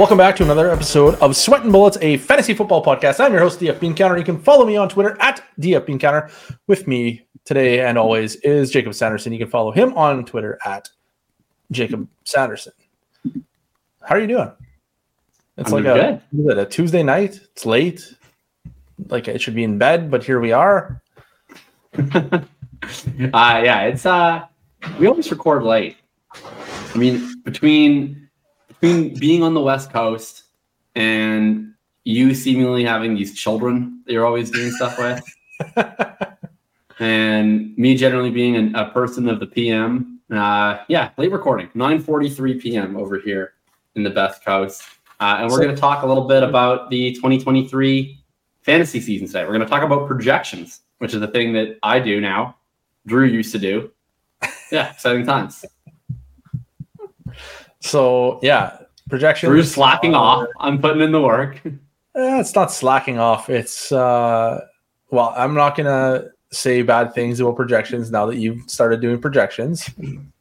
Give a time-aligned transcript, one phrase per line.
[0.00, 3.20] Welcome back to another episode of Sweat and Bullets, a fantasy football podcast.
[3.20, 4.16] I'm your host, DF Bean Counter.
[4.16, 6.30] You can follow me on Twitter at DF Bean Counter.
[6.68, 9.30] With me today and always is Jakob Sanderson.
[9.30, 10.88] You can follow him on Twitter at
[11.70, 12.72] Jakob Sanderson.
[14.00, 14.50] How are you doing?
[15.58, 17.38] It's I'm like a, it, a Tuesday night.
[17.52, 18.14] It's late.
[19.08, 21.02] Like it should be in bed, but here we are.
[23.32, 24.46] uh yeah, it's uh
[24.98, 25.96] we always record late.
[26.34, 28.28] I mean, between
[28.68, 30.44] between being on the West Coast
[30.94, 31.74] and
[32.04, 35.22] you seemingly having these children that you're always doing stuff with,
[36.98, 42.60] and me generally being a, a person of the PM, uh, yeah, late recording, 9:43
[42.60, 42.96] p.m.
[42.96, 43.54] over here
[43.94, 44.82] in the Best Coast,
[45.20, 48.18] uh, and we're so, going to talk a little bit about the 2023
[48.62, 49.42] fantasy season today.
[49.42, 52.56] We're going to talk about projections, which is the thing that I do now.
[53.06, 53.90] Drew used to do.
[54.70, 55.64] Yeah, exciting times.
[57.80, 59.50] So yeah, projections.
[59.50, 60.48] Drew's slacking are, off.
[60.60, 61.60] I'm putting in the work.
[62.16, 63.48] Eh, it's not slacking off.
[63.48, 64.60] It's uh,
[65.10, 69.88] well, I'm not gonna say bad things about projections now that you've started doing projections.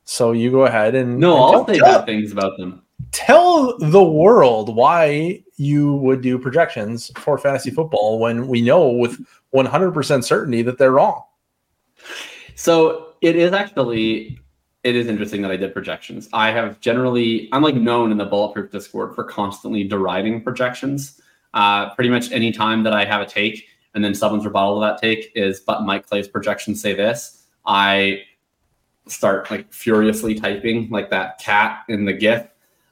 [0.03, 2.81] So you go ahead and no, and I'll tell, say bad things about them.
[3.11, 9.23] Tell the world why you would do projections for fantasy football when we know with
[9.53, 11.21] 100% certainty that they're wrong.
[12.59, 14.37] So it is actually
[14.83, 16.27] it is interesting that I did projections.
[16.33, 21.21] I have generally, I'm like known in the Bulletproof Discord for constantly deriding projections.
[21.53, 23.65] Uh, pretty much any time that I have a take
[23.95, 28.23] and then someone's rebuttal to that take is, but Mike Clay's projections say this, I
[29.07, 32.45] start like furiously typing like that cat in the GIF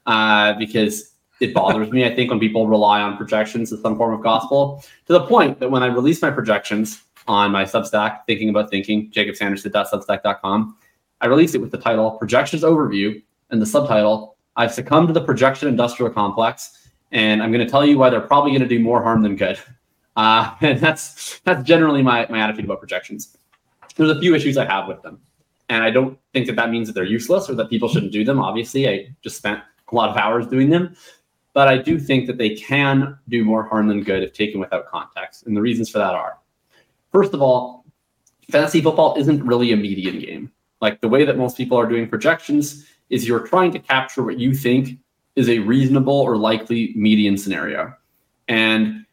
[0.05, 2.05] uh, because it bothers me.
[2.05, 5.59] I think when people rely on projections as some form of gospel to the point
[5.59, 10.77] that when I release my projections on my Substack, Thinking About Thinking, jakobsanderson.substack.com,
[11.21, 15.21] I released it with the title Projections Overview and the subtitle I've succumbed to the
[15.21, 18.79] projection industrial complex, and I'm going to tell you why they're probably going to do
[18.79, 19.59] more harm than good.
[20.15, 23.37] Uh, and that's that's generally my, my attitude about projections.
[23.95, 25.19] There's a few issues I have with them,
[25.69, 28.23] and I don't think that that means that they're useless or that people shouldn't do
[28.23, 28.39] them.
[28.39, 30.95] Obviously, I just spent a lot of hours doing them,
[31.53, 34.87] but I do think that they can do more harm than good if taken without
[34.87, 35.45] context.
[35.45, 36.37] And the reasons for that are,
[37.17, 37.83] first of all,
[38.51, 40.51] fantasy football isn't really a median game.
[40.81, 44.37] Like the way that most people are doing projections is you're trying to capture what
[44.37, 44.99] you think
[45.35, 47.91] is a reasonable or likely median scenario.
[48.47, 49.03] And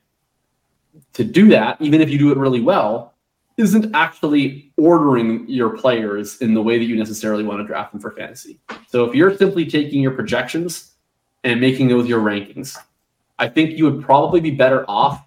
[1.14, 3.14] to do that, even if you do it really well,
[3.56, 8.02] isn't actually ordering your players in the way that you necessarily want to draft them
[8.02, 8.60] for fantasy.
[8.88, 10.92] So if you're simply taking your projections
[11.42, 12.76] and making those your rankings,
[13.38, 15.23] I think you would probably be better off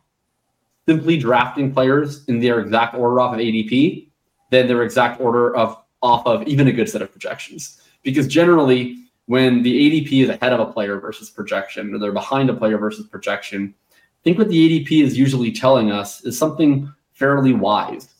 [0.87, 4.09] simply drafting players in their exact order off of ADP
[4.51, 7.81] than their exact order of off of even a good set of projections.
[8.03, 12.49] Because generally, when the ADP is ahead of a player versus projection, or they're behind
[12.49, 16.91] a player versus projection, I think what the ADP is usually telling us is something
[17.11, 18.13] fairly wise.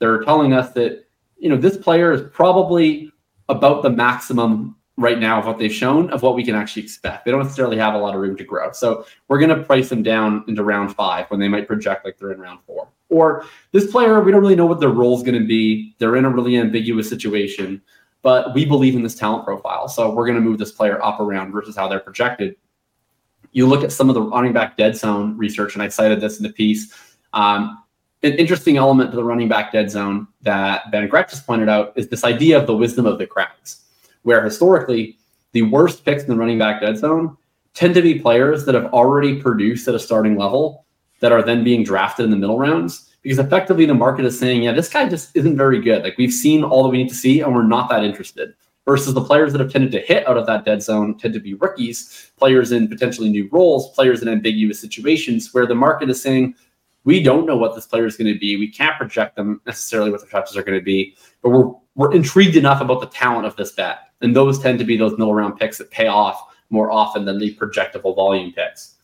[0.00, 1.04] They're telling us that,
[1.38, 3.12] you know, this player is probably
[3.48, 7.24] about the maximum right now of what they've shown of what we can actually expect.
[7.24, 8.72] They don't necessarily have a lot of room to grow.
[8.72, 12.18] So we're going to price them down into round five when they might project like
[12.18, 12.88] they're in round four.
[13.08, 15.94] Or this player, we don't really know what their role is going to be.
[15.98, 17.80] They're in a really ambiguous situation,
[18.22, 19.88] but we believe in this talent profile.
[19.88, 22.56] So we're going to move this player up around versus how they're projected.
[23.52, 26.38] You look at some of the running back dead zone research, and I cited this
[26.38, 26.94] in the piece.
[27.34, 27.82] Um,
[28.22, 31.92] an interesting element to the running back dead zone that Ben Gretch just pointed out
[31.96, 33.82] is this idea of the wisdom of the crowds
[34.22, 35.18] where historically
[35.52, 37.36] the worst picks in the running back dead zone
[37.74, 40.86] tend to be players that have already produced at a starting level
[41.20, 44.62] that are then being drafted in the middle rounds because effectively the market is saying,
[44.62, 46.02] yeah, this guy just isn't very good.
[46.02, 48.54] Like we've seen all that we need to see and we're not that interested.
[48.84, 51.38] Versus the players that have tended to hit out of that dead zone tend to
[51.38, 56.20] be rookies, players in potentially new roles, players in ambiguous situations where the market is
[56.20, 56.56] saying,
[57.04, 58.56] we don't know what this player is going to be.
[58.56, 62.12] We can't project them necessarily what the touches are going to be, but we're we're
[62.12, 64.08] intrigued enough about the talent of this bet.
[64.20, 67.38] And those tend to be those middle round picks that pay off more often than
[67.38, 68.96] the projectable volume picks.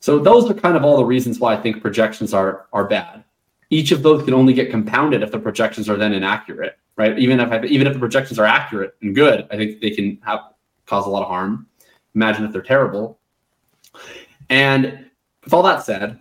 [0.00, 3.24] So those are kind of all the reasons why I think projections are are bad.
[3.70, 7.18] Each of those can only get compounded if the projections are then inaccurate, right?
[7.18, 10.18] Even if I, even if the projections are accurate and good, I think they can
[10.24, 10.40] have
[10.86, 11.66] cause a lot of harm.
[12.14, 13.18] Imagine if they're terrible.
[14.48, 15.10] And
[15.44, 16.18] with all that said,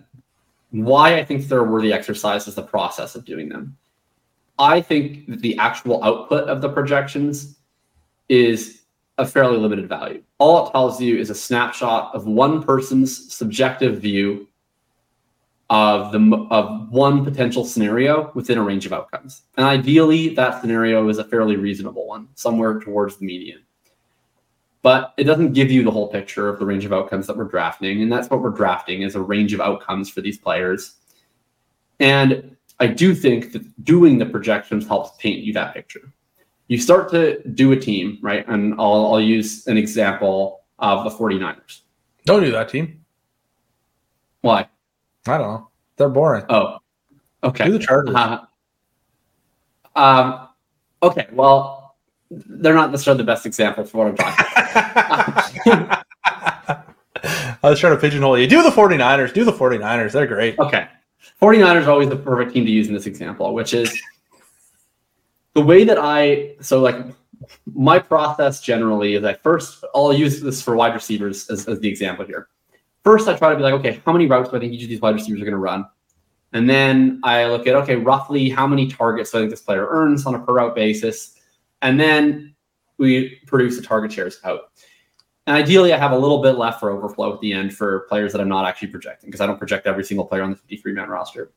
[0.71, 3.77] why I think they're a worthy exercise is the process of doing them.
[4.59, 7.57] I think that the actual output of the projections
[8.29, 8.81] is
[9.17, 10.23] a fairly limited value.
[10.37, 14.47] All it tells you is a snapshot of one person's subjective view
[15.69, 19.43] of the of one potential scenario within a range of outcomes.
[19.57, 23.63] And ideally, that scenario is a fairly reasonable one, somewhere towards the median.
[24.81, 27.45] But it doesn't give you the whole picture of the range of outcomes that we're
[27.45, 30.95] drafting, and that's what we're drafting is a range of outcomes for these players.
[31.99, 36.13] And I do think that doing the projections helps paint you that picture.
[36.67, 38.47] You start to do a team, right?
[38.47, 41.81] And I'll, I'll use an example of the 49ers.
[42.25, 43.03] Don't do that team.
[44.41, 44.67] Why?
[45.27, 45.69] I don't know.
[45.95, 46.45] They're boring.
[46.49, 46.77] Oh,
[47.43, 47.65] okay.
[47.65, 48.15] Do the Chargers.
[48.15, 48.39] Uh,
[49.95, 50.47] um,
[51.01, 51.27] okay.
[51.31, 51.95] Well,
[52.29, 56.03] they're not necessarily the best example for what I'm talking about.
[57.63, 58.47] I was trying to pigeonhole you.
[58.47, 59.33] Do the 49ers.
[59.33, 60.11] Do the 49ers.
[60.11, 60.59] They're great.
[60.59, 60.87] okay.
[61.41, 63.95] 49ers are always the perfect team to use in this example, which is
[65.53, 66.97] the way that I so like
[67.73, 71.87] my process generally is I first I'll use this for wide receivers as, as the
[71.87, 72.47] example here.
[73.03, 74.89] First, I try to be like, okay, how many routes do I think each of
[74.89, 75.85] these wide receivers are going to run?
[76.53, 79.87] And then I look at, okay, roughly how many targets do I think this player
[79.89, 81.35] earns on a per route basis?
[81.81, 82.55] And then
[82.97, 84.71] we produce the target shares out.
[85.47, 88.33] And ideally, I have a little bit left for overflow at the end for players
[88.33, 90.91] that I'm not actually projecting because I don't project every single player on the 53
[90.91, 91.51] man roster.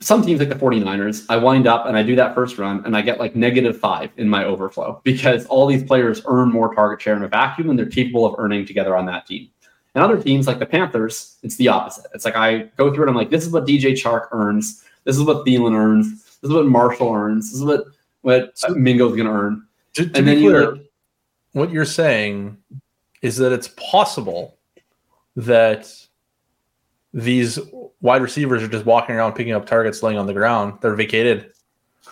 [0.00, 2.94] Some teams like the 49ers, I wind up and I do that first run and
[2.94, 7.00] I get like negative five in my overflow because all these players earn more target
[7.00, 9.48] share in a vacuum and they're capable of earning together on that team.
[9.94, 12.04] And other teams like the Panthers, it's the opposite.
[12.12, 14.84] It's like I go through it, I'm like, this is what DJ Chark earns.
[15.04, 16.22] This is what Thielen earns.
[16.42, 17.50] This is what Marshall earns.
[17.50, 17.84] This is what
[18.20, 19.66] what Mingo's gonna earn.
[19.94, 20.85] To, to And be then clear, like,
[21.56, 22.58] what you're saying
[23.22, 24.58] is that it's possible
[25.36, 25.90] that
[27.14, 27.58] these
[28.02, 30.74] wide receivers are just walking around picking up targets laying on the ground.
[30.82, 31.52] They're vacated.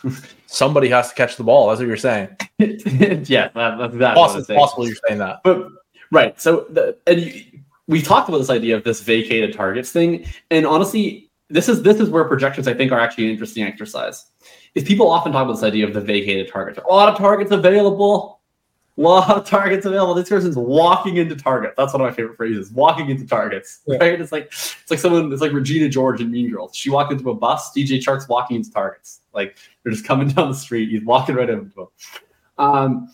[0.46, 1.68] Somebody has to catch the ball.
[1.68, 2.34] That's what you're saying.
[2.58, 5.40] yeah, that, that's exactly Possible, possible you're saying that.
[5.44, 5.68] But
[6.10, 7.44] right, so the, and you,
[7.86, 12.00] we talked about this idea of this vacated targets thing, and honestly, this is this
[12.00, 14.24] is where projections I think are actually an interesting exercise.
[14.74, 16.78] Is people often talk about this idea of the vacated targets.
[16.78, 18.33] A lot of targets available,
[19.02, 20.14] lot of targets available.
[20.14, 21.74] This person's walking into targets.
[21.76, 22.70] That's one of my favorite phrases.
[22.70, 23.80] Walking into targets.
[23.86, 23.98] Yeah.
[23.98, 24.20] Right?
[24.20, 25.32] It's like it's like someone.
[25.32, 26.76] It's like Regina George in Mean Girls.
[26.76, 27.72] She walked into a bus.
[27.76, 29.20] DJ Chark's walking into targets.
[29.32, 30.90] Like they're just coming down the street.
[30.90, 31.88] He's walking right into them.
[32.58, 33.10] Um,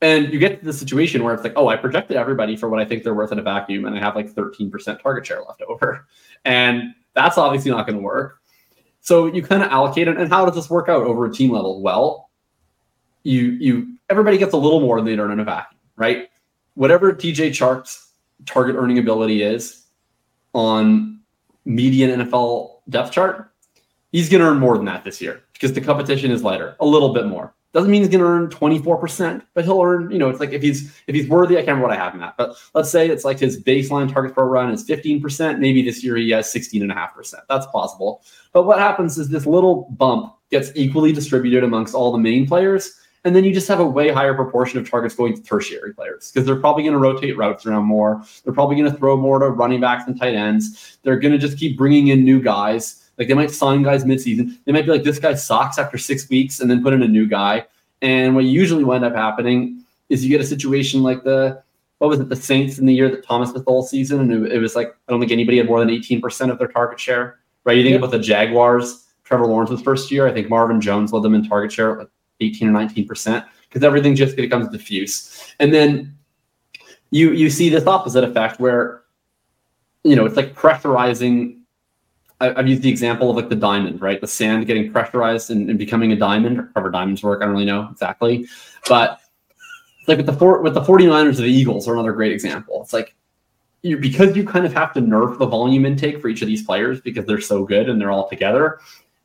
[0.00, 2.80] and you get to the situation where it's like, oh, I projected everybody for what
[2.80, 5.60] I think they're worth in a vacuum, and I have like 13% target share left
[5.62, 6.06] over.
[6.44, 8.40] And that's obviously not going to work.
[9.00, 10.16] So you kind of allocate it.
[10.16, 11.82] And how does this work out over a team level?
[11.82, 12.27] Well,
[13.28, 16.30] you you everybody gets a little more than they earn in a vacuum, right?
[16.74, 18.12] Whatever DJ Chark's
[18.46, 19.84] target earning ability is
[20.54, 21.20] on
[21.64, 23.52] median NFL depth chart,
[24.12, 26.86] he's going to earn more than that this year because the competition is lighter, a
[26.86, 27.52] little bit more.
[27.74, 30.62] Doesn't mean he's going to earn 24%, but he'll earn, you know, it's like if
[30.62, 33.26] he's if he's worthy, I can't remember what I have that, but let's say it's
[33.26, 35.58] like his baseline target per run is 15%.
[35.58, 37.34] Maybe this year he has 16.5%.
[37.48, 38.22] That's possible.
[38.52, 42.98] But what happens is this little bump gets equally distributed amongst all the main players.
[43.24, 46.30] And then you just have a way higher proportion of targets going to tertiary players
[46.30, 48.22] because they're probably going to rotate routes around more.
[48.44, 50.98] They're probably going to throw more to running backs and tight ends.
[51.02, 53.10] They're going to just keep bringing in new guys.
[53.18, 54.56] Like they might sign guys midseason.
[54.64, 57.08] They might be like, this guy sucks after six weeks and then put in a
[57.08, 57.66] new guy.
[58.02, 61.60] And what usually wind up happening is you get a situation like the,
[61.98, 64.20] what was it, the Saints in the year that Thomas whole season.
[64.20, 66.68] And it, it was like, I don't think anybody had more than 18% of their
[66.68, 67.76] target share, right?
[67.76, 67.98] You think Yeah.
[67.98, 70.28] about the Jaguars, Trevor Lawrence's first year.
[70.28, 72.08] I think Marvin Jones led them in target share like
[72.40, 75.54] 18 or 19% because everything just becomes diffuse.
[75.60, 76.14] And then
[77.10, 79.02] you you see this opposite effect where
[80.04, 81.60] you know it's like pressurizing.
[82.40, 84.20] I, I've used the example of like the diamond, right?
[84.20, 86.58] The sand getting pressurized and, and becoming a diamond.
[86.58, 88.46] Or however diamonds work, I don't really know exactly,
[88.88, 89.20] but
[90.06, 92.82] like with the four with the 49ers or the Eagles are another great example.
[92.82, 93.14] It's like
[93.82, 96.62] you because you kind of have to nerf the volume intake for each of these
[96.62, 98.80] players because they're so good and they're all together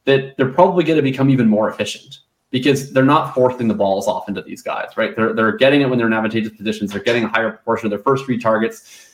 [0.06, 2.20] that they're probably going to become even more efficient
[2.54, 5.16] because they're not forcing the balls off into these guys, right?
[5.16, 6.92] They're, they're getting it when they're in advantageous positions.
[6.92, 9.10] They're getting a higher proportion of their first three targets.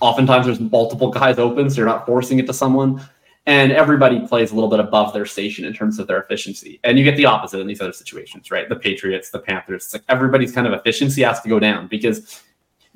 [0.00, 3.02] Oftentimes there's multiple guys open, so you're not forcing it to someone.
[3.46, 6.78] And everybody plays a little bit above their station in terms of their efficiency.
[6.84, 8.68] And you get the opposite in these other situations, right?
[8.68, 12.44] The Patriots, the Panthers, like everybody's kind of efficiency has to go down because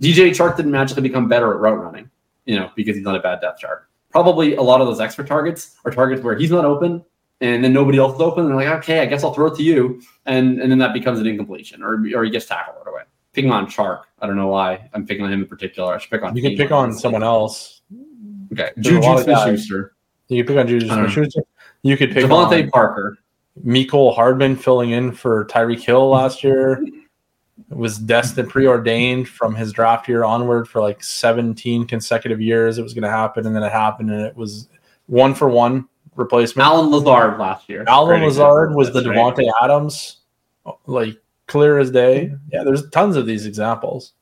[0.01, 2.09] DJ Chark didn't magically become better at route running,
[2.45, 3.89] you know, because he's not a bad depth chart.
[4.11, 7.05] Probably a lot of those extra targets are targets where he's not open
[7.43, 8.45] and then nobody else is open.
[8.45, 10.01] And they're like, okay, I guess I'll throw it to you.
[10.27, 13.03] And and then that becomes an incompletion or, or he gets tackled right away.
[13.33, 14.03] Picking on Chark.
[14.21, 15.95] I don't know why I'm picking on him in particular.
[15.95, 17.83] I should pick on You can pick on someone else.
[18.53, 18.71] Okay.
[18.79, 19.95] Juju Smith-Schuster.
[20.29, 21.11] You can pick on Juju I don't know.
[21.11, 21.43] Smith-Schuster.
[21.83, 23.19] You could pick DeVante on Parker.
[23.67, 26.85] Mecole Hardman filling in for Tyreek Hill last year.
[27.69, 32.79] was destined, preordained from his draft year onward for like 17 consecutive years.
[32.79, 34.69] It was going to happen, and then it happened, and it was
[35.07, 36.67] one for one replacement.
[36.67, 37.85] Allen Lazard last year.
[37.87, 39.53] Allen Lazard was the Davante right.
[39.63, 40.19] Adams,
[40.87, 41.17] like
[41.47, 42.33] clear as day.
[42.53, 44.13] Yeah, there's tons of these examples.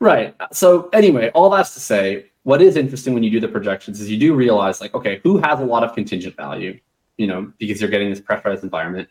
[0.00, 0.34] Right.
[0.52, 4.10] So anyway, all that's to say, what is interesting when you do the projections is
[4.10, 6.78] you do realize like, okay, who has a lot of contingent value,
[7.16, 9.08] you know, because you're getting this pressurized environment,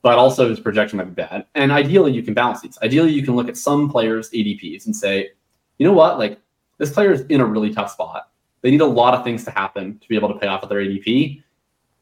[0.00, 1.44] but also his projection might be bad.
[1.54, 2.78] And ideally, you can balance these.
[2.82, 5.30] Ideally, you can look at some players' ADPs and say,
[5.78, 6.40] you know what, like
[6.78, 8.30] this player is in a really tough spot.
[8.62, 10.68] They need a lot of things to happen to be able to pay off at
[10.68, 11.42] their ADP.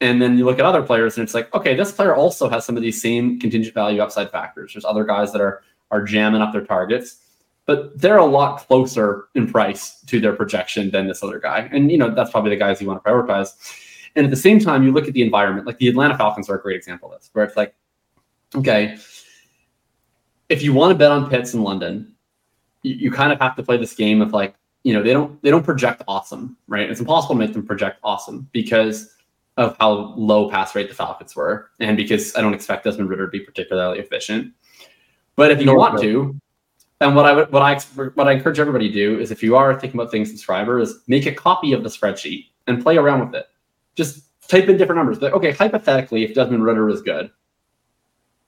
[0.01, 2.65] And then you look at other players and it's like, okay, this player also has
[2.65, 4.73] some of these same contingent value upside factors.
[4.73, 7.19] There's other guys that are are jamming up their targets
[7.71, 11.69] but they're a lot closer in price to their projection than this other guy.
[11.71, 13.53] And you know, that's probably the guys you want to prioritize.
[14.17, 16.57] And at the same time, you look at the environment, like the Atlanta Falcons are
[16.57, 17.73] a great example of this, where it's like,
[18.57, 18.99] okay,
[20.49, 22.13] if you want to bet on Pitts in London,
[22.83, 25.41] you, you kind of have to play this game of like, you know, they don't
[25.43, 26.89] they don't project awesome, right?
[26.89, 29.15] It's impossible to make them project awesome because
[29.57, 33.27] of how low pass rate the Falcons were, and because I don't expect Desmond Ridder
[33.27, 34.53] to be particularly efficient.
[35.37, 36.41] But if you want to,
[37.01, 37.79] and what I would, what I,
[38.15, 41.01] what I encourage everybody to do is, if you are thinking about things subscriber, is
[41.07, 43.47] make a copy of the spreadsheet and play around with it.
[43.95, 45.19] Just type in different numbers.
[45.19, 47.31] But okay, hypothetically, if Desmond Ridder is good,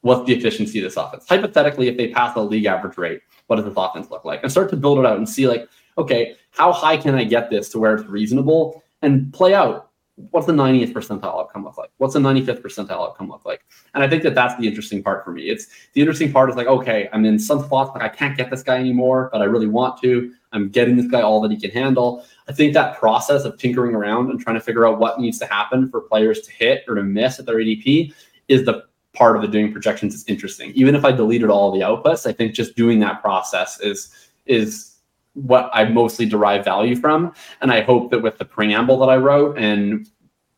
[0.03, 1.27] what's the efficiency of this offense?
[1.29, 4.43] Hypothetically, if they pass the league average rate, what does this offense look like?
[4.43, 5.69] And start to build it out and see like,
[5.99, 8.83] okay, how high can I get this to where it's reasonable?
[9.03, 9.93] And play out
[10.31, 11.91] what's the 90th percentile outcome look like?
[11.97, 13.65] What's the 95th percentile outcome look like?
[13.95, 15.45] And I think that that's the interesting part for me.
[15.45, 18.51] It's the interesting part is like, okay, I'm in some spots like I can't get
[18.51, 20.33] this guy anymore, but I really want to.
[20.53, 22.25] I'm getting this guy all that he can handle.
[22.47, 25.47] I think that process of tinkering around and trying to figure out what needs to
[25.47, 28.13] happen for players to hit or to miss at their ADP
[28.49, 28.85] is the
[29.15, 30.73] part of the doing projections is interesting.
[30.75, 34.11] Even if I deleted all the outputs, I think just doing that process is
[34.47, 34.92] is
[35.35, 37.33] what I mostly derive value from.
[37.61, 40.09] And I hope that with the preamble that I wrote and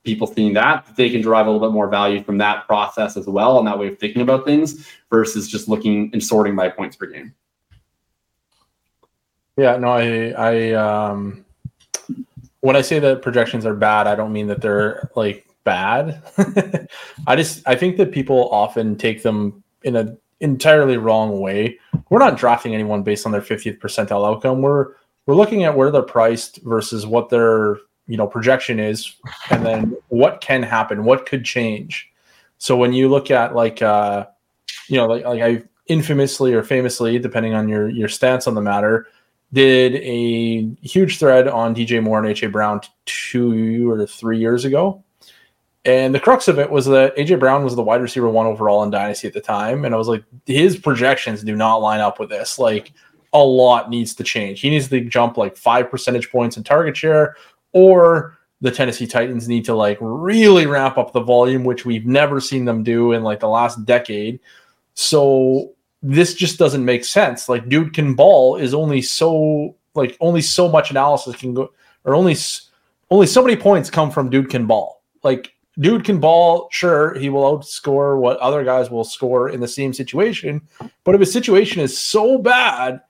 [0.05, 3.27] people seeing that, they can derive a little bit more value from that process as
[3.27, 6.97] well and that way of thinking about things versus just looking and sorting by points
[6.97, 7.35] per game.
[9.57, 11.45] Yeah, no, I, I, um,
[12.61, 16.23] when I say that projections are bad, I don't mean that they're like bad.
[17.27, 21.79] I just, I think that people often take them in a entirely wrong way.
[22.11, 24.63] We're not drafting anyone based on their 50th percentile outcome.
[24.63, 24.93] We're
[25.27, 29.17] we're looking at where they're priced versus what their you know projection is,
[29.51, 32.11] and then what can happen, what could change.
[32.59, 34.27] So when you look at like uh,
[34.89, 38.61] you know like like I infamously or famously, depending on your your stance on the
[38.61, 39.07] matter,
[39.53, 45.03] did a huge thread on DJ Moore and AJ Brown two or three years ago
[45.85, 48.83] and the crux of it was that AJ Brown was the wide receiver one overall
[48.83, 49.85] in Dynasty at the time.
[49.85, 52.59] And I was like, his projections do not line up with this.
[52.59, 52.93] Like,
[53.35, 54.61] a lot needs to change.
[54.61, 57.37] He needs to jump like five percentage points in target share,
[57.73, 62.41] or the Tennessee Titans need to like really ramp up the volume, which we've never
[62.41, 64.39] seen them do in like the last decade.
[64.95, 67.49] So this just doesn't make sense.
[67.49, 71.73] Like, dude can ball is only so like only so much analysis can go,
[72.05, 72.37] or only
[73.11, 75.03] only so many points come from dude can ball.
[75.25, 76.69] Like dude can ball.
[76.71, 80.63] Sure, he will outscore what other guys will score in the same situation.
[81.05, 83.01] But if his situation is so bad,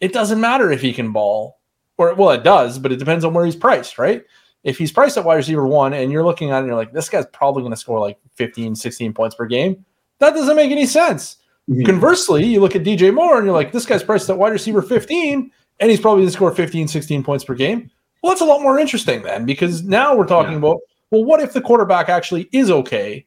[0.00, 1.60] it doesn't matter if he can ball.
[1.98, 4.24] Or well, it does, but it depends on where he's priced, right?
[4.64, 6.92] If he's priced at wide receiver one and you're looking at it and you're like,
[6.92, 9.84] this guy's probably going to score like 15, 16 points per game,
[10.18, 11.38] that doesn't make any sense.
[11.68, 11.84] Mm-hmm.
[11.84, 14.82] Conversely, you look at DJ Moore and you're like, this guy's priced at wide receiver
[14.82, 15.50] 15
[15.80, 17.90] and he's probably going to score 15, 16 points per game.
[18.22, 20.58] Well, that's a lot more interesting then because now we're talking yeah.
[20.58, 20.78] about
[21.12, 23.26] well, what if the quarterback actually is okay?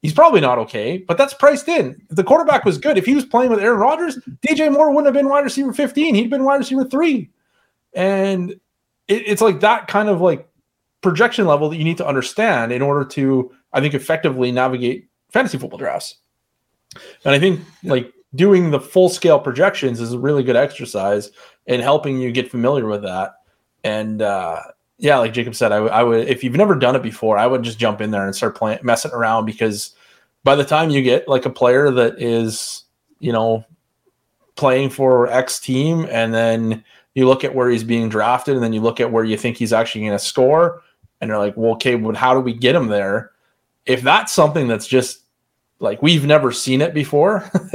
[0.00, 2.00] He's probably not okay, but that's priced in.
[2.08, 5.06] If the quarterback was good, if he was playing with Aaron Rodgers, DJ Moore wouldn't
[5.06, 6.14] have been wide receiver 15.
[6.14, 7.30] He'd been wide receiver three.
[7.92, 8.52] And
[9.08, 10.48] it, it's like that kind of like
[11.02, 15.58] projection level that you need to understand in order to, I think, effectively navigate fantasy
[15.58, 16.16] football drafts.
[17.24, 21.30] And I think like doing the full scale projections is a really good exercise
[21.66, 23.34] in helping you get familiar with that.
[23.84, 24.62] And uh,
[24.98, 27.46] yeah, like Jakob said, I, w- I would if you've never done it before, I
[27.46, 29.94] would just jump in there and start playing messing around because
[30.44, 32.84] by the time you get like a player that is,
[33.20, 33.64] you know,
[34.56, 38.72] playing for X team and then you look at where he's being drafted and then
[38.72, 40.82] you look at where you think he's actually going to score
[41.20, 43.32] and you're like, well, okay, but how do we get him there?
[43.86, 45.20] If that's something that's just
[45.78, 47.48] like we've never seen it before,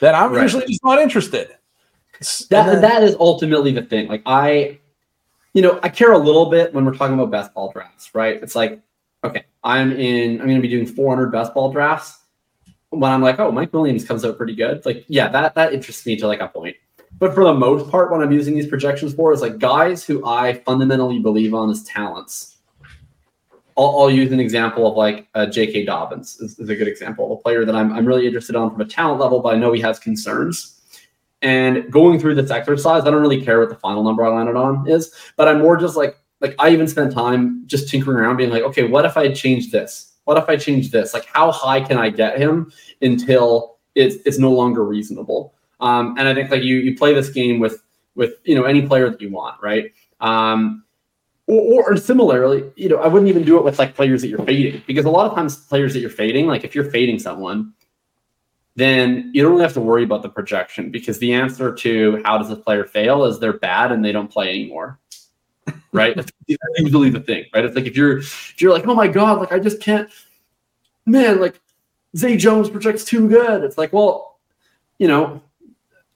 [0.00, 0.42] then I'm right.
[0.42, 1.56] usually just not interested.
[2.50, 4.08] That then, that is ultimately the thing.
[4.08, 4.79] Like I
[5.54, 8.42] you know, I care a little bit when we're talking about best ball drafts, right?
[8.42, 8.80] It's like,
[9.24, 12.18] okay, I'm in, I'm going to be doing 400 best ball drafts.
[12.90, 16.06] when I'm like, oh, Mike Williams comes out pretty good, like, yeah, that that interests
[16.06, 16.76] me to like a point.
[17.18, 20.24] But for the most part, what I'm using these projections for is like guys who
[20.24, 22.56] I fundamentally believe on as talents.
[23.76, 25.84] I'll, I'll use an example of like uh, J.K.
[25.84, 28.80] Dobbins is, is, a good example a player that I'm, I'm really interested on from
[28.80, 30.79] a talent level, but I know he has concerns.
[31.42, 34.56] And going through this exercise, I don't really care what the final number I landed
[34.56, 38.36] on is, but I'm more just like, like I even spent time just tinkering around,
[38.36, 40.12] being like, okay, what if I change this?
[40.24, 41.14] What if I change this?
[41.14, 45.54] Like, how high can I get him until it's it's no longer reasonable?
[45.80, 47.82] Um, and I think like you you play this game with
[48.14, 49.92] with you know any player that you want, right?
[50.20, 50.84] Um,
[51.46, 54.44] or, or, similarly, you know, I wouldn't even do it with like players that you're
[54.44, 57.72] fading because a lot of times players that you're fading, like if you're fading someone,
[58.76, 62.38] then you don't really have to worry about the projection because the answer to how
[62.38, 64.98] does a player fail is they're bad and they don't play anymore.
[65.92, 66.14] Right?
[66.14, 66.30] That's
[66.78, 67.64] usually the thing, right?
[67.64, 70.08] It's like if you're if you're like, oh my god, like I just can't,
[71.04, 71.60] man, like
[72.16, 73.64] Zay Jones projects too good.
[73.64, 74.38] It's like, well,
[74.98, 75.42] you know,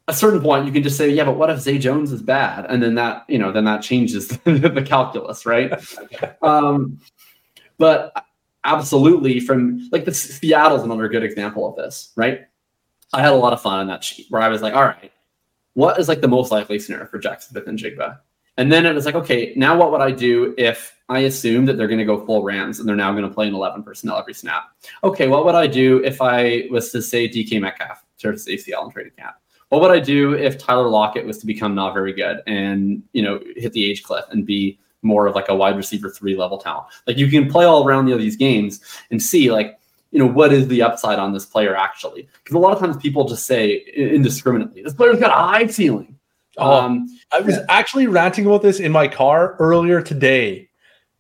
[0.06, 2.66] a certain point you can just say yeah but what if zay jones is bad
[2.68, 5.72] and then that you know then that changes the calculus right
[6.42, 7.00] um,
[7.78, 8.12] but
[8.64, 12.42] absolutely from like the seattle's another good example of this right?
[13.12, 15.12] I had a lot of fun on that sheet where i was like all right
[15.74, 18.18] what is like the most likely scenario for jaxon smith-njigba
[18.56, 21.76] and then it was like okay now what would i do if i assume that
[21.76, 24.18] they're going to go full rams and they're now going to play an 11 personnel
[24.18, 24.64] every snap?
[25.04, 28.92] Okay what would i do if i was to say dk metcalf to acl and
[28.92, 29.40] training cap?
[29.74, 33.22] what would I do if Tyler Lockett was to become not very good and you
[33.22, 36.58] know hit the age cliff and be more of like a wide receiver three level
[36.58, 36.86] talent?
[37.06, 38.80] Like you can play all around the, these games
[39.10, 39.78] and see like
[40.10, 42.28] you know what is the upside on this player actually?
[42.42, 46.16] Because a lot of times people just say indiscriminately, this player's got a high ceiling.
[46.56, 50.68] Oh, um, I was actually ranting about this in my car earlier today.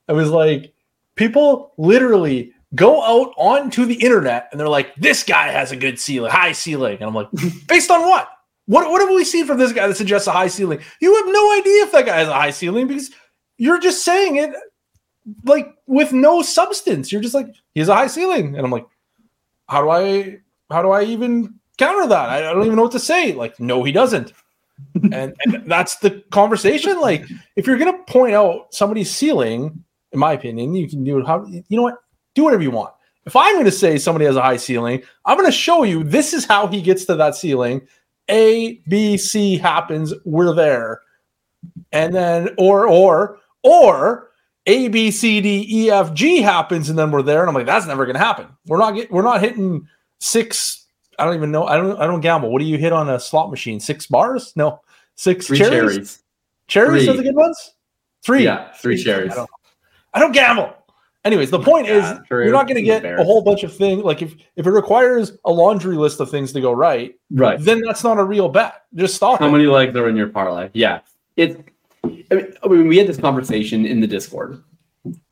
[0.08, 0.72] I was like,
[1.16, 5.98] people literally go out onto the internet and they're like, this guy has a good
[5.98, 6.96] ceiling, high ceiling.
[6.96, 7.28] And I'm like,
[7.68, 8.28] based on what?
[8.66, 10.78] What what have we seen from this guy that suggests a high ceiling?
[11.00, 13.10] You have no idea if that guy has a high ceiling because
[13.56, 14.54] you're just saying it
[15.44, 17.12] like with no substance.
[17.12, 18.86] You're just like he has a high ceiling, and I'm like,
[19.68, 20.38] how do I
[20.70, 22.30] how do I even counter that?
[22.30, 23.32] I, don't even know what to say.
[23.32, 24.32] Like, no, he doesn't.
[25.12, 27.00] and, and that's the conversation.
[27.00, 27.24] Like,
[27.56, 31.26] if you're gonna point out somebody's ceiling, in my opinion, you can do it.
[31.26, 31.98] How you know what?
[32.34, 32.94] Do whatever you want.
[33.26, 36.04] If I'm going to say somebody has a high ceiling, I'm going to show you
[36.04, 37.86] this is how he gets to that ceiling
[38.30, 41.00] a, B, C happens, we're there.
[41.92, 44.30] And then, or, or, or
[44.66, 47.40] A, B, C, D, E, F, G happens, and then we're there.
[47.40, 48.46] And I'm like, that's never going to happen.
[48.66, 49.88] We're not getting, we're not hitting
[50.20, 50.86] six.
[51.18, 51.66] I don't even know.
[51.66, 52.52] I don't, I don't gamble.
[52.52, 53.80] What do you hit on a slot machine?
[53.80, 54.52] Six bars?
[54.54, 54.80] No,
[55.16, 56.22] six three cherries.
[56.68, 57.74] Cherries, cherries are the good ones.
[58.24, 58.44] Three.
[58.44, 59.32] Yeah, three, three cherries.
[59.32, 59.50] I don't,
[60.14, 60.74] I don't gamble.
[61.24, 62.44] Anyways, the point yeah, is true.
[62.44, 64.02] you're not going to get a whole bunch of things.
[64.02, 67.80] Like if if it requires a laundry list of things to go right, right, then
[67.80, 68.82] that's not a real bet.
[68.94, 69.40] Just stop.
[69.40, 69.52] How it.
[69.52, 70.68] many legs are in your parlay?
[70.74, 71.00] Yeah,
[71.36, 71.56] it's.
[72.30, 74.62] I mean, I mean, we had this conversation in the Discord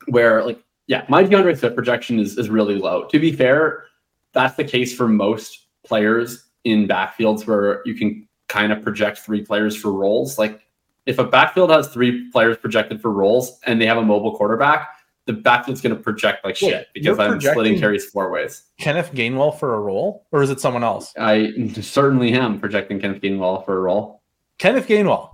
[0.07, 3.05] where, like, yeah, my DeAndre Swift projection is is really low.
[3.07, 3.85] To be fair,
[4.33, 9.43] that's the case for most players in backfields where you can kind of project three
[9.43, 10.37] players for roles.
[10.37, 10.61] Like,
[11.05, 14.89] if a backfield has three players projected for roles and they have a mobile quarterback
[15.25, 18.63] the backfield's going to project like shit because I'm splitting carries four ways.
[18.77, 21.13] Kenneth Gainwell for a role, or is it someone else?
[21.17, 24.21] I certainly am projecting Kenneth Gainwell for a role.
[24.57, 25.32] Kenneth Gainwell.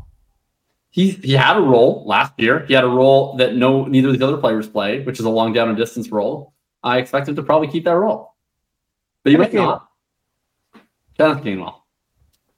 [0.91, 2.65] He he had a role last year.
[2.65, 5.29] He had a role that no neither of the other players play, which is a
[5.29, 6.53] long down and distance role.
[6.83, 8.35] I expect him to probably keep that role,
[9.23, 9.87] but you might not.
[11.17, 11.75] Kenneth Gainwell.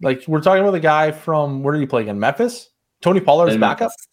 [0.02, 2.20] Like we're talking about the guy from where did he play again?
[2.20, 2.70] Memphis.
[3.02, 3.89] Tony Pollard's backup.
[3.89, 4.08] Memphis.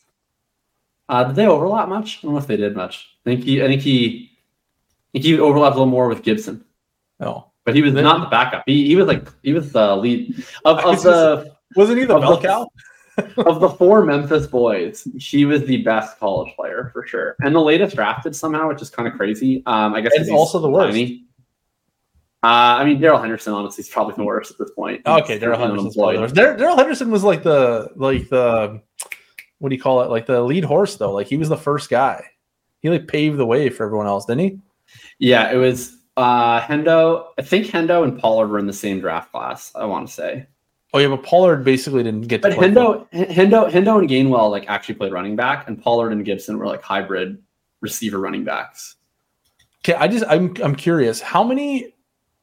[1.09, 2.19] Uh, did they overlap much?
[2.19, 3.09] I don't know if they did much.
[3.25, 6.65] I think he, I think he, I think he overlapped a little more with Gibson.
[7.21, 8.65] Oh, but he was not the backup.
[8.67, 11.57] He, he was like he was the lead of, of the.
[11.77, 12.69] Wasn't he the bell cow?
[13.39, 17.61] Of the four Memphis boys, she was the best college player for sure, and the
[17.61, 19.63] latest drafted somehow, which is kind of crazy.
[19.67, 20.97] Um, I guess it's also the worst.
[22.43, 25.05] Uh, I mean, Darrell Henderson honestly is probably the worst at this point.
[25.05, 28.81] Okay, Darrell Henderson's Darrell Henderson was like the like the
[29.59, 30.11] what do you call it?
[30.11, 31.13] Like the lead horse though.
[31.13, 32.25] Like he was the first guy.
[32.81, 34.59] He like paved the way for everyone else, didn't he?
[35.19, 37.27] Yeah, it was uh Hendo.
[37.39, 39.73] I think Hendo and Pollard were in the same draft class.
[39.75, 40.47] I want to say.
[40.94, 42.40] Oh yeah, but Pollard basically didn't get.
[42.40, 46.59] But Hendo, Hendo, Hendo, and Gainwell like actually played running back, and Pollard and Gibson
[46.59, 47.42] were like hybrid
[47.81, 48.96] receiver running backs.
[49.85, 51.94] Okay, I just I'm I'm curious how many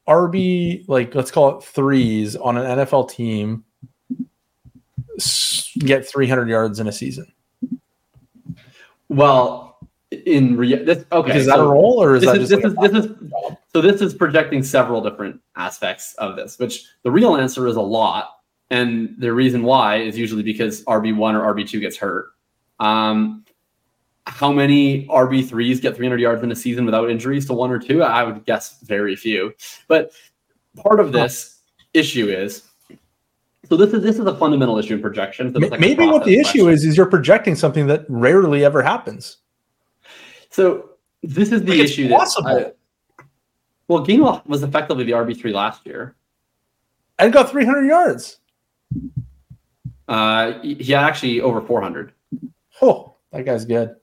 [0.08, 3.64] RB like let's call it threes on an NFL team
[5.78, 7.32] get 300 yards in a season?
[9.08, 9.78] Well,
[10.24, 12.90] in re- this okay is that a role or is that is, just this, like
[12.90, 13.16] is, this is
[13.72, 17.80] so this is projecting several different aspects of this which the real answer is a
[17.80, 18.35] lot
[18.70, 22.32] and the reason why is usually because rb1 or rb2 gets hurt
[22.80, 23.44] um
[24.26, 28.02] how many rb3s get 300 yards in a season without injuries to one or two
[28.02, 29.52] i would guess very few
[29.88, 30.12] but
[30.76, 31.60] part of this
[31.94, 32.62] issue is
[33.68, 36.64] so this is this is a fundamental issue in projections like maybe what the issue
[36.64, 36.68] question.
[36.68, 39.38] is is you're projecting something that rarely ever happens.
[40.50, 40.90] So
[41.22, 42.48] this is the Like, it's issue possible.
[42.48, 42.76] that
[43.18, 43.24] I,
[43.88, 46.14] well, Gainwell was effectively the RB three last year.
[47.18, 48.38] And got 300 yards.
[50.08, 52.12] Uh, he had actually over four hundred.
[52.80, 53.96] Oh, that guy's good.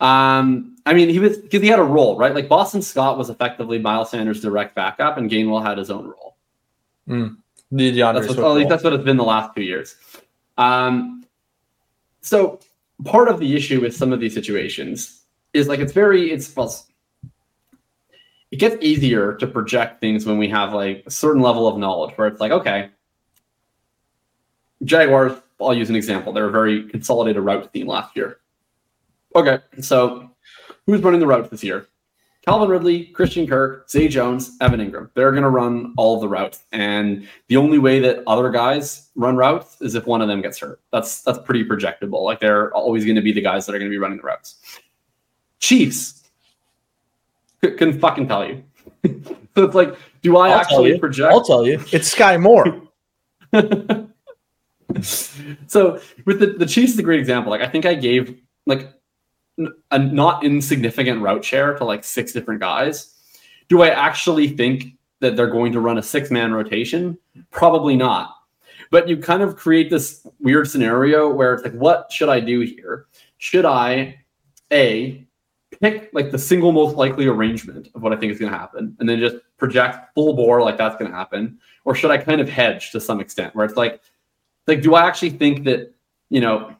[0.00, 2.34] Um, I mean, he was because he had a role, right?
[2.34, 6.36] Like Boston Scott was effectively Miles Sanders' direct backup, and Gainwell had his own role.
[7.72, 8.68] The DeAndre That's what, at least role.
[8.68, 9.96] that's what it's been the last two years.
[10.58, 11.24] Um,
[12.20, 12.60] so
[13.04, 15.22] part of the issue with some of these situations
[15.52, 16.74] is like it's very it's well,
[18.50, 22.16] it gets easier to project things when we have like a certain level of knowledge
[22.16, 22.90] where it's like okay
[24.84, 26.32] jaguars i'll use an example.
[26.32, 28.38] They're a very consolidated route team last year.
[29.34, 30.30] Okay so
[30.86, 31.86] who's running the routes this year?
[32.46, 35.10] Calvin ridley christian kirk zay jones evan engram.
[35.14, 36.64] They're going to run all the routes.
[36.72, 40.58] And the only way that other guys run routes is if one of them gets
[40.58, 40.80] hurt.
[40.92, 42.22] That's that's pretty projectable.
[42.22, 44.22] Like they're always going to be the guys that are going to be running the
[44.22, 44.80] routes.
[45.58, 46.22] Chiefs.
[47.64, 48.62] C- can fucking tell you.
[49.04, 49.34] So
[49.64, 52.82] it's like do i I'll actually project I'll tell you, it's Sky Moore.
[55.66, 57.50] so with the, the Chiefs is a great example.
[57.50, 58.92] Like I think I gave like
[59.90, 63.14] a not insignificant route share to like six different guys.
[63.68, 67.18] Do I actually think that they're going to run a six man rotation?
[67.50, 68.34] Probably not.
[68.90, 72.60] But you kind of create this weird scenario where it's like, what should I do
[72.60, 73.06] here?
[73.38, 74.20] Should I
[74.72, 75.26] a
[75.80, 78.96] pick like the single most likely arrangement of what I think is going to happen,
[78.98, 82.40] and then just project full bore like that's going to happen, or should I kind
[82.40, 84.00] of hedge to some extent where it's like
[84.66, 85.94] like do i actually think that
[86.28, 86.74] you know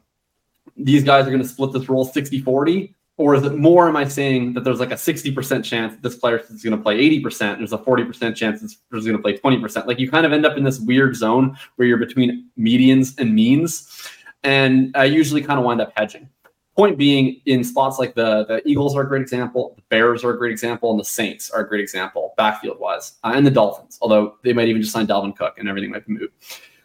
[0.75, 3.95] these guys are going to split this role 60 40 or is it more am
[3.95, 6.97] i saying that there's like a 60% chance that this player is going to play
[6.97, 10.25] 80% and there's a 40% chance this person's going to play 20% like you kind
[10.25, 14.09] of end up in this weird zone where you're between medians and means
[14.43, 16.29] and i usually kind of wind up hedging.
[16.75, 20.29] Point being in spots like the the eagles are a great example the bears are
[20.29, 23.49] a great example and the saints are a great example backfield wise uh, and the
[23.49, 26.31] dolphins although they might even just sign dalvin cook and everything might be moved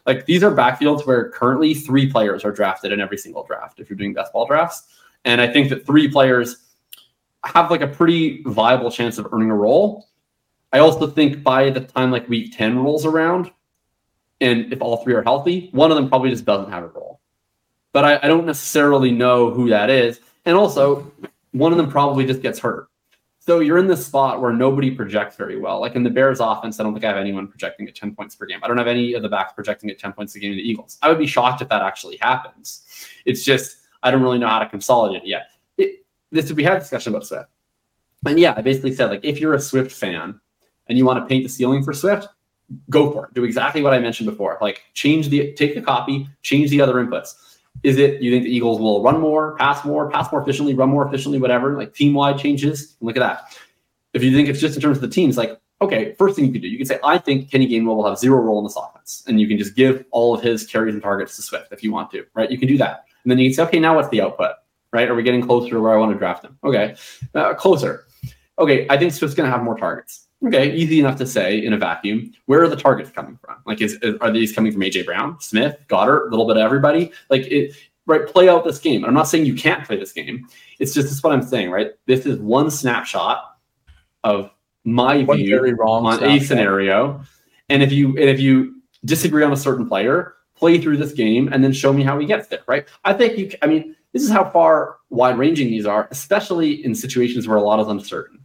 [0.05, 3.89] like these are backfields where currently three players are drafted in every single draft if
[3.89, 4.83] you're doing best ball drafts.
[5.25, 6.57] And I think that three players
[7.45, 10.07] have like a pretty viable chance of earning a role.
[10.71, 13.51] I also think by the time like week 10 rolls around,
[14.41, 17.21] and if all three are healthy, one of them probably just doesn't have a role.
[17.93, 20.19] But I, I don't necessarily know who that is.
[20.45, 21.11] And also,
[21.51, 22.89] one of them probably just gets hurt.
[23.45, 25.81] So you're in this spot where nobody projects very well.
[25.81, 28.35] Like in the Bears offense, I don't think I have anyone projecting at 10 points
[28.35, 28.59] per game.
[28.63, 30.63] I don't have any of the backs projecting at 10 points a game in the
[30.63, 30.97] Eagles.
[31.01, 32.83] I would be shocked if that actually happens.
[33.25, 35.47] It's just, I don't really know how to consolidate it yet.
[35.77, 37.49] It, this we had a discussion about Swift.
[38.25, 40.39] And yeah, I basically said, like, if you're a Swift fan
[40.87, 42.29] and you want to paint the ceiling for Swift,
[42.89, 43.33] go for it.
[43.33, 44.57] Do exactly what I mentioned before.
[44.61, 47.52] Like change the take a copy, change the other inputs.
[47.83, 50.89] Is it you think the Eagles will run more, pass more, pass more efficiently, run
[50.89, 52.95] more efficiently, whatever, like team wide changes?
[53.01, 53.57] Look at that.
[54.13, 56.51] If you think it's just in terms of the teams, like, okay, first thing you
[56.51, 58.77] could do, you can say, I think Kenny Gainwell will have zero role in this
[58.77, 59.23] offense.
[59.27, 61.91] And you can just give all of his carries and targets to Swift if you
[61.91, 62.49] want to, right?
[62.49, 63.05] You can do that.
[63.23, 64.51] And then you can say, okay, now what's the output,
[64.93, 65.09] right?
[65.09, 66.57] Are we getting closer to where I want to draft him?
[66.63, 66.95] Okay,
[67.35, 68.05] uh, closer.
[68.59, 70.22] Okay, I think Swift's going to have more targets.
[70.45, 72.33] Okay, easy enough to say in a vacuum.
[72.47, 73.57] Where are the targets coming from?
[73.65, 77.11] Like, is, are these coming from AJ Brown, Smith, Goedert, a little bit of everybody?
[77.29, 77.75] Like, it
[78.05, 78.27] right?
[78.27, 79.05] Play out this game.
[79.05, 80.47] I'm not saying you can't play this game.
[80.79, 81.91] It's just this is what I'm saying, right?
[82.05, 83.57] This is one snapshot
[84.23, 84.51] of
[84.83, 87.23] my One view very wrong on a scenario.
[87.69, 91.49] And if you and if you disagree on a certain player, play through this game
[91.51, 92.85] and then show me how he gets there, right?
[93.05, 93.51] I think you.
[93.61, 97.61] I mean, this is how far wide ranging these are, especially in situations where a
[97.61, 98.42] lot is uncertain,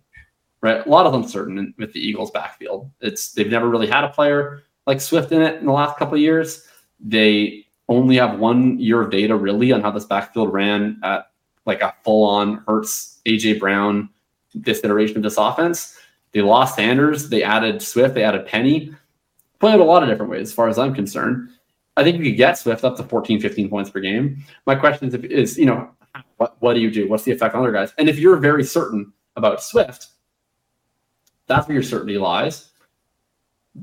[0.60, 0.84] right?
[0.84, 2.90] A lot of uncertain in, with the Eagles' backfield.
[3.00, 6.14] It's they've never really had a player like Swift in it in the last couple
[6.14, 6.66] of years.
[6.98, 11.30] They only have one year of data really on how this backfield ran at
[11.66, 14.08] like a full-on Hurts, AJ Brown,
[14.54, 15.98] this iteration of this offense.
[16.32, 18.94] They lost Sanders, they added Swift, they added Penny.
[19.60, 21.50] Play it a lot of different ways, as far as I'm concerned.
[21.96, 24.42] I think you could get Swift up to 14, 15 points per game.
[24.66, 25.90] My question is, is you know,
[26.36, 27.08] what, what do you do?
[27.08, 27.92] What's the effect on other guys?
[27.98, 30.08] And if you're very certain about Swift,
[31.48, 32.70] that's where your certainty lies.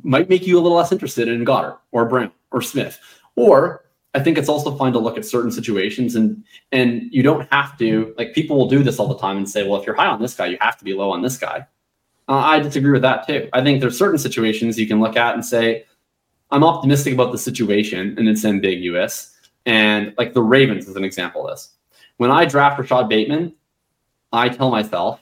[0.03, 2.99] Might make you a little less interested in Goedert or Brown or Smith.
[3.35, 7.51] Or I think it's also fine to look at certain situations and and you don't
[7.51, 9.95] have to like people will do this all the time and say, well, if you're
[9.95, 11.67] high on this guy, you have to be low on this guy.
[12.27, 13.49] Uh, I disagree with that too.
[13.53, 15.85] I think there's certain situations you can look at and say,
[16.49, 19.35] I'm optimistic about the situation and it's ambiguous.
[19.65, 21.71] And like the Ravens is an example of this.
[22.17, 23.53] When I draft Rashod Bateman,
[24.31, 25.19] I tell myself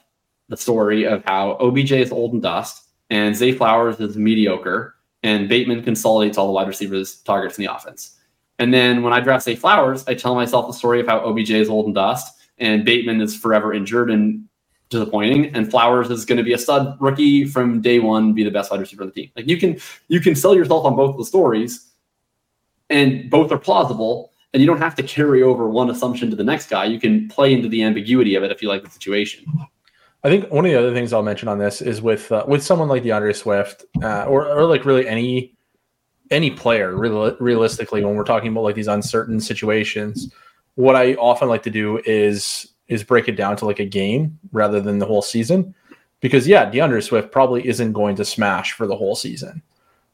[0.48, 5.48] the story of how OBJ is old and dust and Zay Flowers is mediocre and
[5.48, 8.16] Bateman consolidates all the wide receivers targets in the offense.
[8.58, 11.50] And then when I draft Zay Flowers, I tell myself the story of how OBJ
[11.50, 14.46] is old and dust and Bateman is forever injured and
[14.90, 18.50] disappointing and Flowers is going to be a stud rookie from day one, be the
[18.50, 19.30] best wide receiver on the team.
[19.36, 19.78] Like you can
[20.08, 21.90] you can sell yourself on both the stories
[22.90, 26.44] and both are plausible and you don't have to carry over one assumption to the
[26.44, 26.84] next guy.
[26.84, 29.44] You can play into the ambiguity of it if you like the situation.
[30.24, 32.62] I think one of the other things I'll mention on this is with uh, with
[32.62, 35.54] someone like D'Andre Swift, uh, or or like really any
[36.30, 40.32] any player, real, realistically, when we're talking about like these uncertain situations,
[40.76, 44.38] what I often like to do is is break it down to like a game
[44.52, 45.74] rather than the whole season,
[46.20, 49.62] because yeah, D'Andre Swift probably isn't going to smash for the whole season,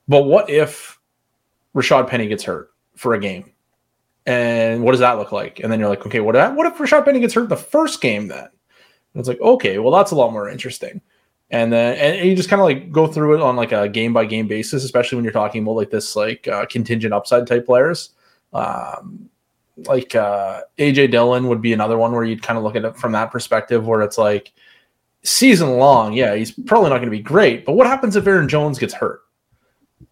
[0.08, 0.98] but what if
[1.74, 3.52] Rashad Penny gets hurt for a game?
[4.26, 5.60] And what does that look like?
[5.60, 8.28] And then you're like, okay, what, what if Rashad Penny gets hurt the first game
[8.28, 8.48] then?
[9.14, 11.00] And it's like, okay, well, that's a lot more interesting.
[11.50, 14.12] And then and you just kind of like go through it on like a game
[14.12, 17.66] by game basis, especially when you're talking about like this like uh, contingent upside type
[17.66, 18.10] players.
[18.52, 19.28] Um,
[19.86, 22.96] like uh, AJ Dillon would be another one where you'd kind of look at it
[22.96, 24.52] from that perspective, where it's like
[25.22, 28.48] season long, yeah, he's probably not going to be great, but what happens if Aaron
[28.48, 29.22] Jones gets hurt?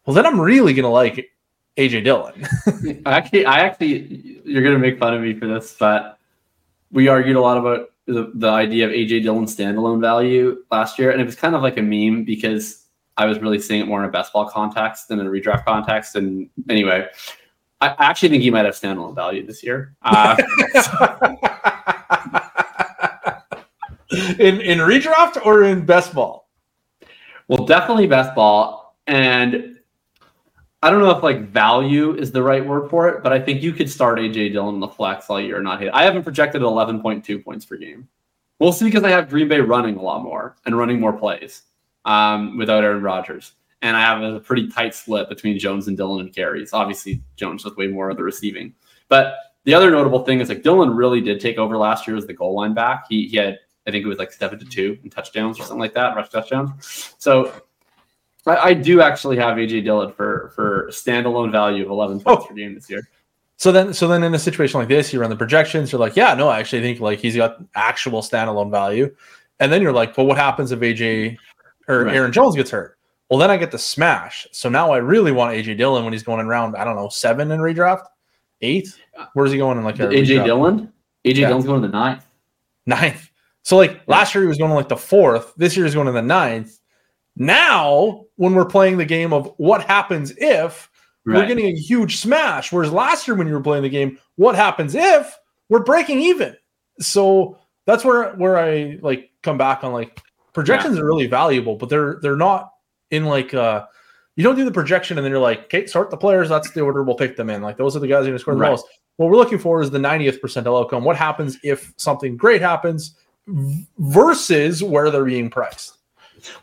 [0.05, 1.31] Well, then I'm really going to like
[1.77, 3.03] AJ Dillon.
[3.07, 6.19] actually, I actually, you're going to make fun of me for this, but
[6.91, 11.11] we argued a lot about the, the idea of AJ Dillon standalone value last year,
[11.11, 12.87] and it was kind of like a meme because
[13.19, 15.65] I was really seeing it more in a best ball context than in a redraft
[15.67, 16.17] context.
[16.17, 17.07] And anyway,
[17.81, 19.95] I actually think he might have standalone value this year.
[20.03, 20.37] Uh,
[24.39, 26.49] in in redraft or in best ball?
[27.47, 29.78] Well, definitely best ball, and
[30.83, 33.63] I don't know if like value is the right word for it, but I think
[33.63, 35.93] you could start AJ Dillon in the flex all year not hit.
[35.93, 38.09] I haven't projected 11.2 points per game.
[38.61, 41.63] We'll see because I have Green Bay running a lot more and running more plays
[42.05, 43.53] um, without Aaron Rodgers.
[43.83, 46.73] And I have a pretty tight split between Jones and Dillon and carries.
[46.73, 48.75] Obviously, Jones does way more of the receiving.
[49.09, 52.27] But the other notable thing is like Dillon really did take over last year as
[52.27, 53.05] the goal line back.
[53.09, 55.79] He, he had, I think it was like seven to two in touchdowns or something
[55.79, 57.15] like that, rush touchdowns.
[57.19, 57.53] So
[58.51, 62.49] I, I do actually have AJ Dillon for for standalone value of 11 points oh.
[62.49, 63.09] per game this year.
[63.59, 65.91] So then, so then in a situation like this, you run the projections.
[65.91, 69.13] You're like, yeah, no, I actually think like he's got actual standalone value.
[69.59, 71.37] And then you're like, well, what happens if AJ
[71.89, 72.15] or right.
[72.15, 72.99] Aaron Jones gets hurt?
[73.29, 74.47] Well, then I get the smash.
[74.53, 77.09] So now I really want AJ Dillon when he's going in round, I don't know,
[77.09, 78.05] seven in redraft,
[78.63, 78.89] eight.
[79.35, 80.45] Where's he going in like AJ?
[80.45, 80.93] Dillon?
[81.25, 81.49] AJ yeah.
[81.49, 82.25] Dillon's going to the ninth.
[82.87, 83.29] Ninth.
[83.63, 84.01] So like yeah.
[84.07, 85.53] last year he was going to like the fourth.
[85.57, 86.78] This year he's going to the ninth.
[87.39, 90.91] Now, when we're playing the game of what happens if
[91.25, 91.37] right.
[91.37, 94.57] we're getting a huge smash, whereas last year when you were playing the game, what
[94.57, 96.57] happens if we're breaking even?
[97.01, 100.21] So that's where where I like come back on like
[100.53, 101.03] projections yeah.
[101.03, 102.73] are really valuable, but they're they're not
[103.11, 103.87] in like uh
[104.35, 106.81] you don't do the projection and then you're like, okay, sort the players, that's the
[106.81, 107.63] order we'll pick them in.
[107.63, 108.71] Like those are the guys who score the right.
[108.71, 108.87] most.
[109.17, 111.03] What we're looking for is the 90th percentile outcome.
[111.03, 113.17] What happens if something great happens
[113.99, 115.98] versus where they're being priced?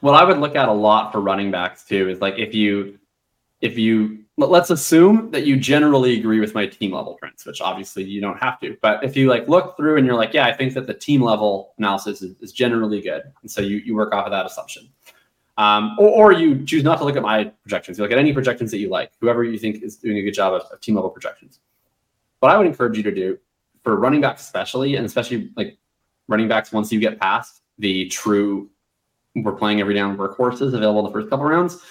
[0.02, 3.00] What I would look at a lot for running backs too is like if you
[3.62, 8.04] if you let's assume that you generally agree with my team level trends, which obviously
[8.04, 8.78] you don't have to.
[8.82, 11.22] But if you like look through and you're like, yeah, I think that the team
[11.22, 14.90] level analysis is, is generally good, and so you you work off of that assumption.
[15.58, 17.98] Um, or, or, you choose not to look at my projections.
[17.98, 20.34] You look at any projections that you like, whoever you think is doing a good
[20.34, 21.62] job of, of team level projections.
[22.42, 23.38] What I would encourage you to do
[23.82, 25.78] for running backs, especially, and especially like
[26.28, 28.70] running backs, once you get past the true
[29.36, 31.82] we're playing every down workhorses available in the first couple rounds.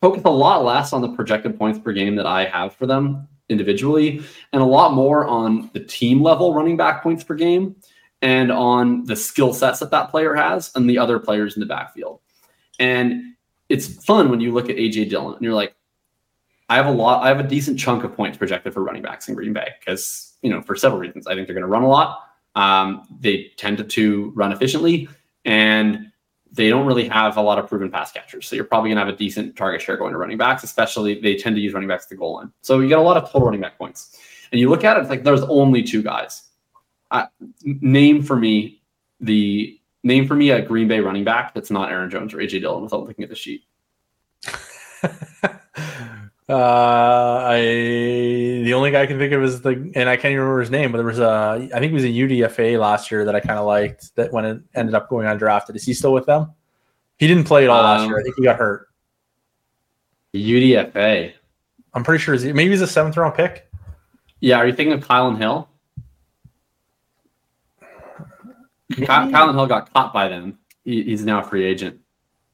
[0.00, 3.28] Focus a lot less on the projected points per game that I have for them
[3.48, 7.76] individually, and a lot more on the team level running back points per game
[8.22, 11.66] and on the skill sets that that player has and the other players in the
[11.66, 12.20] backfield.
[12.78, 13.34] And
[13.68, 15.74] it's fun when you look at AJ Dillon and you're like,
[16.68, 19.28] I have a lot, I have a decent chunk of points projected for running backs
[19.28, 21.26] in Green Bay because, you know, for several reasons.
[21.26, 22.20] I think they're going to run a lot.
[22.54, 25.08] Um, they tend to, to run efficiently.
[25.44, 26.09] And
[26.52, 28.46] they don't really have a lot of proven pass catchers.
[28.48, 31.20] So you're probably going to have a decent target share going to running backs, especially
[31.20, 32.52] they tend to use running backs to goal line.
[32.62, 34.18] So you get a lot of total running back points.
[34.50, 36.42] And you look at it, it's like there's only two guys.
[37.10, 37.26] Uh,
[37.62, 38.80] name for me
[39.20, 42.60] the name for me a Green Bay running back that's not Aaron Jones or AJ
[42.60, 43.64] Dillon without looking at the sheet.
[46.50, 47.60] Uh, I
[48.64, 50.70] the only guy I can think of is the, and I can't even remember his
[50.70, 53.40] name, but there was a, I think it was a UDFA last year that I
[53.40, 55.76] kind of liked that when it ended up going undrafted.
[55.76, 56.52] Is he still with them?
[57.18, 58.16] He didn't play at all last year.
[58.16, 58.88] I Um, think he got hurt.
[60.34, 61.32] UDFA.
[61.94, 62.34] I'm pretty sure.
[62.34, 63.70] Is he, maybe he's a seventh round pick.
[64.40, 65.68] Yeah, are you thinking of Kylin Hill?
[68.92, 70.58] Ky- Kylin Hill got caught by them.
[70.84, 72.00] He, he's now a free agent.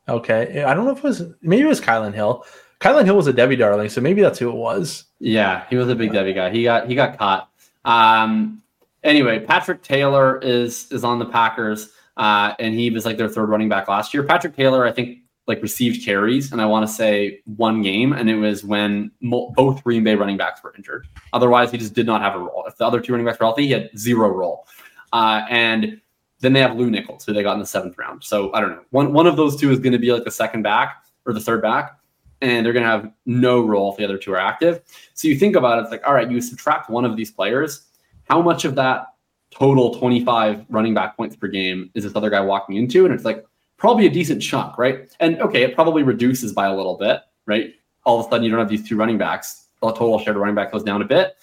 [0.08, 2.44] Okay, I don't know if it was maybe it was Kylin Hill.
[2.80, 5.04] Kylin Hill was a Debbie darling, so maybe that's who it was.
[5.18, 6.50] Yeah, he was a big Debbie guy.
[6.50, 7.50] He got he got caught.
[7.84, 8.62] Um,
[9.02, 13.48] anyway, Patrick Taylor is is on the Packers, uh, and he was like their third
[13.48, 14.22] running back last year.
[14.24, 18.28] Patrick Taylor, I think, like received carries, and I want to say one game, and
[18.28, 21.06] it was when mo- both Green Bay running backs were injured.
[21.32, 22.64] Otherwise, he just did not have a role.
[22.66, 24.66] If the other two running backs were healthy, he had zero role.
[25.12, 26.00] Uh, and
[26.40, 28.22] then they have Lew Nichols, who they got in the seventh round.
[28.22, 28.82] So I don't know.
[28.90, 31.40] One one of those two is going to be like the second back or the
[31.40, 31.98] third back,
[32.40, 34.82] and they're going to have no role if the other two are active.
[35.14, 37.86] So you think about it, it's like, all right, you subtract one of these players.
[38.28, 39.14] How much of that
[39.50, 43.04] total 25 running back points per game is this other guy walking into?
[43.04, 43.46] And it's like
[43.76, 45.08] probably a decent chunk, right?
[45.20, 47.74] And okay, it probably reduces by a little bit, right?
[48.04, 49.68] All of a sudden, you don't have these two running backs.
[49.82, 51.36] The total shared running back goes down a bit.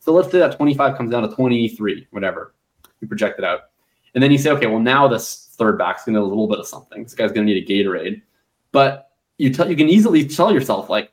[0.00, 2.54] So let's say that 25 comes down to 23, whatever.
[3.00, 3.60] You project it out.
[4.14, 6.58] And then you say, okay, well, now this third back's going to a little bit
[6.58, 7.02] of something.
[7.02, 8.20] This guy's going to need a Gatorade.
[8.72, 9.11] But
[9.42, 11.12] you tell you can easily tell yourself, like,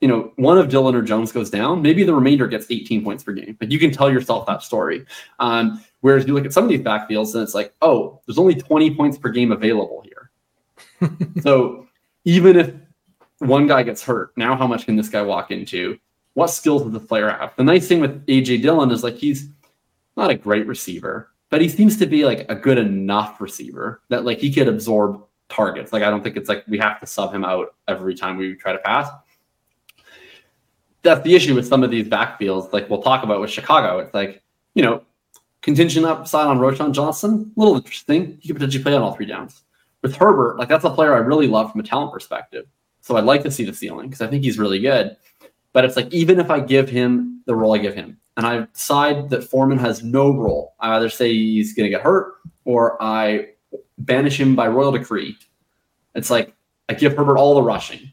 [0.00, 3.24] you know, one of Dillon or Jones goes down, maybe the remainder gets 18 points
[3.24, 3.56] per game.
[3.60, 5.04] Like you can tell yourself that story.
[5.40, 8.54] Um, whereas you look at some of these backfields and it's like, oh, there's only
[8.54, 10.30] 20 points per game available here.
[11.42, 11.88] so
[12.24, 12.72] even if
[13.40, 15.98] one guy gets hurt, now how much can this guy walk into?
[16.34, 17.56] What skills does the player have?
[17.56, 19.48] The nice thing with AJ Dillon is like he's
[20.16, 24.24] not a great receiver, but he seems to be like a good enough receiver that
[24.24, 25.92] like he could absorb targets.
[25.92, 28.54] Like I don't think it's like we have to sub him out every time we
[28.54, 29.08] try to pass
[31.02, 32.72] that's the issue with some of these backfields.
[32.72, 33.98] Like we'll talk about with Chicago.
[33.98, 34.42] It's like,
[34.74, 35.02] you know,
[35.62, 38.38] contingent upside on Roschon Johnson, a little interesting.
[38.40, 39.62] He could potentially play on all three downs.
[40.02, 42.66] With Herbert, like that's a player I really love from a talent perspective.
[43.00, 45.16] So I'd like to see the ceiling because I think he's really good.
[45.72, 48.66] But it's like even if I give him the role I give him, and I
[48.72, 52.34] decide that Foreman has no role, I either say he's going to get hurt
[52.64, 53.48] or I
[53.98, 55.36] banish him by royal decree.
[56.14, 56.54] It's like
[56.88, 58.12] I give Herbert all the rushing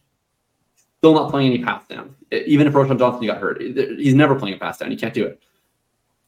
[1.06, 2.16] still not playing any pass down.
[2.32, 4.90] Even if Roschon Johnson got hurt, he's never playing a pass down.
[4.90, 5.40] He can't do it.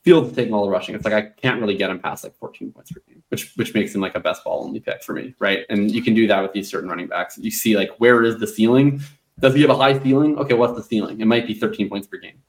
[0.04, 0.94] Fields taking all the rushing.
[0.94, 3.74] It's like I can't really get him past like 14 points per game, which which
[3.74, 5.66] makes him like a best ball only pick for me, right?
[5.72, 7.40] And you can do that with these certain running backs.
[7.40, 9.02] You see like where is the ceiling?
[9.40, 10.38] Does he have a high ceiling?
[10.38, 11.20] Okay, what's the ceiling?
[11.20, 12.40] It might be 13 points per game.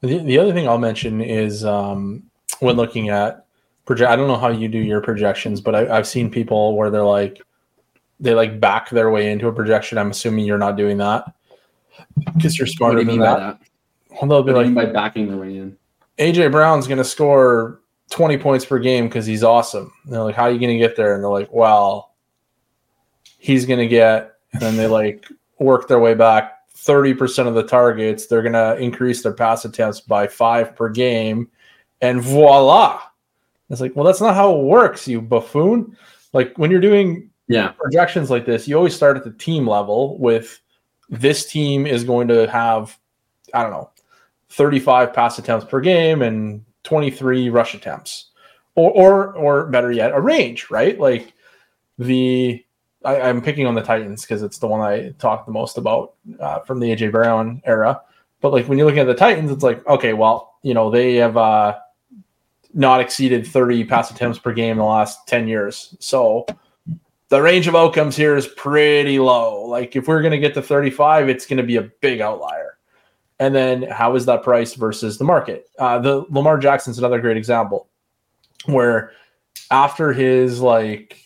[0.00, 2.24] The, the other thing I'll mention is um,
[2.58, 3.43] when looking at
[3.84, 4.10] project.
[4.10, 7.04] I don't know how you do your projections, but I, I've seen people where they're
[7.04, 7.40] like
[8.20, 9.98] they like back their way into a projection.
[9.98, 11.34] I'm assuming you're not doing that
[12.34, 13.60] because you're smarter you than mean by that.
[13.60, 13.68] that?
[14.10, 15.76] Well, they'll be What like, mean by backing their way in?
[16.18, 19.92] AJ Brown's going to score 20 points per game because he's awesome.
[20.04, 21.14] And they're like, how are you going to get there?
[21.14, 22.14] And they're like, well,
[23.38, 25.26] he's going to get, and then they like
[25.58, 28.26] work their way back 30% of the targets.
[28.26, 31.48] They're going to increase their pass attempts by five per game.
[32.00, 33.00] And voila.
[33.70, 35.96] It's like, well, that's not how it works, you buffoon.
[36.32, 40.18] Like when you're doing Yeah, projections like this, you always start at the team level
[40.18, 40.60] with
[41.10, 42.98] this team is going to have,
[43.52, 43.90] I don't know,
[44.50, 48.26] 35 pass attempts per game and 23 rush attempts.
[48.76, 50.98] Or or or better yet, a range, right?
[50.98, 51.32] Like
[51.98, 52.64] the
[53.04, 56.14] I, I'm picking on the Titans because it's the one I talked the most about
[56.40, 58.00] uh, from the AJ Brown era.
[58.40, 61.14] But like when you're looking at the Titans, it's like, okay, well, you know, they
[61.16, 61.78] have uh
[62.74, 65.96] not exceeded 30 pass attempts per game in the last 10 years.
[66.00, 66.44] So
[67.28, 69.64] the range of outcomes here is pretty low.
[69.64, 72.78] Like if we're going to get to 35, it's going to be a big outlier.
[73.38, 75.68] And then how is that price versus the market?
[75.78, 77.88] Uh, the Lamar Jackson's another great example
[78.66, 79.12] where
[79.70, 81.18] after his like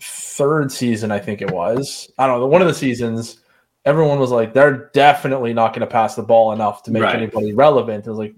[0.00, 3.40] third season, I think it was, I don't know, one of the seasons,
[3.84, 7.16] everyone was like, they're definitely not going to pass the ball enough to make Right.
[7.16, 8.06] anybody relevant.
[8.06, 8.34] It was like,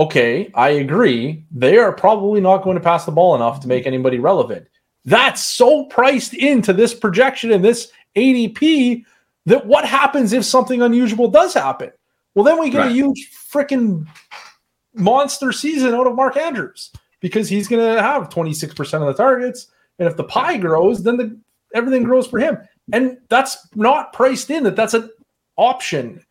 [0.00, 1.44] okay, I agree.
[1.50, 4.66] They are probably not going to pass the ball enough to make anybody relevant.
[5.04, 9.04] That's so priced into this projection and this ADP
[9.46, 11.90] that what happens if something unusual does happen?
[12.34, 14.06] Well, then we get a huge freaking
[14.94, 19.66] monster season out of Mark Andrews because he's going to have 26% of the targets.
[19.98, 21.38] And if the pie grows, then the,
[21.74, 22.58] everything grows for him.
[22.92, 25.10] And that's not priced in that that's an
[25.56, 26.24] option.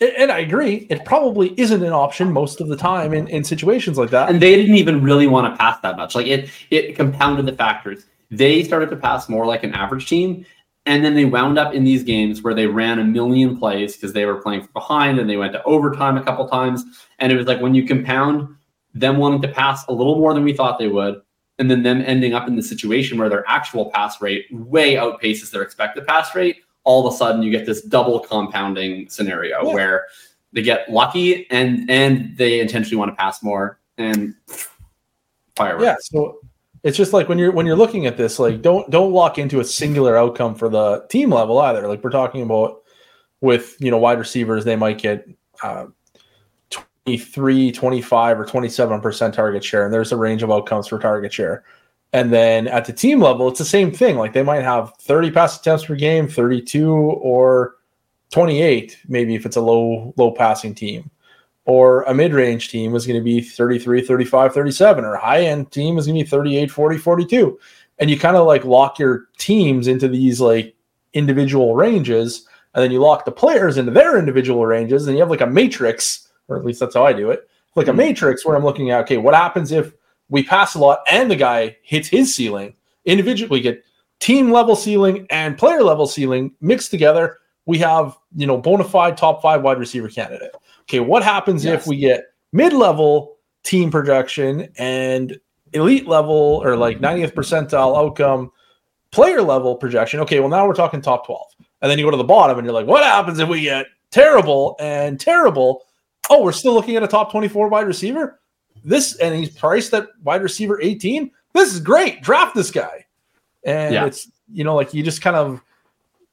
[0.00, 3.98] And I agree, it probably isn't an option most of the time in, in situations
[3.98, 4.30] like that.
[4.30, 6.14] and they didn't even really want to pass that much.
[6.14, 8.06] Like it, it compounded the factors.
[8.30, 10.44] They started to pass more like an average team,
[10.86, 14.12] And then they wound up in these games where they ran a million plays because
[14.14, 16.84] they were playing from behind and they went to overtime a couple times.
[17.18, 18.48] And it was like when you compound
[18.94, 21.20] them wanting to pass a little more than we thought they would,
[21.58, 25.50] and then them ending up in the situation where their actual pass rate way outpaces
[25.50, 29.74] their expected pass rate, all of a sudden you get this double compounding scenario yeah.
[29.74, 30.06] where
[30.52, 34.34] they get lucky and and they intentionally want to pass more and
[35.56, 35.84] fireworks.
[35.84, 36.38] Yeah, so
[36.84, 39.60] it's just like when you're when you're looking at this, like don't don't lock into
[39.60, 41.86] a singular outcome for the team level either.
[41.88, 42.82] Like we're talking about
[43.40, 45.28] with you know wide receivers, they might get
[45.62, 45.86] uh,
[47.04, 51.64] 23, 25, or 27% target share, and there's a range of outcomes for target share.
[52.12, 54.16] And then at the team level, it's the same thing.
[54.16, 57.76] Like they might have 30 pass attempts per game, 32 or
[58.30, 61.10] 28, maybe if it's a low low passing team
[61.68, 65.98] or a mid-range team is going to be 33 35 37 or a high-end team
[65.98, 67.60] is going to be 38 40 42
[67.98, 70.74] and you kind of like lock your teams into these like
[71.12, 75.30] individual ranges and then you lock the players into their individual ranges and you have
[75.30, 77.98] like a matrix or at least that's how i do it like a hmm.
[77.98, 79.92] matrix where i'm looking at okay what happens if
[80.28, 82.74] we pass a lot and the guy hits his ceiling
[83.04, 83.84] individually We get
[84.20, 89.16] team level ceiling and player level ceiling mixed together we have you know bona fide
[89.16, 90.52] top five wide receiver candidate
[90.88, 91.82] okay, what happens yes.
[91.82, 95.38] if we get mid level team projection and
[95.74, 98.50] elite level or like 90th percentile outcome
[99.10, 100.20] player level projection?
[100.20, 101.46] Okay, well, now we're talking top 12.
[101.82, 103.86] And then you go to the bottom and you're like, what happens if we get
[104.10, 105.84] terrible and terrible?
[106.30, 108.40] Oh, we're still looking at a top 24 wide receiver?
[108.88, 111.30] This and he's priced at wide receiver 18.
[111.54, 112.22] This is great.
[112.22, 113.06] Draft this guy.
[113.64, 114.06] And yeah.
[114.06, 115.60] it's, you know, like you just kind of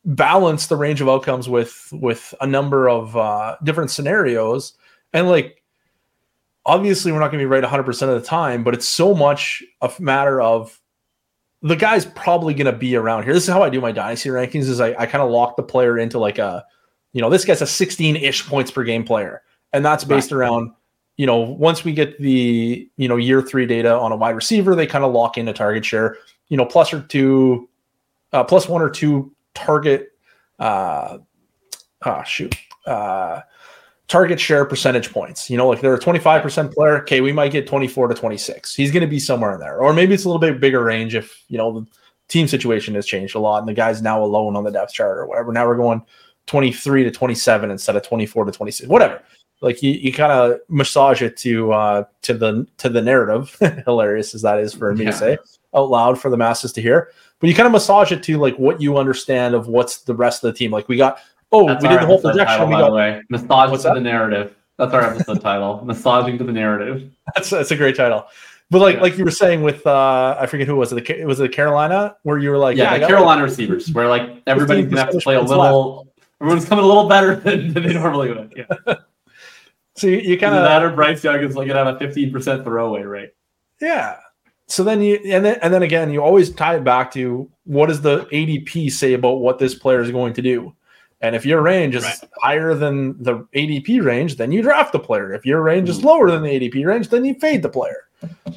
[0.05, 4.73] balance the range of outcomes with with a number of uh, different scenarios
[5.13, 5.63] and like
[6.67, 9.63] obviously we're not going to be right 100% of the time but it's so much
[9.81, 10.79] a matter of
[11.63, 14.29] the guy's probably going to be around here this is how i do my dynasty
[14.29, 16.63] rankings is i, I kind of lock the player into like a
[17.13, 19.41] you know this guy's a 16-ish points per game player
[19.73, 20.37] and that's based right.
[20.37, 20.71] around
[21.18, 24.76] you know once we get the you know year three data on a wide receiver
[24.76, 26.18] they kind of lock in a target share
[26.49, 27.70] you know plus or two
[28.34, 30.11] uh, plus one or two target
[30.59, 31.18] uh
[32.05, 32.55] oh shoot
[32.86, 33.41] uh
[34.07, 35.49] target share percentage points.
[35.49, 37.01] You know, like they're a 25% player.
[37.01, 38.76] Okay, we might get 24 to 26.
[38.76, 39.80] He's going to be somewhere in there.
[39.80, 41.88] Or maybe it's a little bit bigger range if, you know, the
[42.28, 45.18] team situation has changed a lot and the guy's now alone on the depth chart
[45.18, 45.51] or whatever.
[45.51, 46.01] Now we're going
[46.47, 48.89] 23 to 27 instead of 24 to 26.
[48.89, 49.22] Whatever.
[49.61, 54.35] Like you, you kind of massage it to uh to the to the narrative, hilarious
[54.35, 55.11] as that is for me yeah.
[55.11, 55.37] to say
[55.75, 58.55] out loud for the masses to hear but you kind of massage it to like
[58.57, 60.71] what you understand of what's the rest of the team.
[60.71, 61.19] Like we got,
[61.51, 62.45] oh, That's we did the whole projection.
[62.45, 63.93] Title, we got, by the way, massage to that?
[63.95, 64.55] the narrative.
[64.77, 67.09] That's our episode title, massaging to the narrative.
[67.33, 68.25] That's that's a great title.
[68.69, 69.01] But like yeah.
[69.01, 71.09] like you were saying with uh I forget who was it?
[71.09, 74.41] It was it Carolina where you were like yeah, yeah Carolina like, receivers where like
[74.47, 75.97] everybody's gonna have to play a little.
[75.97, 76.09] Left.
[76.41, 78.53] Everyone's coming a little better than, than they normally would.
[78.57, 78.95] Yeah.
[79.95, 82.63] So you, you kind of that or Bryce Young is like gonna a fifteen percent
[82.63, 83.33] throwaway rate.
[83.81, 84.17] Yeah,
[84.67, 87.87] so then you and then and then again you always tie it back to what
[87.87, 90.73] does the ADP say about what this player is going to do.
[91.21, 92.19] And if your range is right.
[92.41, 95.33] higher than the ADP range, then you draft the player.
[95.33, 96.03] If your range is mm.
[96.03, 98.07] lower than the ADP range, then you fade the player.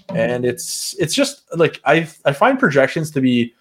[0.09, 3.55] And it's it's just like I I find projections to be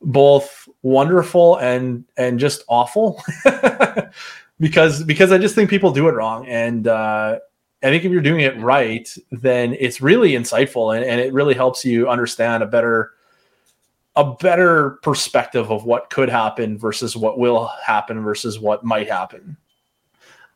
[0.00, 3.20] both wonderful and and just awful
[4.60, 7.38] because because I just think people do it wrong and uh
[7.82, 11.54] I think if you're doing it right, then it's really insightful and, and it really
[11.54, 13.12] helps you understand a better
[14.16, 19.56] a better perspective of what could happen versus what will happen versus what might happen.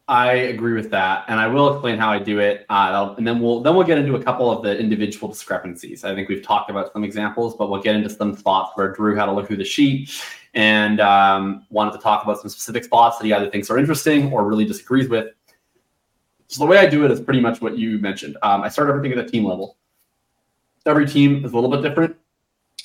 [0.08, 3.40] I agree with that, and I will explain how I do it, uh, and then
[3.40, 6.02] we'll then we'll get into a couple of the individual discrepancies.
[6.02, 9.14] I think we've talked about some examples, but we'll get into some spots where Drew
[9.14, 10.10] had to look through the sheet
[10.54, 14.32] and um, wanted to talk about some specific spots that he either thinks are interesting
[14.32, 15.28] or really disagrees with.
[16.48, 18.36] So the way I do it is pretty much what you mentioned.
[18.42, 19.78] Um, I start everything at the team level.
[20.84, 22.16] Every team is a little bit different,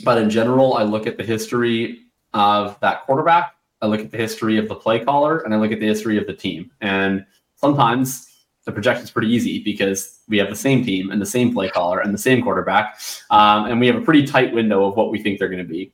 [0.04, 2.04] but in general, I look at the history
[2.34, 3.56] of that quarterback.
[3.82, 6.18] I look at the history of the play caller, and I look at the history
[6.18, 6.72] of the team.
[6.82, 11.26] And sometimes the projection is pretty easy because we have the same team and the
[11.26, 13.00] same play caller and the same quarterback,
[13.32, 15.70] um, and we have a pretty tight window of what we think they're going to
[15.70, 15.92] be.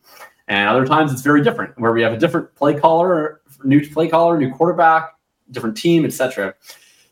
[0.48, 4.08] And other times it's very different, where we have a different play caller, new play
[4.08, 5.14] caller, new quarterback,
[5.52, 6.54] different team, etc.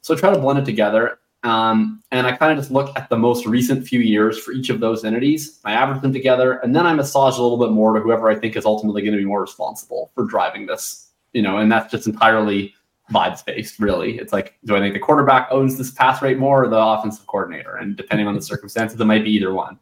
[0.02, 1.20] So I try to blend it together.
[1.44, 4.70] Um, and I kind of just look at the most recent few years for each
[4.70, 5.60] of those entities.
[5.66, 8.36] I average them together, and then I massage a little bit more to whoever I
[8.36, 11.08] think is ultimately going to be more responsible for driving this.
[11.34, 12.76] You know, and that's just entirely
[13.12, 14.18] vibes based, really.
[14.18, 17.26] It's like, do I think the quarterback owns this pass rate more or the offensive
[17.26, 17.76] coordinator?
[17.76, 19.80] And depending on the circumstances, it might be either one.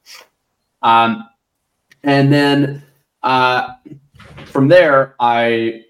[0.81, 1.27] Um,
[2.03, 2.83] and then
[3.23, 3.73] uh,
[4.45, 5.83] from there, I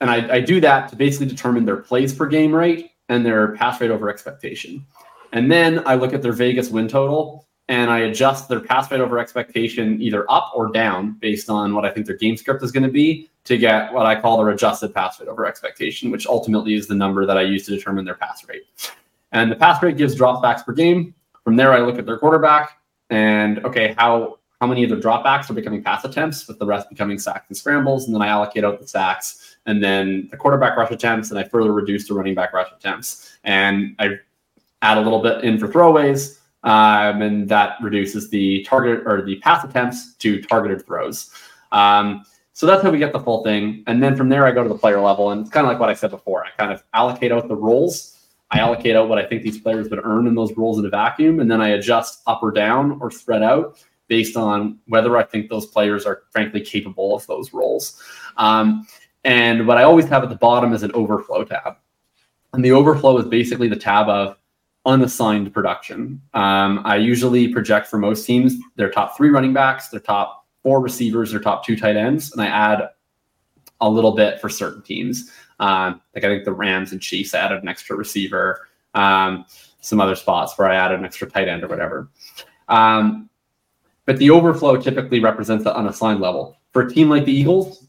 [0.00, 3.54] and I, I do that to basically determine their plays per game rate and their
[3.56, 4.84] pass rate over expectation.
[5.32, 9.00] And then I look at their Vegas win total and I adjust their pass rate
[9.00, 12.72] over expectation either up or down based on what I think their game script is
[12.72, 16.26] going to be to get what I call their adjusted pass rate over expectation, which
[16.26, 18.64] ultimately is the number that I use to determine their pass rate.
[19.30, 21.14] And the pass rate gives dropbacks per game.
[21.44, 25.48] From there, I look at their quarterback and okay, how how many of their dropbacks
[25.48, 28.64] are becoming pass attempts, with the rest becoming sacks and scrambles, and then I allocate
[28.64, 32.34] out the sacks and then the quarterback rush attempts, and I further reduce the running
[32.34, 34.18] back rush attempts, and I
[34.82, 39.36] add a little bit in for throwaways, um, and that reduces the target or the
[39.36, 41.30] pass attempts to targeted throws.
[41.72, 44.62] Um, so that's how we get the full thing, and then from there I go
[44.62, 46.44] to the player level, and it's kind of like what I said before.
[46.44, 48.18] I kind of allocate out the roles.
[48.50, 50.90] I allocate out what I think these players would earn in those roles in a
[50.90, 53.78] vacuum, and then I adjust up or down or spread out
[54.10, 58.02] based on whether I think those players are frankly capable of those roles.
[58.36, 58.86] Um,
[59.24, 61.76] and what I always have at the bottom is an overflow tab.
[62.52, 64.36] And the overflow is basically the tab of
[64.84, 66.20] unassigned production.
[66.34, 70.80] Um, I usually project for most teams their top three running backs, their top four
[70.80, 72.88] receivers, their top two tight ends, and I add
[73.80, 75.30] a little bit for certain teams.
[75.60, 79.44] Um, like I think the Rams and Chiefs added an extra receiver, um,
[79.80, 82.08] some other spots where I added an extra tight end or whatever.
[82.68, 83.29] Um,
[84.10, 86.58] but the overflow typically represents the unassigned level.
[86.72, 87.86] For a team like the Eagles,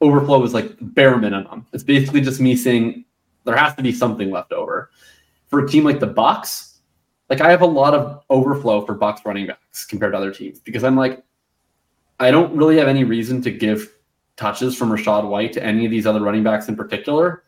[0.00, 1.64] overflow is like bare minimum.
[1.72, 3.04] It's basically just me saying
[3.44, 4.90] there has to be something left over.
[5.46, 6.80] For a team like the Bucks,
[7.28, 10.58] like I have a lot of overflow for Bucks running backs compared to other teams
[10.58, 11.22] because I'm like,
[12.18, 13.92] I don't really have any reason to give
[14.34, 17.44] touches from Rachaad White to any of these other running backs in particular.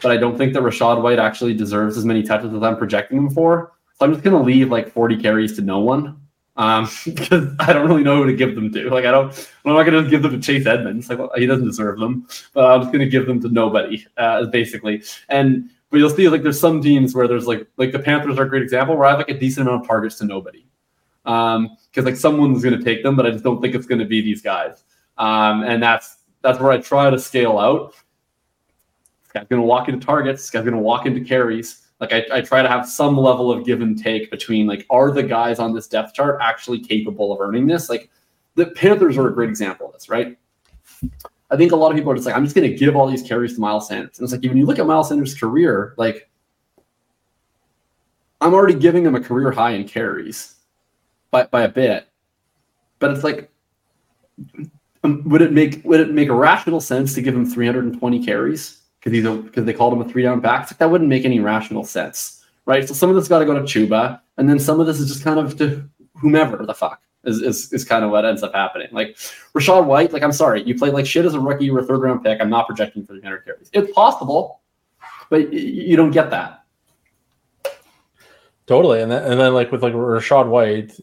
[0.00, 3.18] But I don't think that Rachaad White actually deserves as many touches as I'm projecting
[3.18, 3.72] him for.
[3.98, 6.22] So I'm just going to leave like 40 carries to no one
[6.56, 8.90] um, because I don't really know who to give them to.
[8.90, 11.08] Like I don't, I'm not going to give them to Chase Edmonds.
[11.08, 14.06] Like well, he doesn't deserve them, but I'm just going to give them to nobody,
[14.16, 15.02] uh, basically.
[15.28, 18.44] And but you'll see like there's some teams where there's like like the Panthers are
[18.44, 20.66] a great example where I have like a decent amount of targets to nobody,
[21.24, 24.00] um, because like someone's going to take them, but I just don't think it's going
[24.00, 24.84] to be these guys.
[25.18, 27.92] Um, and that's that's where I try to scale out.
[29.22, 30.42] This guy's going to walk into targets.
[30.42, 33.50] This guy's going to walk into carries like I, I try to have some level
[33.50, 37.32] of give and take between like are the guys on this depth chart actually capable
[37.32, 37.88] of earning this?
[37.88, 38.10] Like
[38.54, 40.36] the panthers are a great example of this right?
[41.50, 43.06] I think a lot of people are just like i'm just going to give all
[43.06, 44.18] these carries to miles sanders.
[44.18, 46.28] And it's like when you look at miles sanders career like
[48.40, 50.56] i'm already giving him a career high in carries
[51.30, 52.08] by, by a bit.
[52.98, 53.50] But it's like
[55.04, 58.82] um, would it make would it make a rational sense to give him 320 carries
[59.06, 60.66] because he's a because they called him a three down back.
[60.66, 62.86] Like that wouldn't make any rational sense, right?
[62.86, 65.08] So some of this got to go to Chuba, and then some of this is
[65.08, 68.52] just kind of to whomever the fuck is, is, is kind of what ends up
[68.52, 68.88] happening.
[68.90, 69.16] Like
[69.54, 71.84] Rachaad White, like I'm sorry, you played like shit as a rookie, you were a
[71.84, 72.40] third round pick.
[72.40, 73.70] I'm not projecting for 300 carries.
[73.72, 74.62] It's possible,
[75.30, 76.64] but you don't get that.
[78.66, 80.98] Totally, and then, and then like with like Rachaad White,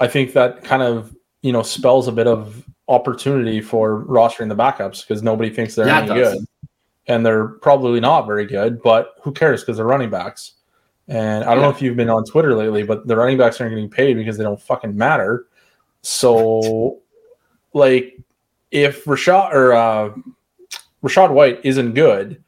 [0.00, 4.56] I think that kind of you know spells a bit of opportunity for rostering the
[4.56, 6.46] backups because nobody thinks they're yeah, any good
[7.06, 10.54] and they're probably not very good, but who cares because they're running backs.
[11.08, 11.62] And I don't yeah.
[11.62, 14.38] know if you've been on Twitter lately, but the running backs aren't getting paid because
[14.38, 15.46] they don't fucking matter.
[16.02, 17.00] So,
[17.72, 18.18] like,
[18.70, 20.10] if Rachaad or uh,
[21.02, 22.42] Rachaad White isn't good,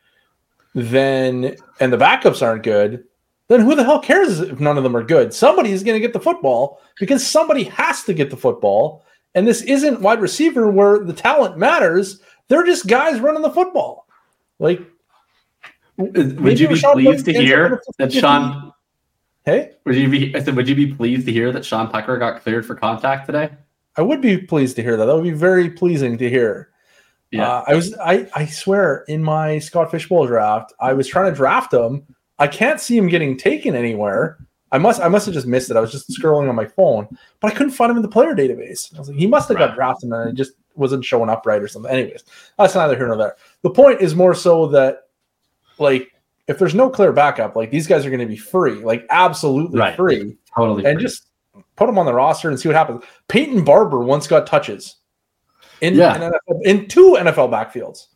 [0.74, 3.04] then and the backups aren't good,
[3.48, 5.34] then who the hell cares if none of them are good?
[5.34, 9.04] Somebody is going to get the football because somebody has to get the football.
[9.34, 12.20] And this isn't wide receiver where the talent matters.
[12.48, 14.03] They're just guys running the football.
[14.58, 14.80] Like,
[15.96, 18.72] would you be pleased to hear that Sean?
[19.44, 20.34] Hey, would you be?
[20.34, 23.26] I said, would you be pleased to hear that Sean Tucker got cleared for contact
[23.26, 23.50] today?
[23.96, 25.04] I would be pleased to hear that.
[25.04, 26.70] That would be very pleasing to hear.
[27.30, 27.94] Yeah, uh, I was.
[27.98, 32.04] I I swear, in my Scott Fish Bowl draft, I was trying to draft him.
[32.38, 34.38] I can't see him getting taken anywhere.
[34.72, 35.00] I must.
[35.00, 35.76] I must have just missed it.
[35.76, 37.06] I was just scrolling on my phone,
[37.40, 38.94] but I couldn't find him in the player database.
[38.94, 39.68] I was like, he must have right.
[39.68, 41.90] got drafted, and I just wasn't showing up right or something.
[41.90, 42.24] Anyways,
[42.58, 43.36] that's neither here nor there.
[43.64, 45.08] The point is more so that,
[45.78, 46.12] like,
[46.46, 49.80] if there's no clear backup, like these guys are going to be free, like absolutely
[49.80, 49.96] right.
[49.96, 51.02] free, totally, and free.
[51.02, 51.28] just
[51.76, 53.02] put them on the roster and see what happens.
[53.28, 54.96] Peyton Barber once got touches
[55.80, 56.14] in yeah.
[56.14, 58.08] in, NFL, in two NFL backfields,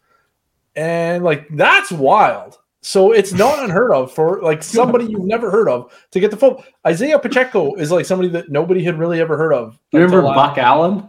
[0.76, 2.58] and like that's wild.
[2.82, 6.36] So it's not unheard of for like somebody you've never heard of to get the
[6.36, 6.62] phone.
[6.86, 9.78] Isaiah Pacheco is like somebody that nobody had really ever heard of.
[9.94, 11.08] Remember Buck Allen?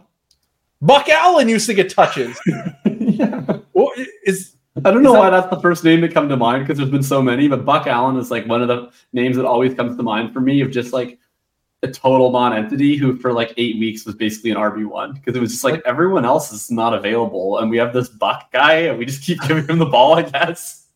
[0.80, 2.40] Buck Allen used to get touches.
[2.86, 3.59] yeah.
[3.80, 6.64] Well, is I don't know that, why that's the first name that come to mind
[6.64, 9.44] because there's been so many, but Buck Allen is like one of the names that
[9.44, 11.18] always comes to mind for me of just like
[11.82, 15.40] a total non-entity who for like eight weeks was basically an RB one because it
[15.40, 18.98] was just like everyone else is not available, and we have this Buck guy, and
[18.98, 20.88] we just keep giving him the ball, I guess.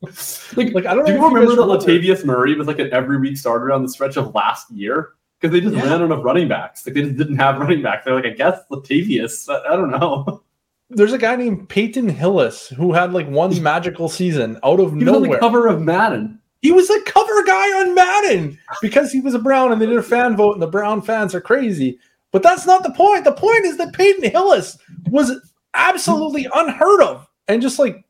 [0.56, 1.04] like, like I don't.
[1.04, 4.16] Do you remember that Latavius Murray was like an every week starter on the stretch
[4.16, 5.14] of last year?
[5.40, 5.82] Because they just yeah.
[5.82, 6.86] ran out of running backs.
[6.86, 8.04] Like they just didn't have running backs.
[8.04, 9.48] They're like, I guess Latavius.
[9.48, 10.42] I, I don't know.
[10.90, 14.98] There's a guy named Peyton Hillis who had like one magical season out of he
[14.98, 15.20] nowhere.
[15.20, 16.40] Was on the cover of Madden.
[16.62, 19.98] He was a cover guy on Madden because he was a Brown and they did
[19.98, 21.98] a fan vote and the Brown fans are crazy.
[22.32, 23.24] But that's not the point.
[23.24, 24.78] The point is that Peyton Hillis
[25.10, 25.32] was
[25.74, 28.04] absolutely unheard of and just like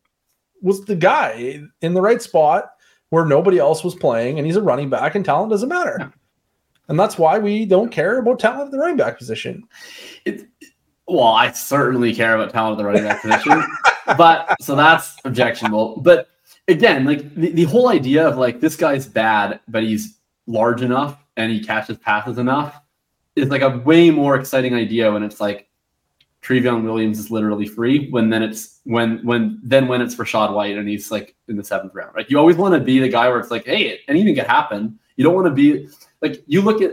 [0.63, 2.71] was the guy in the right spot
[3.11, 6.13] where nobody else was playing and he's a running back and talent doesn't matter.
[6.89, 9.65] And that's why we don't care about talent at the running back position.
[10.25, 10.47] It,
[11.07, 13.63] well, I certainly care about talent at the running back position.
[14.17, 16.01] but so that's objectionable.
[16.01, 16.29] But
[16.69, 21.19] again, like the, the whole idea of like this guy's bad, but he's large enough
[21.37, 22.81] and he catches passes enough
[23.37, 25.69] is like a way more exciting idea when it's like
[26.43, 28.11] Trayveon Williams is literally free.
[28.11, 31.65] When then it's when when then when it's Rachaad White and he's like in the
[31.65, 32.29] seventh round, right?
[32.29, 34.99] You always want to be the guy where it's like, hey, anything could happen.
[35.17, 35.89] You don't want to be
[36.21, 36.93] like you look at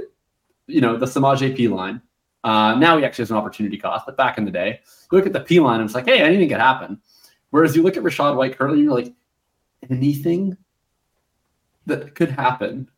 [0.67, 2.01] you know the Samaj P line.
[2.43, 4.79] Uh, now he actually has an opportunity cost, but back in the day,
[5.11, 6.99] you look at the Perine and it's like, hey, anything could happen.
[7.51, 9.13] Whereas you look at Rachaad White currently, you're like,
[9.89, 10.57] anything
[11.85, 12.89] that could happen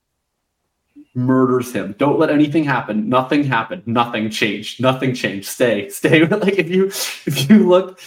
[1.15, 1.95] murders him.
[1.97, 3.07] Don't let anything happen.
[3.09, 3.85] Nothing happened.
[3.85, 4.81] Nothing changed.
[4.81, 5.47] Nothing changed.
[5.47, 5.89] Stay.
[5.89, 6.25] Stay.
[6.27, 7.99] like if you if you look,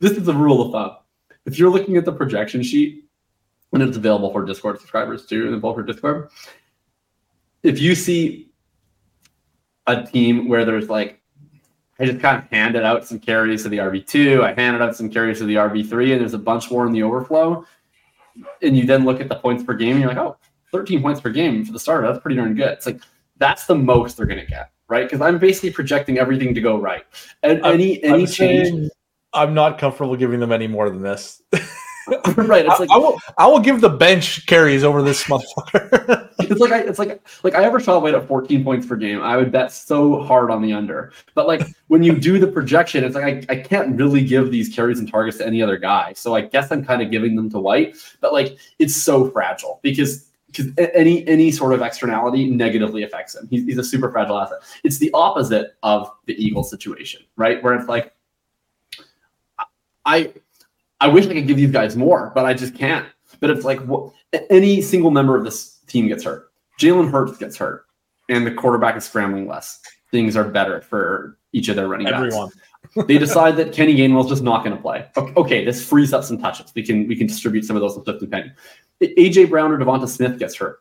[0.00, 0.96] this is a rule of thumb.
[1.46, 3.04] If you're looking at the projection sheet,
[3.72, 6.30] and it's available for Discord subscribers too, and available for Discord.
[7.62, 8.47] If you see
[9.88, 11.20] a team where there's like
[11.98, 14.42] I just kind of handed out some carries to the RB2.
[14.42, 17.02] I handed out some carries to the RB3, and there's a bunch more in the
[17.02, 17.66] overflow
[18.62, 20.36] and you then look at the points per game and you're like, oh,
[20.72, 22.06] 13 points per game for the starter.
[22.06, 22.68] That's pretty darn good.
[22.68, 23.00] It's like
[23.38, 25.04] that's the most they're going to get, right?
[25.04, 27.04] Because I'm basically projecting everything to go right.
[27.42, 28.90] And I'm, any any I'm change,
[29.32, 31.42] I'm not comfortable giving them any more than this.
[32.36, 32.66] right.
[32.66, 36.28] It's like I, I, will I will give the bench carries over this motherfucker.
[36.40, 39.22] it's like I, it's like like I ever saw White at 14 points per game.
[39.22, 41.12] I would bet so hard on the under.
[41.34, 44.74] But like when you do the projection, it's like I, I can't really give these
[44.74, 46.12] carries and targets to any other guy.
[46.14, 47.96] So I guess I'm kind of giving them to White.
[48.20, 53.46] But like it's so fragile because because any any sort of externality negatively affects him.
[53.50, 54.58] He's, he's a super fragile asset.
[54.84, 57.62] It's the opposite of the Eagle situation, right?
[57.62, 58.14] Where it's like
[60.04, 60.32] I
[61.00, 63.06] I wish I could give these guys more, but I just can't.
[63.40, 64.12] But it's like what,
[64.50, 66.50] any single member of this team gets hurt.
[66.80, 67.86] Jalen Hurts gets hurt,
[68.28, 69.80] and the quarterback is scrambling less.
[70.10, 72.16] Things are better for each of their running backs.
[72.16, 72.50] Everyone.
[73.06, 75.06] they decide that Kenny Gainwell's just not going to play.
[75.16, 76.72] Okay, this frees up some touches.
[76.74, 78.52] We can we can distribute some of those with Clifton Penny.
[79.02, 80.80] AJ Brown or DeVonta Smith gets hurt.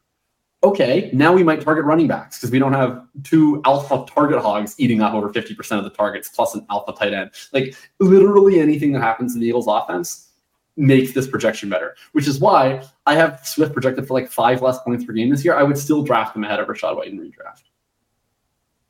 [0.63, 4.73] Okay, now we might target running backs because we don't have two alpha target hogs
[4.79, 7.31] eating up over 50% of the targets plus an alpha tight end.
[7.53, 10.29] Like literally anything that happens in the Eagles offense
[10.75, 14.79] makes this projection better, which is why I have Swift projected for like five less
[14.79, 15.55] points per game this year.
[15.55, 17.63] I would still draft him ahead of Rachaad White in redraft.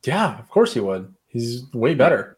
[0.06, 1.14] Yeah, of course he would.
[1.28, 2.38] He's way better.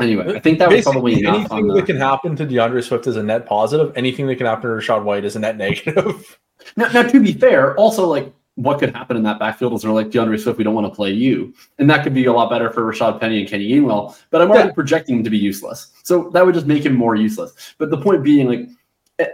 [0.00, 3.22] Anyway, I think that was probably anything that can happen to D'Andre Swift is a
[3.22, 3.92] net positive.
[3.96, 6.38] Anything that can happen to Rachaad White is a net negative.
[6.76, 9.90] Now, now, to be fair, also like what could happen in that backfield is they're
[9.90, 12.50] like D'Andre Swift, we don't want to play you, and that could be a lot
[12.50, 14.16] better for Rashaad Penny and Kenny Gainwell.
[14.30, 14.74] But I'm already yeah.
[14.74, 17.74] projecting him to be useless, so that would just make him more useless.
[17.78, 18.68] But the point being, like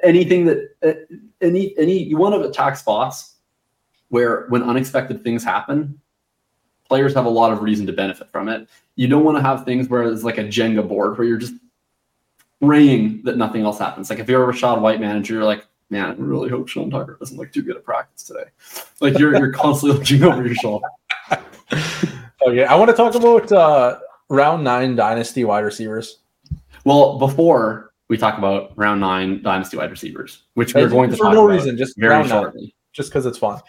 [0.03, 1.07] anything that
[1.41, 3.37] any any you want to attack spots
[4.09, 6.01] where when unexpected things happen,
[6.89, 8.69] players have a lot of reason to benefit from it.
[8.97, 11.55] You don't want to have things where it's like a Jenga board where you're just
[12.61, 14.11] praying that nothing else happens.
[14.11, 17.17] Like if you're a Rachaad White manager, you're like, man, I really hope Sean Tucker
[17.19, 18.45] doesn't look too good at practice today.
[19.01, 20.87] Like you're you're constantly looking over your shoulder.
[22.47, 23.99] Okay, I want to talk about uh,
[24.31, 26.21] round nine dynasty wide receivers.
[26.87, 31.35] Well, before we talk about round nine dynasty wide receivers, which we're going to for
[31.35, 33.61] no reason, just very shortly, nine, just because it's fun.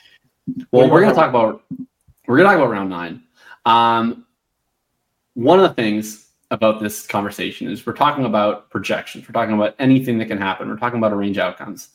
[0.72, 1.64] Well, we're going to talk about
[2.28, 3.24] we're going to talk about round nine.
[3.66, 4.26] Um,
[5.34, 9.28] one of the things about this conversation is we're talking about projections.
[9.28, 10.70] We're talking about anything that can happen.
[10.70, 11.90] We're talking about a range of outcomes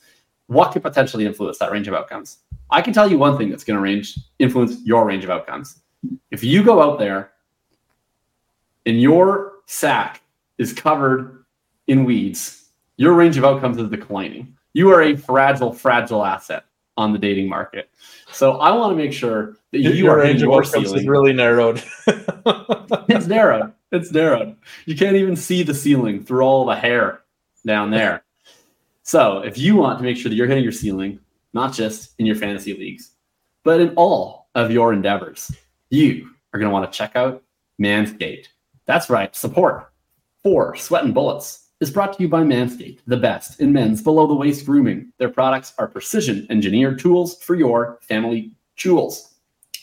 [0.47, 2.39] what could potentially influence that range of outcomes?
[2.71, 5.81] I can tell you one thing that's going to range influence your range of outcomes.
[6.31, 7.33] If you go out there
[8.85, 10.23] and your sack
[10.59, 11.45] is covered
[11.87, 14.57] in weeds, your range of outcomes is declining.
[14.73, 16.65] You are a fragile, fragile asset
[16.97, 17.91] on the dating market.
[18.33, 21.33] So I want to make sure that you your are range of outcomes is really
[21.33, 21.83] narrowed.
[22.07, 23.73] it's narrowed.
[23.93, 24.57] It's narrowed.
[24.87, 27.21] You can't even see the ceiling through all the hair
[27.67, 28.23] down there.
[29.07, 31.21] So if you want to make sure that you're hitting your ceiling,
[31.55, 33.13] not just in your fantasy leagues,
[33.63, 35.53] but in all of your endeavors,
[35.91, 37.41] you are going to want to check out
[37.81, 38.49] Manscaped.
[38.85, 39.93] That's right, support
[40.43, 44.27] for Sweat and Bullets is brought to you by Manscaped, the best in men's below
[44.27, 45.13] the waist grooming.
[45.19, 49.35] Their products are precision engineered tools for your family jewels.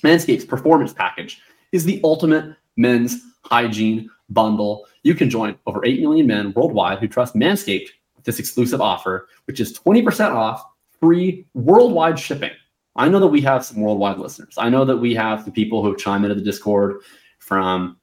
[0.04, 1.40] Manscaped's performance package
[1.72, 4.86] is the ultimate men's hygiene bundle.
[5.04, 7.88] You can join over 8 million men worldwide who trust Manscaped
[8.24, 10.64] this exclusive offer, which is 20% off
[11.00, 12.52] free worldwide shipping.
[12.96, 14.54] I know that we have some worldwide listeners.
[14.58, 17.02] I know that we have the people who chime into the Discord
[17.40, 17.98] from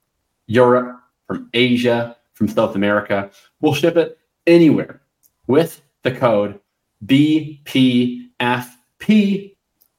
[0.46, 3.30] Europe, from Asia, from South America.
[3.60, 5.00] We'll ship it anywhere
[5.46, 6.58] with the code
[7.06, 8.26] BPFP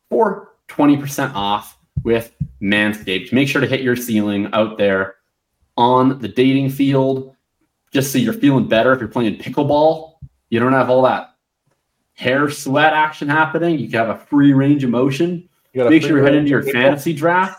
[0.09, 3.31] for 20% off with Manscaped.
[3.31, 5.15] Make sure to hit your ceiling out there
[5.77, 7.35] on the dating field,
[7.91, 10.13] just so you're feeling better if you're playing pickleball.
[10.49, 11.35] You don't have all that
[12.13, 13.79] hair sweat action happening.
[13.79, 15.49] You can have a free range of motion.
[15.73, 17.57] You Make sure you head into your fantasy draft.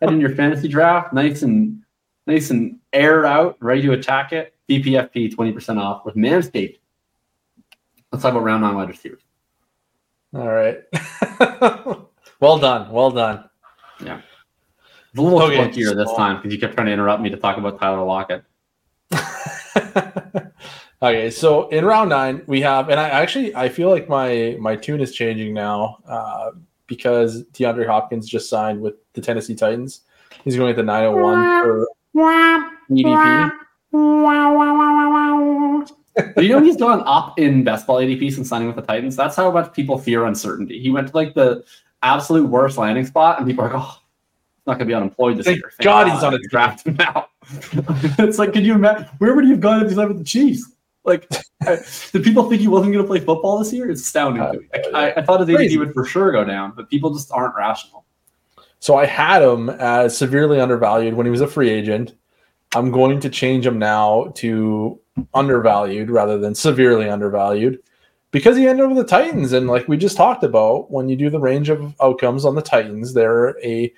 [0.00, 1.82] Head into your fantasy draft, nice and
[2.26, 4.54] nice and aired out, ready to attack it.
[4.68, 6.78] BPFP 20% off with Manscaped.
[8.10, 9.22] Let's talk about round nine wide receivers.
[10.34, 10.80] All right.
[12.40, 12.90] well done.
[12.90, 13.48] Well done.
[14.04, 14.20] Yeah.
[15.10, 17.36] It's a little okay, clunkier this time because you kept trying to interrupt me to
[17.36, 18.44] talk about Tyler Lockett.
[21.02, 24.76] okay, so in round nine we have, and I actually I feel like my my
[24.76, 26.50] tune is changing now uh,
[26.86, 30.02] because DeAndre Hopkins just signed with the Tennessee Titans.
[30.44, 31.88] He's going at the 901 for
[32.90, 33.52] ADP.
[36.38, 39.16] you know he's gone up in best ball ADP since signing with the Titans.
[39.16, 40.80] That's how much people fear uncertainty.
[40.80, 41.64] He went to like the
[42.02, 43.98] absolute worst landing spot, and people are like, "Oh,
[44.54, 46.38] he's not going to be unemployed this Thank year." Thank God, God he's on a
[46.48, 47.28] draft now.
[48.18, 50.24] it's like, can you imagine where would he have gone if he signed with the
[50.24, 50.72] Chiefs?
[51.04, 51.28] Like,
[52.12, 53.88] did people think he wasn't going to play football this year?
[53.88, 54.42] It's astounding.
[54.42, 54.54] Uh,
[54.92, 58.04] I, I, thought his ADP would for sure go down, but people just aren't rational.
[58.80, 62.14] So I had him as severely undervalued when he was a free agent.
[62.74, 65.00] I'm going to change him now to
[65.32, 67.80] undervalued rather than severely undervalued
[68.32, 69.52] because he ended up with the Titans.
[69.52, 72.62] And like we just talked about, when you do the range of outcomes on the
[72.62, 73.92] Titans, they're a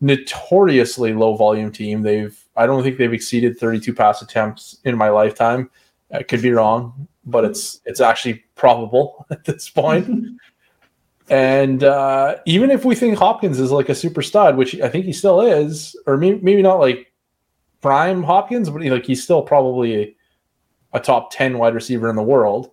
[0.00, 2.02] notoriously low volume team.
[2.02, 5.70] They've I don't think they've exceeded 32 pass attempts in my lifetime.
[6.12, 10.38] I could be wrong, but it's it's actually probable at this point.
[11.28, 15.04] and uh, even if we think Hopkins is like a super stud, which I think
[15.04, 17.12] he still is, or maybe, maybe not like
[17.80, 20.16] prime Hopkins, but like he's still probably a,
[20.94, 22.70] a top 10 wide receiver in the world.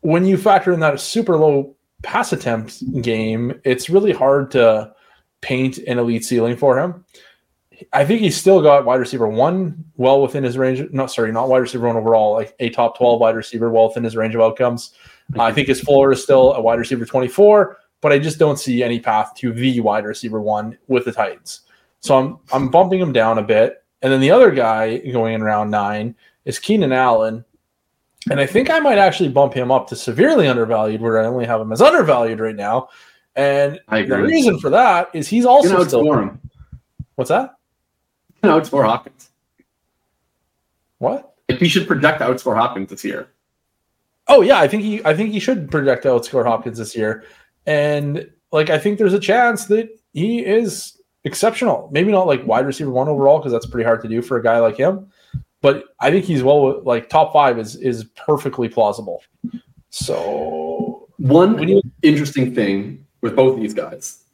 [0.00, 4.94] When you factor in that super low pass attempt game, it's really hard to
[5.40, 7.04] paint an elite ceiling for him.
[7.92, 10.82] I think he's still got wide receiver one well within his range.
[10.92, 14.04] No, sorry, not wide receiver one overall, like a top 12 wide receiver well within
[14.04, 14.92] his range of outcomes.
[15.38, 18.82] I think his floor is still a wide receiver 24, but I just don't see
[18.82, 21.62] any path to the wide receiver one with the Titans.
[22.00, 23.84] So I'm I'm bumping him down a bit.
[24.02, 27.44] And then the other guy going in round nine is Keenan Allen.
[28.30, 31.46] And I think I might actually bump him up to severely undervalued, where I only
[31.46, 32.88] have him as undervalued right now.
[33.40, 36.12] And the reason for that is he's also you know, still.
[36.12, 36.40] Him.
[37.14, 37.56] What's that?
[38.42, 39.30] No, it's for Hopkins.
[40.98, 41.34] What?
[41.48, 43.28] If he should project outscore Hopkins this year.
[44.28, 47.24] Oh yeah, I think he I think he should project outscore Hopkins this year.
[47.64, 51.88] And like I think there's a chance that he is exceptional.
[51.92, 54.42] Maybe not like wide receiver one overall because that's pretty hard to do for a
[54.42, 55.10] guy like him.
[55.62, 59.22] But I think he's well like top five is is perfectly plausible.
[59.88, 64.24] So one you- interesting thing with both these guys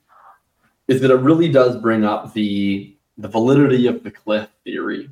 [0.88, 5.08] is that it really does bring up the the validity of the cliff theory.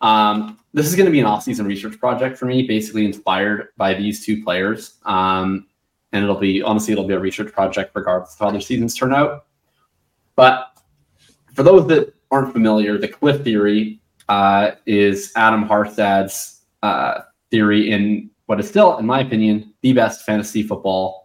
[0.00, 3.94] Um, this is going to be an off-season research project for me, basically inspired by
[3.94, 4.98] these two players.
[5.04, 5.66] Um,
[6.12, 9.12] and it'll be honestly, it'll be a research project regardless of how their seasons turn
[9.12, 9.46] out.
[10.36, 10.78] But
[11.54, 18.30] for those that aren't familiar, the cliff theory uh, is Adam Harstad's uh, theory in
[18.46, 21.21] what is still, in my opinion, the best fantasy football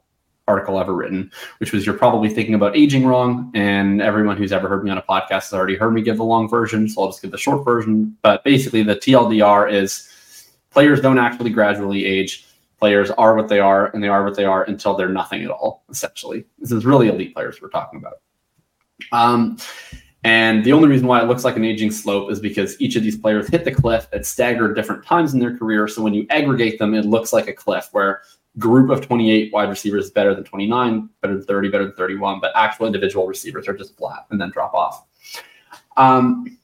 [0.47, 3.51] article ever written, which was you're probably thinking about aging wrong.
[3.53, 6.23] And everyone who's ever heard me on a podcast has already heard me give the
[6.23, 6.87] long version.
[6.89, 8.15] So I'll just give the short version.
[8.21, 10.09] But basically, the TLDR is
[10.71, 12.45] players don't actually gradually age.
[12.79, 15.49] Players are what they are, and they are what they are until they're nothing at
[15.49, 16.45] all, essentially.
[16.59, 18.21] This is really elite players we're talking about.
[19.11, 19.57] Um,
[20.23, 23.03] and the only reason why it looks like an aging slope is because each of
[23.03, 25.87] these players hit the cliff at staggered different times in their career.
[25.87, 28.21] So when you aggregate them, it looks like a cliff where
[28.57, 32.39] group of 28 wide receivers is better than 29, better than 30, better than 31,
[32.39, 35.05] but actual individual receivers are just flat and then drop off.
[35.95, 36.57] Um,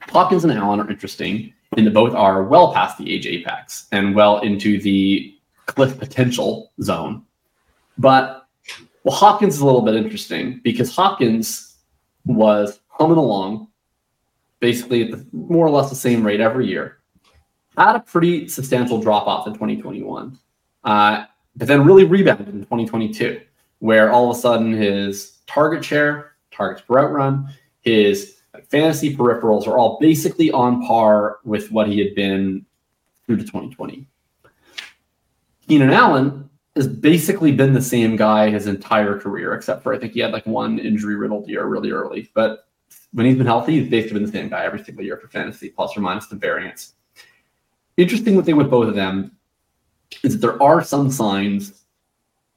[0.00, 4.14] Hopkins and Allen are interesting in that both are well past the age apex and
[4.14, 5.34] well into the
[5.66, 7.24] cliff potential zone.
[7.98, 8.46] But
[9.02, 11.76] Well, Hopkins is a little bit interesting because Hopkins
[12.24, 13.68] was humming along,
[14.60, 16.98] basically at the, more or less the same rate every year.
[17.76, 20.38] Had a pretty substantial drop off in 2021,
[20.84, 21.24] uh,
[21.56, 23.40] but then really rebounded in 2022,
[23.78, 27.48] where all of a sudden his target share, targets per route run,
[27.80, 32.64] his fantasy peripherals are all basically on par with what he had been
[33.26, 34.06] through to 2020.
[35.66, 40.12] Keenan Allen has basically been the same guy his entire career, except for I think
[40.12, 42.30] he had like one injury riddled year really early.
[42.34, 42.68] But
[43.12, 45.70] when he's been healthy, he's basically been the same guy every single year for fantasy,
[45.70, 46.94] plus or minus the variance.
[47.96, 49.36] Interesting thing with both of them
[50.22, 51.84] is that there are some signs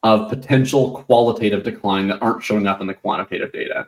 [0.03, 3.87] of potential qualitative decline that aren't showing up in the quantitative data.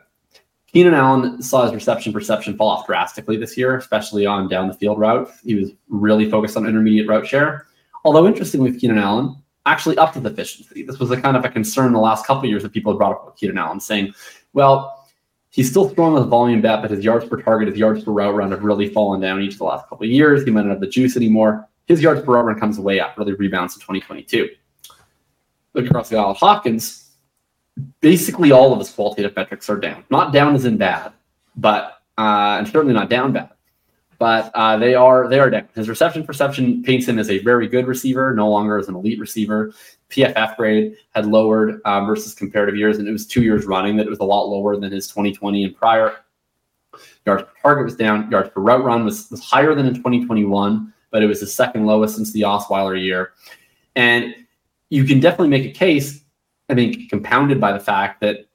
[0.66, 4.74] Keenan Allen saw his reception perception fall off drastically this year, especially on down the
[4.74, 5.30] field route.
[5.44, 7.66] He was really focused on intermediate route share.
[8.04, 10.82] Although interestingly with Keenan Allen, actually upped his efficiency.
[10.82, 13.12] This was a kind of a concern the last couple years that people had brought
[13.12, 14.14] up with Keenan Allen, saying,
[14.52, 15.06] well,
[15.50, 18.34] he's still throwing with volume bet, but his yards per target, his yards per route
[18.34, 20.44] run have really fallen down each of the last couple of years.
[20.44, 21.68] He might not have the juice anymore.
[21.90, 24.48] His yards per run comes way up, really rebounds in 2022.
[25.74, 27.10] Look across the aisle Hopkins,
[28.00, 30.04] basically all of his qualitative metrics are down.
[30.08, 31.12] Not down as in bad,
[31.56, 33.50] but uh, and certainly not down bad
[34.20, 35.66] but uh, they are they are down.
[35.74, 39.18] His reception perception paints him as a very good receiver, no longer as an elite
[39.18, 39.72] receiver.
[40.10, 44.06] PFF grade had lowered um, versus comparative years, and it was two years running that
[44.06, 46.16] it was a lot lower than his 2020 and prior.
[47.24, 48.30] Yards per target was down.
[48.30, 51.86] Yards per route run was, was higher than in 2021, but it was the second
[51.86, 53.32] lowest since the Osweiler year.
[53.96, 54.34] And
[54.88, 56.22] you can definitely make a case,
[56.68, 58.46] I think, compounded by the fact that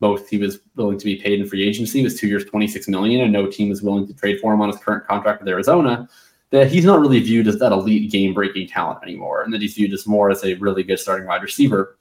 [0.00, 2.02] both he was willing to be paid in free agency.
[2.02, 4.70] Was two years 26 million and no team was willing to trade for him on
[4.70, 6.08] his current contract with arizona
[6.50, 9.74] that he's not really viewed as that elite game breaking talent anymore and that he's
[9.74, 11.96] viewed as more as a really good starting wide receiver.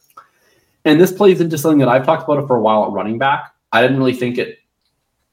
[0.86, 3.54] And this plays into something that i've talked about for a while at running back.
[3.72, 4.60] I didn't really think it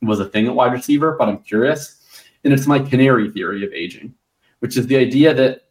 [0.02, 1.96] was a thing at wide receiver but i'm curious.
[2.42, 4.14] And it's my canary theory of aging
[4.60, 5.64] which is the idea that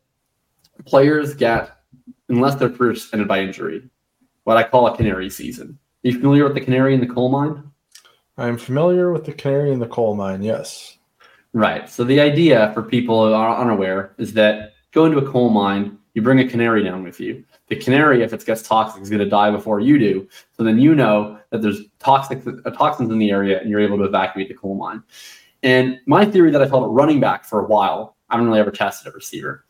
[0.86, 1.78] players get
[2.28, 3.90] unless their career is ended by injury
[4.44, 7.28] what i call a canary season are you familiar with the canary in the coal
[7.28, 7.62] mine?
[8.38, 10.98] I'm familiar with the canary in the coal mine, yes.
[11.52, 11.90] Right.
[11.90, 15.98] So the idea for people who are unaware is that go into a coal mine,
[16.14, 17.44] you bring a canary down with you.
[17.68, 20.30] The canary, if it gets toxic, is going to die before you do.
[20.56, 23.98] So then you know that there's toxic uh, toxins in the area, and you're able
[23.98, 25.04] to evacuate the coal mine.
[25.64, 28.72] And my theory that I felt running back for a while, I haven't really ever
[28.72, 29.66] tested a receiver,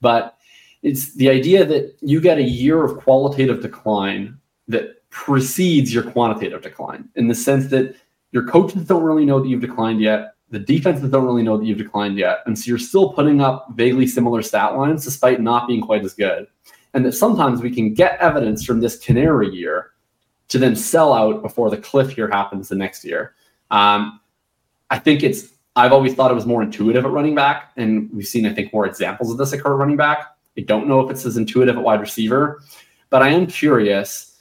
[0.00, 0.36] but
[0.82, 4.38] it's the idea that you get a year of qualitative decline
[4.68, 7.94] that precedes your quantitative decline in the sense that
[8.32, 10.34] your coaches don't really know that you've declined yet.
[10.50, 12.38] The defenses don't really know that you've declined yet.
[12.46, 16.14] And so you're still putting up vaguely similar stat lines despite not being quite as
[16.14, 16.46] good.
[16.94, 19.90] And that sometimes we can get evidence from this canary year
[20.48, 23.34] to then sell out before the cliff year happens the next year.
[23.70, 24.20] Um,
[24.90, 27.72] I think it's, I've always thought it was more intuitive at running back.
[27.76, 30.36] And we've seen, I think, more examples of this occur running back.
[30.56, 32.62] I don't know if it's as intuitive at wide receiver,
[33.08, 34.38] but I am curious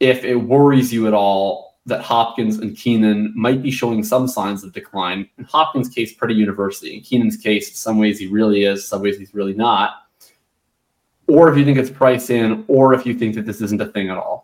[0.00, 4.64] if it worries you at all that Hopkins and Keenan might be showing some signs
[4.64, 5.28] of decline.
[5.38, 6.96] In Hopkins' case, pretty universally.
[6.96, 10.02] In Keenan's case, in some ways he really is, some ways he's really not.
[11.26, 13.86] Or if you think it's price in, or if you think that this isn't a
[13.86, 14.43] thing at all.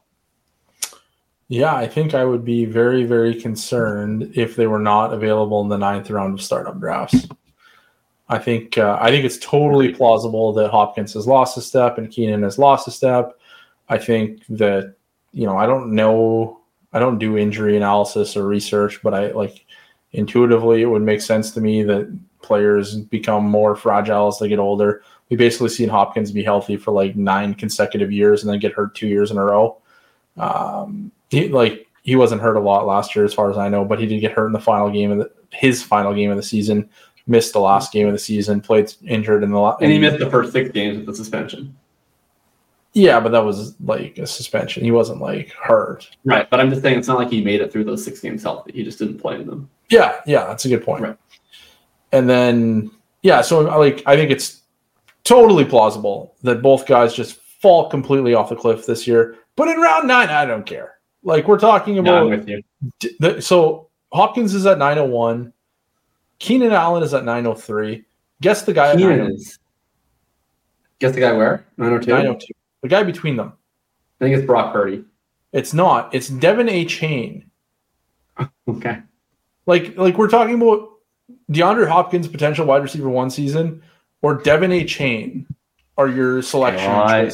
[1.51, 5.69] Yeah, I think I would be very, very concerned if they were not available in
[5.69, 7.27] the ninth round of startup drafts.
[8.29, 12.09] I think uh, I think it's totally plausible that Hopkins has lost a step and
[12.09, 13.37] Keenan has lost a step.
[13.89, 14.95] I think that
[15.33, 16.61] you know, I don't know,
[16.93, 19.67] I don't do injury analysis or research, but I like
[20.13, 24.61] intuitively it would make sense to me that players become more fragile as they get
[24.61, 25.03] older.
[25.31, 28.95] We basically seen Hopkins be healthy for like nine consecutive years and then get hurt
[28.95, 29.79] two years in a row.
[30.37, 33.85] Um, he like he wasn't hurt a lot last year, as far as I know,
[33.85, 36.37] but he did get hurt in the final game of the, his final game of
[36.37, 36.89] the season.
[37.27, 39.83] Missed the last game of the season, played injured in the last.
[39.83, 41.77] And he missed the first six games with the suspension.
[42.93, 44.83] Yeah, but that was like a suspension.
[44.83, 46.11] He wasn't like hurt.
[46.25, 48.43] Right, but I'm just saying it's not like he made it through those six games
[48.43, 48.73] healthy.
[48.73, 49.71] He just didn't play in them.
[49.91, 51.03] Yeah, yeah, that's a good point.
[51.03, 51.17] Right.
[52.11, 52.91] And then
[53.23, 54.63] yeah, so like I think it's
[55.23, 59.37] totally plausible that both guys just fall completely off the cliff this year.
[59.55, 60.95] But in round nine, I don't care.
[61.23, 62.25] Like we're talking about.
[62.25, 62.63] No, with you.
[63.19, 65.53] The, so Hopkins is at 901.
[66.39, 68.05] Keenan Allen is at 903.
[68.41, 69.59] Guess the guy Keenan oh is.
[70.99, 71.67] Guess the guy where?
[71.77, 72.11] 902?
[72.11, 72.55] 902.
[72.83, 73.53] The guy between them.
[74.21, 75.05] I think it's Brock Purdy.
[75.53, 76.15] It's not.
[76.15, 77.45] It's De'Von Achane.
[78.69, 78.99] okay.
[79.67, 80.89] Like like we're talking about
[81.51, 83.83] DeAndre Hopkins potential wide receiver one season
[84.23, 85.47] or De'Von Achane
[85.97, 87.31] are your selection oh, I,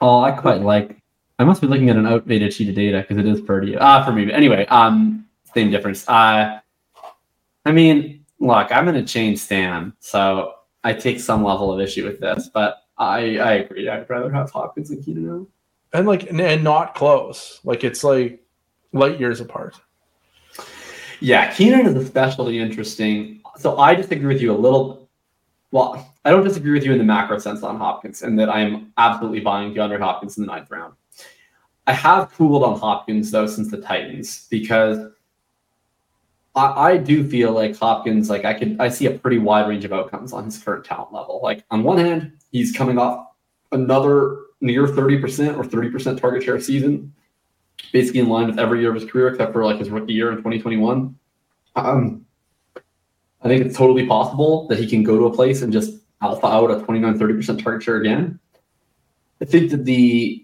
[0.00, 1.02] oh, I quite like
[1.38, 3.76] I must be looking at an outdated sheet of data because it is Purdy.
[3.76, 4.26] Ah, for me.
[4.26, 6.08] But anyway, um, same difference.
[6.08, 6.60] Uh,
[7.64, 10.54] I mean, look, I'm going to change Stan, so
[10.84, 13.88] I take some level of issue with this, but I I agree.
[13.88, 15.46] I'd rather have Hopkins than Keenan
[15.92, 17.60] And like and, and not close.
[17.64, 18.40] Like it's like
[18.92, 19.80] light years apart.
[21.20, 23.40] Yeah, Keenan is especially interesting.
[23.56, 25.08] So I disagree with you a little.
[25.70, 28.60] Well, I don't disagree with you in the macro sense on Hopkins, and that I
[28.60, 30.94] am absolutely buying DeAndre Hopkins in the ninth round.
[31.86, 35.12] I have cooled on Hopkins though since the Titans because
[36.54, 39.84] I, I, do feel like Hopkins, like I could, I see a pretty wide range
[39.84, 41.40] of outcomes on his current talent level.
[41.42, 43.26] Like on one hand, he's coming off
[43.72, 47.12] another near 30% or 30% target share season,
[47.92, 50.30] basically in line with every year of his career except for like his rookie year
[50.30, 51.14] in 2021.
[51.76, 52.24] Um,
[52.76, 56.46] I think it's totally possible that he can go to a place and just alpha
[56.46, 58.38] out a 29, 30% target share again.
[59.42, 60.43] I think that the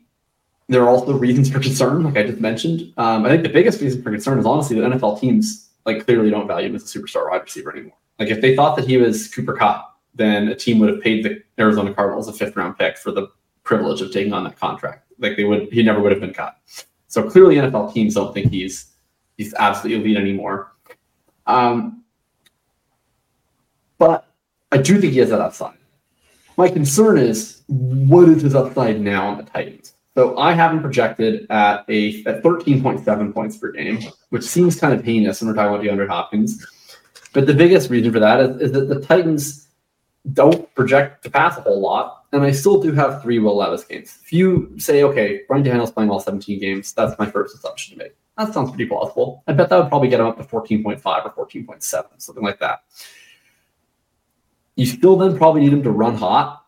[0.71, 2.93] there are also reasons for concern, like I just mentioned.
[2.97, 6.31] Um, I think the biggest reason for concern is honestly that NFL teams like clearly
[6.31, 7.97] don't value him as a superstar wide receiver anymore.
[8.21, 11.25] Like if they thought that he was Cooper Kupp, then a team would have paid
[11.25, 13.29] the Arizona Cardinals a fifth round pick for the
[13.64, 15.11] privilege of taking on that contract.
[15.18, 16.57] Like they would, he never would have been cut.
[17.09, 18.93] So clearly, NFL teams don't think he's
[19.37, 20.73] he's absolutely elite anymore.
[21.49, 22.05] Um,
[23.99, 24.29] but
[24.71, 25.77] I do think he has that upside.
[26.57, 29.95] My concern is what is his upside now on the Titans?
[30.21, 34.93] So I have him projected at a at 13.7 points per game, which seems kind
[34.93, 36.62] of heinous when we're talking about DeAndre Hopkins.
[37.33, 39.68] But the biggest reason for that is, is that the Titans
[40.35, 43.85] don't project to pass a whole lot, and I still do have three Will Levis
[43.85, 44.18] games.
[44.23, 48.05] If you say, okay, Ryan Tannehill's playing all 17 games, that's my first assumption to
[48.05, 48.14] make.
[48.37, 49.43] That sounds pretty plausible.
[49.47, 51.03] I bet that would probably get him up to 14.5
[51.35, 51.83] or 14.7,
[52.18, 52.81] something like that.
[54.77, 56.60] You still then probably need him to run hot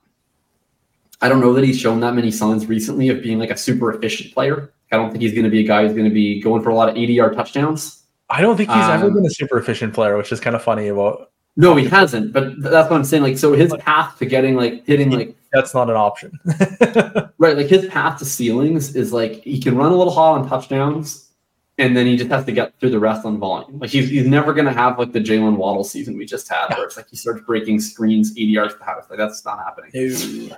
[1.23, 3.93] I don't know that he's shown that many signs recently of being like a super
[3.93, 4.73] efficient player.
[4.91, 6.71] I don't think he's going to be a guy who's going to be going for
[6.71, 8.03] a lot of 80 yard touchdowns.
[8.29, 10.63] I don't think he's um, ever been a super efficient player, which is kind of
[10.63, 11.31] funny about.
[11.57, 12.33] No, he hasn't.
[12.33, 13.23] But that's what I'm saying.
[13.23, 16.39] Like, so his path to getting like hitting like that's not an option,
[17.39, 17.57] right?
[17.57, 21.31] Like his path to ceilings is like he can run a little hot on touchdowns,
[21.77, 23.79] and then he just has to get through the rest on volume.
[23.79, 26.69] Like he's he's never going to have like the Jaylen Waddle season we just had,
[26.75, 29.05] where it's like he starts breaking screens 80 yards per house.
[29.11, 29.91] Like that's not happening.
[29.93, 30.51] Ew.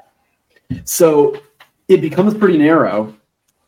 [0.84, 1.40] So
[1.88, 3.14] it becomes pretty narrow,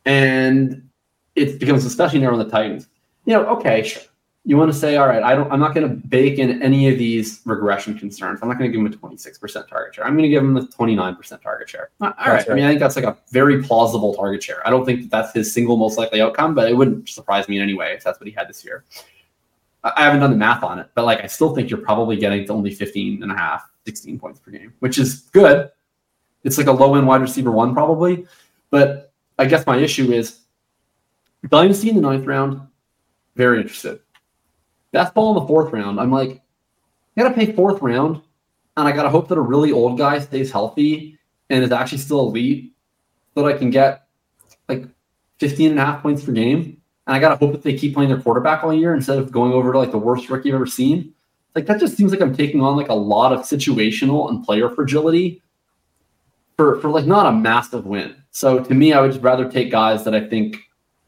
[0.04, 0.88] and
[1.34, 2.88] it becomes especially narrow on the Titans.
[3.24, 4.02] You know, okay, sure.
[4.44, 6.88] You want to say, all right, I don't, I'm not going to bake in any
[6.88, 8.38] of these regression concerns.
[8.40, 10.06] I'm not going to give him a 26% target share.
[10.06, 11.90] I'm going to give him the 29% target share.
[12.00, 12.26] All right.
[12.26, 12.50] right.
[12.50, 14.64] I mean, I think that's like a very plausible target share.
[14.64, 17.56] I don't think that that's his single most likely outcome, but it wouldn't surprise me
[17.56, 18.84] in any way if that's what he had this year.
[19.82, 22.46] I haven't done the math on it, but like I still think you're probably getting
[22.46, 25.70] to only 15 and a half, 16 points per game, which is good.
[26.46, 28.24] It's like a low end wide receiver one probably.
[28.70, 30.42] But I guess my issue is
[31.48, 32.60] Dynasty in the ninth round,
[33.34, 33.98] very interested.
[34.92, 36.00] Best ball in the fourth round.
[36.00, 36.40] I'm like,
[37.16, 38.22] I gotta pay fourth round,
[38.76, 41.18] and I gotta hope that a really old guy stays healthy
[41.50, 42.72] and is actually still elite
[43.34, 44.06] so that I can get
[44.68, 44.86] like
[45.40, 46.80] 15 and a half points per game.
[47.06, 49.52] And I gotta hope that they keep playing their quarterback all year instead of going
[49.52, 51.12] over to like the worst rookie I've ever seen.
[51.56, 54.70] Like that just seems like I'm taking on like a lot of situational and player
[54.70, 55.42] fragility
[56.56, 58.16] for for like not a massive win.
[58.30, 60.58] So to me, I would just rather take guys that I think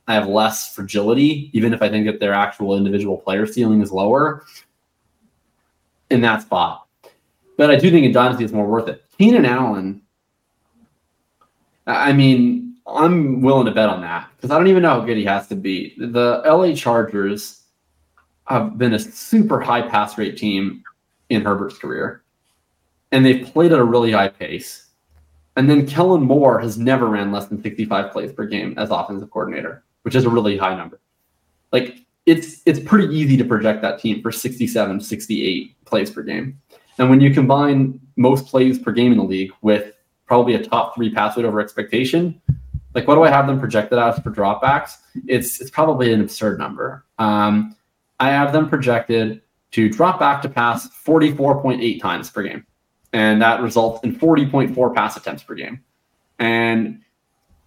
[0.07, 3.93] I have less fragility, even if I think that their actual individual player ceiling is
[3.93, 4.45] lower
[6.11, 6.87] in that spot.
[7.57, 9.05] But I do think in Dynasty it's more worth it.
[9.19, 10.01] Keenan Allen,
[11.87, 15.17] I mean, I'm willing to bet on that because I don't even know how good
[15.17, 15.95] he has to be.
[15.99, 17.65] The LA Chargers
[18.47, 20.83] have been a super high pass rate team
[21.29, 22.23] in Herbert's career,
[23.13, 24.88] and they've played at a really high pace.
[25.59, 29.29] And then Kellen Moore has never ran less than 65 plays per game as offensive
[29.33, 31.01] coordinator, which is a really high number.
[31.73, 31.97] Like
[32.27, 36.61] it's it's pretty easy to project that team for 67, 68 plays per game.
[36.99, 39.93] And when you combine most plays per game in the league with
[40.27, 42.41] probably a top three pass rate over expectation,
[42.95, 44.93] like what do I have them projected as for dropbacks?
[45.27, 47.05] It's it's probably an absurd number.
[47.19, 47.75] Um,
[48.21, 49.43] I have them projected
[49.73, 52.65] to drop back to pass 44.8 times per game
[53.13, 55.83] and that results in 40.4 pass attempts per game.
[56.39, 57.01] And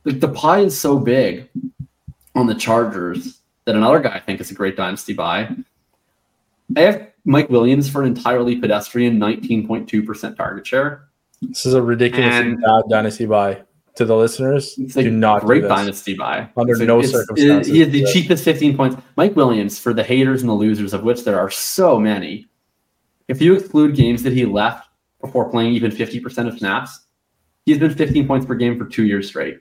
[0.04, 1.50] the, the pie is so big
[2.36, 5.56] on the Chargers that another guy I think is a great dynasty buy.
[6.76, 11.08] I have Mike Williams for an entirely pedestrian 19.2% target share.
[11.42, 13.62] This is a ridiculously bad dynasty buy
[13.96, 14.76] to the listeners.
[14.78, 17.72] It's do not great dynasty buy under so no uh, circumstances.
[17.72, 19.02] He is the cheapest 15 points.
[19.18, 22.48] Mike Williams for the haters and the losers, of which there are so many.
[23.28, 24.88] If you exclude games that he left
[25.22, 27.01] before playing even 50% of snaps.
[27.65, 29.59] He's been 15 points per game for two years straight.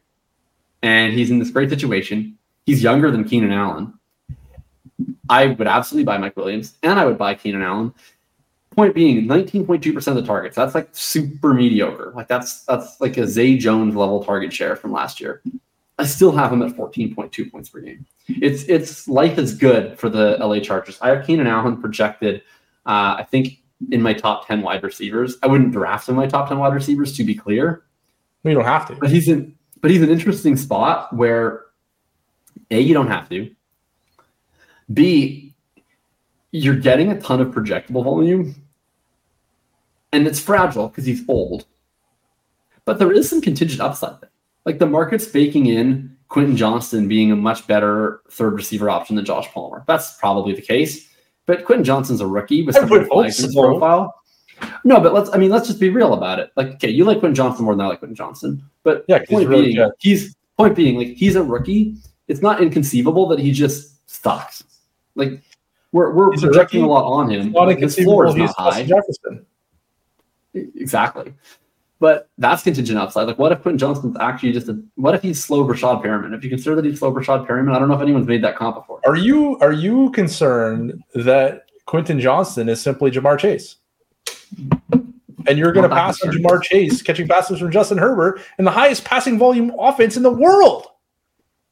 [0.82, 2.38] and he's in this great situation.
[2.64, 3.92] He's younger than Keenan Allen.
[5.28, 7.92] I would absolutely buy Mike Williams, and I would buy Keenan Allen.
[8.74, 10.56] Point being, 19.2% of the targets.
[10.56, 12.12] That's like super mediocre.
[12.14, 15.42] Like that's that's like a Zay Jones level target share from last year.
[15.98, 18.06] I still have him at 14.2 points per game.
[18.28, 20.98] It's it's life is good for the LA Chargers.
[21.02, 22.42] I have Keenan Allen projected.
[22.86, 25.36] Uh, I think in my top 10 wide receivers.
[25.42, 27.84] I wouldn't draft him in my top 10 wide receivers to be clear.
[28.44, 28.94] You don't have to.
[28.94, 31.64] But he's in but he's an interesting spot where
[32.70, 33.50] A, you don't have to.
[34.92, 35.54] B,
[36.50, 38.54] you're getting a ton of projectable volume.
[40.12, 41.66] And it's fragile because he's old.
[42.84, 44.30] But there is some contingent upside there.
[44.64, 49.24] Like the market's baking in Quentin Johnston being a much better third receiver option than
[49.24, 49.84] Josh Palmer.
[49.86, 51.08] That's probably the case.
[51.50, 54.14] But Quentin Johnston's a rookie with some profile.
[54.84, 56.52] No, but let's I mean let's just be real about it.
[56.54, 58.62] Like, okay, you like Quentin Johnston more than I like Quentin Johnston.
[58.84, 59.90] But yeah, point he's really being good.
[59.98, 61.96] he's point being like he's a rookie.
[62.28, 64.62] It's not inconceivable that he just sucks.
[65.16, 65.42] Like
[65.90, 66.92] we're we're He's projecting a, rookie.
[66.92, 67.46] lot on him.
[67.48, 68.84] It's not Like, his floor is He's not high.
[68.84, 69.44] Jefferson.
[70.54, 71.34] Exactly.
[72.00, 73.26] But that's contingent upside.
[73.26, 74.82] Like, what if Quentin Johnston's actually just a?
[74.94, 76.34] What if he's slow Breshad Perriman?
[76.34, 78.56] If you consider that he's slow Breshad Perriman, I don't know if anyone's made that
[78.56, 79.00] comp before.
[79.04, 83.76] Are you are you concerned that Quentin Johnston is simply Ja'Marr Chase?
[85.46, 86.32] And you're going to pass on.
[86.32, 90.32] Ja'Marr Chase catching passes from Justin Herbert and the highest passing volume offense in the
[90.32, 90.86] world.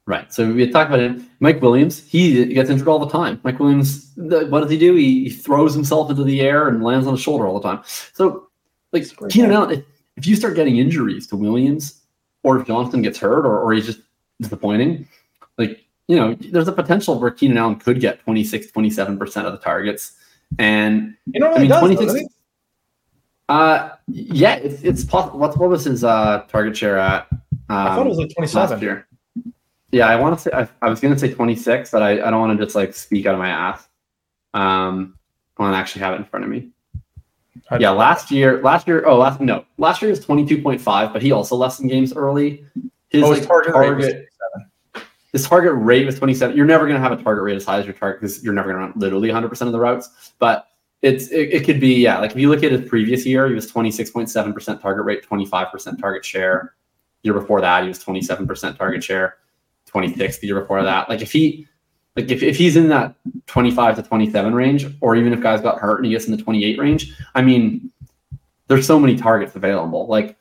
[0.05, 0.33] Right.
[0.33, 1.21] So we talked about it.
[1.41, 3.41] Mike Williams, he gets injured all the time.
[3.45, 4.95] Mike Williams, what does he do?
[4.95, 7.83] He, he throws himself into the air and lands on his shoulder all the time.
[8.15, 8.49] So,
[8.93, 9.05] like.
[9.29, 9.85] Keenan Allen,
[10.19, 12.03] if, you start getting injuries to Williams,
[12.43, 14.01] or if Johnson gets hurt, or, or he's just
[14.41, 15.09] disappointing,
[15.57, 19.53] like you know, there's a potential where Keenan Allen could get 26, 27 percent of
[19.53, 20.13] the targets,
[20.59, 22.33] and You know, I mean, does, 26 doesn't
[23.49, 25.39] uh, yeah, it's it's possible.
[25.39, 27.27] What, what was his uh target share at?
[27.33, 27.39] Um,
[27.69, 28.83] I thought it was like last 27.
[28.83, 29.07] year.
[29.91, 32.31] Yeah, I want to say I, I was going to say 26, but I, I
[32.31, 33.89] don't want to just like speak out of my ass.
[34.53, 35.19] Um,
[35.57, 36.71] I want to actually have it in front of me.
[37.71, 41.33] I- Yeah, last year, last year, oh, last no, last year was 22.5, but he
[41.33, 42.65] also left some games early.
[43.11, 46.57] His, Oh, his like, target rate was target, his target rate was 27.
[46.57, 48.55] You're never going to have a target rate as high as your target because you're
[48.55, 50.33] never going to run literally 100% of the routes.
[50.39, 50.67] But
[51.03, 52.19] it's it, it could be yeah.
[52.19, 56.25] Like if you look at his previous year, he was 26.7% target rate, 25% target
[56.25, 56.75] share.
[57.23, 59.37] Year before that, he was 27% target share,
[59.87, 61.09] 26 the year before that.
[61.09, 61.67] Like if he
[62.19, 63.15] like if, if he's in that
[63.47, 66.43] 25 to 27 range, or even if guys got hurt and he gets in the
[66.43, 67.93] 28 range, I mean,
[68.67, 70.09] there's so many targets available.
[70.09, 70.37] Like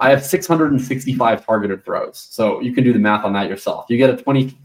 [0.00, 3.84] I have 665 targeted throws, so you can do the math on that yourself.
[3.90, 4.56] You get a 20,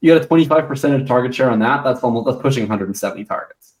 [0.00, 1.84] you get a 25 percentage target share on that.
[1.84, 3.74] That's almost that's pushing 170 targets.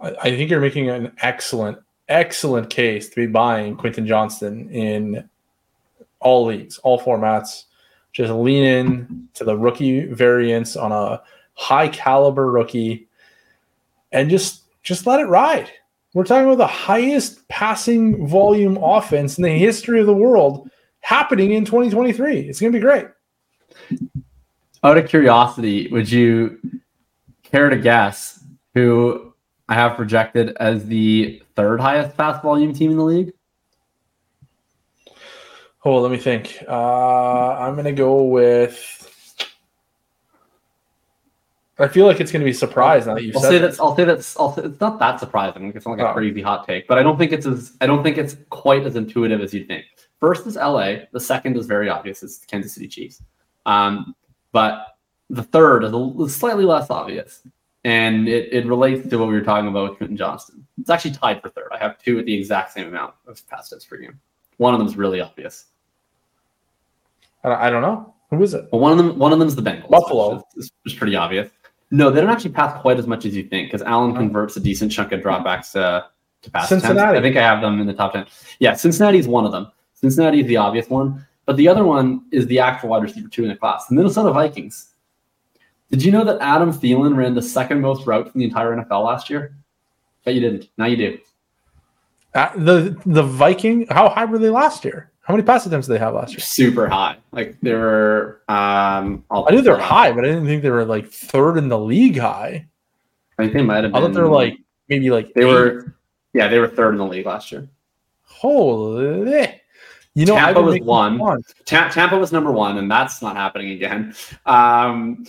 [0.00, 5.28] I I think you're making an excellent, excellent case to be buying Quentin Johnston in
[6.20, 7.64] all leagues, all formats.
[8.12, 11.22] Just lean in to the rookie variance on a
[11.54, 13.08] high caliber rookie
[14.12, 15.70] and just just let it ride.
[16.14, 20.68] We're talking about the highest passing volume offense in the history of the world
[21.00, 22.40] happening in 2023.
[22.40, 23.06] It's going to be great.
[24.82, 26.58] Out of curiosity, would you
[27.44, 28.42] care to guess
[28.74, 29.32] who
[29.68, 33.32] I have projected as the third highest pass volume team in the league?
[35.84, 36.62] Oh, let me think.
[36.68, 38.96] Uh, I'm going to go with.
[41.78, 43.58] I feel like it's going to be a surprise now that you've I'll said say
[43.58, 43.66] that.
[43.68, 43.80] that's.
[43.80, 44.38] I'll say that's.
[44.38, 45.72] I'll say, it's not that surprising.
[45.74, 46.12] It's not like a Oh.
[46.12, 47.72] crazy hot take, but I don't think it's as.
[47.80, 49.86] I don't think it's quite as intuitive as you think.
[50.18, 50.96] First is LA.
[51.12, 52.22] The second is very obvious.
[52.22, 53.22] It's the Kansas City Chiefs.
[53.64, 54.14] Um,
[54.52, 54.88] but
[55.30, 57.40] the third is a, slightly less obvious,
[57.84, 60.66] and it, it relates to what we were talking about with Quentin Johnston.
[60.78, 61.68] It's actually tied for third.
[61.72, 64.20] I have two at the exact same amount of pass touchdowns per game.
[64.58, 65.66] One of them is really obvious.
[67.44, 68.14] I don't know.
[68.30, 68.66] Who is it?
[68.70, 69.88] Well, one of them, one of them is the Bengals.
[69.90, 70.42] Buffalo.
[70.56, 71.50] is, pretty obvious.
[71.90, 74.16] No, they don't actually pass quite as much as you think because Allen Oh.
[74.16, 76.06] converts a decent chunk of dropbacks to
[76.42, 76.68] to pass.
[76.68, 77.00] Cincinnati.
[77.00, 77.18] attempts.
[77.18, 78.26] I think I have them in the top ten.
[78.60, 79.66] Yeah, Cincinnati is one of them.
[79.94, 83.42] Cincinnati is the obvious one, but the other one is the actual wide receiver two
[83.42, 84.90] in the class, the Minnesota Vikings.
[85.90, 89.04] Did you know that Adam Thielen ran the second most routes in the entire NFL
[89.04, 89.56] last year?
[90.24, 90.68] Bet you didn't.
[90.78, 91.18] Now you do.
[92.34, 93.86] Uh, the the Viking.
[93.90, 95.10] How high were they last year?
[95.30, 96.40] How many pass attempts did they have last year?
[96.40, 97.16] Super high.
[97.30, 98.42] Like they were.
[98.48, 99.90] Um, I'll I knew they were pull it up.
[99.90, 102.66] high, but I didn't think they were like third in the league high.
[103.38, 104.58] I think they might have I thought they were like
[104.88, 105.52] maybe like They eight.
[105.52, 105.94] were.
[106.32, 107.68] Yeah, they were third in the league last year.
[108.24, 109.60] holy.
[110.14, 111.18] You know, Tampa was one.
[111.66, 114.14] Ta- Tampa was number one, and that's not happening again.
[114.44, 115.24] Um,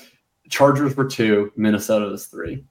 [0.49, 1.51] Chargers were two.
[1.55, 2.65] Minnesota was three.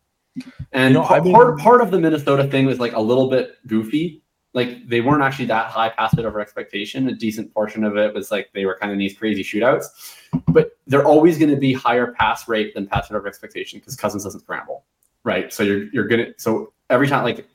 [0.72, 3.00] And You know, pa- I've been- part part of the Minnesota thing was like a
[3.00, 7.08] little bit goofy like they weren't actually that high pass rate over expectation.
[7.08, 9.84] A decent portion of it was like they were kind of in these crazy shootouts,
[10.48, 13.96] but they're always going to be higher pass rate than pass rate over expectation because
[13.96, 14.84] Cousins doesn't scramble,
[15.24, 15.52] right?
[15.52, 17.46] So you're you're gonna so every time like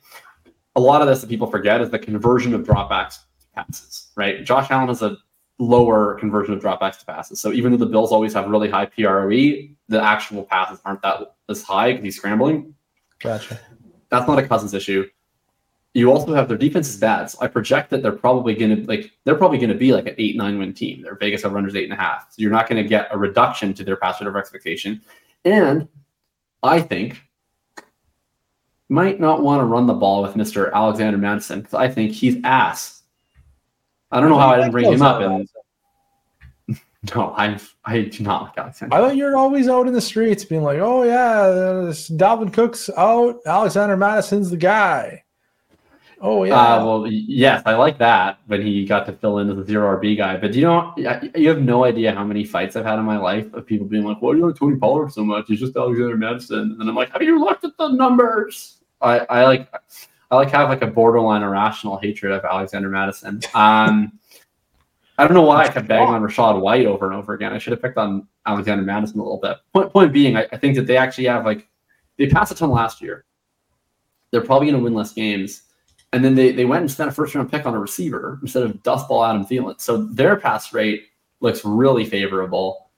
[0.74, 4.44] a lot of this that people forget is the conversion of dropbacks to passes, right?
[4.44, 5.16] Josh Allen has a
[5.58, 7.40] lower conversion of dropbacks to passes.
[7.40, 9.28] So even though the Bills always have really high PROE,
[9.88, 12.74] the actual passes aren't that as high because he's scrambling.
[13.20, 13.58] Gotcha.
[14.10, 15.06] That's not a Cousins issue.
[15.96, 17.30] You also have their defense is bad.
[17.30, 20.06] So I project that they're probably going to like they're probably going to be like
[20.06, 21.00] an eight nine win team.
[21.00, 22.26] Their Vegas over runners eight and a half.
[22.30, 25.00] So you're not going to get a reduction to their pass rate over expectation.
[25.46, 25.88] And
[26.62, 27.22] I think
[28.90, 30.70] might not want to run the ball with Mr.
[30.70, 33.02] Alexander Mattison because I think he's ass.
[34.10, 35.22] I don't know how I didn't bring him up.
[35.22, 35.48] And
[37.14, 38.94] no, I'm I do not like Alexander.
[38.94, 43.38] I thought you're always out in the streets being like, "Oh yeah, Dalvin Cook's out.
[43.46, 45.22] Alexander Mattison's the guy."
[46.20, 46.54] Oh yeah.
[46.54, 49.98] Uh, well, yes, I like that when he got to fill in as a zero
[49.98, 50.36] RB guy.
[50.36, 53.52] But you know, you have no idea how many fights I've had in my life
[53.52, 55.44] of people being like, "Why do you like Tony Pollard so much?
[55.48, 59.44] He's just Alexander Mattison." And I'm like, "Have you looked at the numbers?" I, I
[59.44, 59.68] like,
[60.30, 63.40] I like have like a borderline irrational hatred of Alexander Mattison.
[63.54, 64.18] Um,
[65.18, 67.52] I don't know why I kept bagging on Rachaad White over and over again.
[67.52, 69.56] I should have picked on Alexander Mattison a little bit.
[69.72, 71.68] Point, point being, I, I think that they actually have like
[72.16, 73.26] they passed a ton last year.
[74.30, 75.62] They're probably going to win less games
[76.12, 78.62] and then they, they went and spent a first round pick on a receiver instead
[78.62, 79.80] of dustball Adam Thielen.
[79.80, 81.04] So their pass rate
[81.40, 82.90] looks really favorable.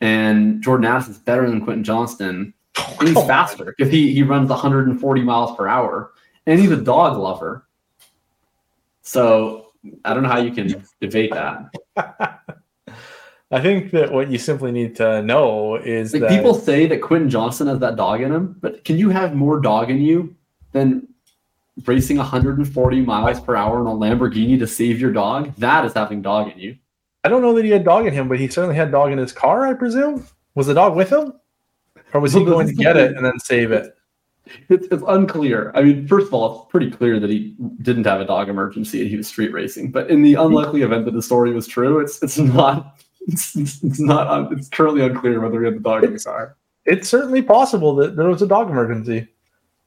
[0.00, 2.54] And Jordan Addison's better than Quentin Johnston.
[2.98, 6.12] And he's oh faster because he, he runs 140 miles per hour.
[6.46, 7.66] And he's a dog lover.
[9.02, 9.72] So
[10.04, 11.74] I don't know how you can debate that.
[13.50, 17.02] I think that what you simply need to know is like that people say that
[17.02, 20.34] Quentin Johnston has that dog in him, but can you have more dog in you
[20.72, 21.06] than
[21.86, 26.22] racing 140 miles per hour in a Lamborghini to save your dog, that is having
[26.22, 26.76] dog in you.
[27.24, 29.18] I don't know that he had dog in him, but he certainly had dog in
[29.18, 30.26] his car, I presume.
[30.54, 31.32] Was the dog with him?
[32.12, 33.96] Or was he going to get it and then save it?
[34.68, 35.72] It's, it's unclear.
[35.74, 39.00] I mean, first of all, it's pretty clear that he didn't have a dog emergency
[39.00, 39.90] and he was street racing.
[39.90, 44.00] But in the unlikely event that the story was true, it's it's not it's, it's
[44.00, 46.56] not it's currently unclear whether he had the dog in the car.
[46.84, 49.26] It's certainly possible that there was a dog emergency.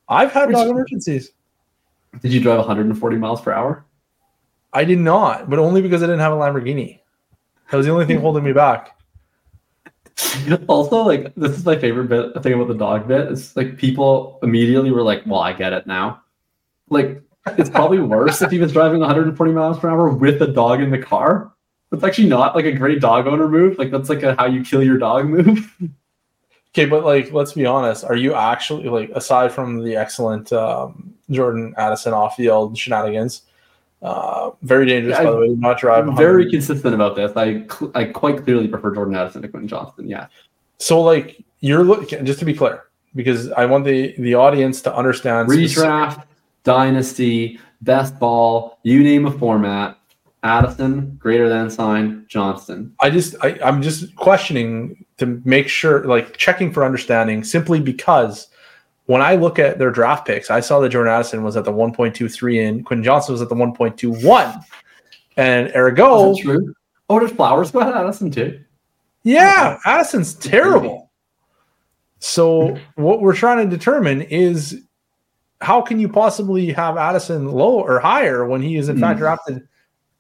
[0.10, 1.32] I've had dog emergencies.
[2.22, 3.86] Did you drive 140 miles per hour?
[4.74, 7.00] I did not, but only because I didn't have a Lamborghini.
[7.70, 8.94] That was the only thing holding me back.
[10.68, 13.32] Also, like this is my favorite bit thing about the dog bit.
[13.32, 16.22] It's like people immediately were like, "Well, I get it now."
[16.90, 17.22] Like
[17.58, 20.90] it's probably worse if he was driving 140 miles per hour with a dog in
[20.90, 21.54] the car.
[21.92, 23.78] That's actually not like a great dog owner move.
[23.78, 25.72] Like that's like a how you kill your dog move.
[26.78, 28.04] Okay, but like, let's be honest.
[28.04, 33.44] Are you actually like, aside from the excellent um, Jordan Addison off-field shenanigans,
[34.02, 35.48] uh, very dangerous Yeah, by the way.
[35.50, 36.00] Not drive.
[36.02, 37.32] I'm 100 very consistent about this.
[37.36, 40.08] I cl- I quite clearly prefer Jordan Addison to Quentin Johnston.
[40.08, 40.28] Yeah.
[40.78, 42.26] So like, you're looking.
[42.26, 42.84] Just to be clear,
[43.16, 45.50] because I want the the audience to understand.
[45.52, 46.24] specific- Redraft,
[46.64, 49.98] dynasty, best ball, you name a format.
[50.44, 52.94] Addison, greater than sign, Johnston.
[53.02, 58.48] I just I, I'm just questioning to make sure, like checking for understanding, simply because
[59.08, 61.72] when I look at their draft picks, I saw that Jordan Addison was at the
[61.74, 64.64] 1.23 and Quinn Johnson was at the 1.21,
[65.38, 66.74] and ergo, Is true?
[67.10, 67.72] Oh, there's Flowers.
[67.72, 68.60] Go ahead, Addison too.
[69.24, 71.12] yeah, Addison's terrible.
[72.20, 74.82] So what we're trying to determine is
[75.62, 79.24] how can you possibly have Addison low or higher when he is in fact Hmm.
[79.24, 79.68] drafted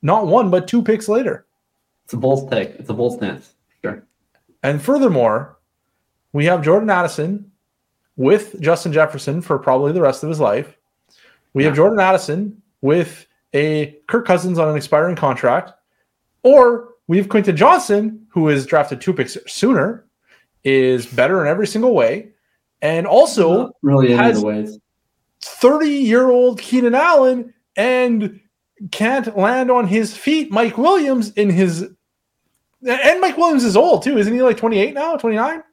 [0.03, 1.45] not one but two picks later.
[2.05, 2.69] It's a bold take.
[2.75, 3.53] It's a bold stance.
[3.83, 4.03] Sure.
[4.63, 5.57] And furthermore,
[6.33, 7.51] we have Jordan Addison
[8.17, 10.75] with Justin Jefferson for probably the rest of his life.
[11.53, 15.71] We have Jordan Addison with a Kirk Cousins on an expiring contract.
[16.43, 20.05] Or we have Quentin Johnston, who is drafted two picks sooner,
[20.63, 22.29] is better in every single way.
[22.81, 24.77] And also Not really has- ways.
[25.41, 28.39] 30 year old Keenan Allen and
[28.91, 30.51] can't land on his feet.
[30.51, 31.87] Mike Williams in his
[32.87, 34.41] and Mike Williams is old too, isn't he?
[34.41, 35.63] Like 28 now, 29?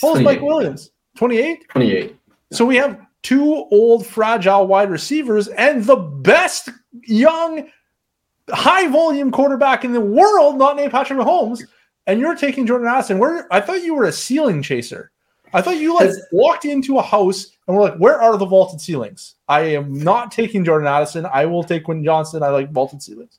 [0.00, 0.90] How old is Mike Williams?
[1.16, 1.68] 28?
[1.68, 2.16] 28.
[2.52, 6.68] So we have two old, fragile wide receivers and the best
[7.02, 7.68] young,
[8.50, 11.62] high volume quarterback in the world, not named Patrick Mahomes.
[12.06, 13.18] And you're taking Jordan Addison.
[13.18, 15.10] Where I thought you were a ceiling chaser.
[15.54, 18.80] I thought you like walked into a house and were like, "Where are the vaulted
[18.80, 21.26] ceilings?" I am not taking Jordan Addison.
[21.26, 22.42] I will take Quinn Johnson.
[22.42, 23.38] I like vaulted ceilings.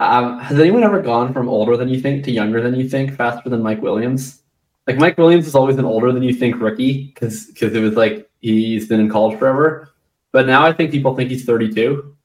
[0.00, 3.14] Um, has anyone ever gone from older than you think to younger than you think
[3.14, 4.41] faster than Mike Williams?
[4.86, 7.94] Like Mike Williams is always an older than you think rookie because because it was
[7.94, 9.88] like he's been in college forever.
[10.32, 12.16] But now I think people think he's 32.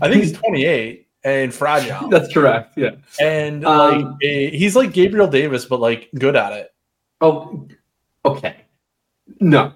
[0.00, 2.08] I think he's 28 and fragile.
[2.10, 2.76] That's correct.
[2.76, 2.90] Yeah.
[3.20, 6.72] And Um, like he's like Gabriel Davis, but like good at it.
[7.20, 7.66] Oh,
[8.24, 8.56] okay.
[9.40, 9.72] No.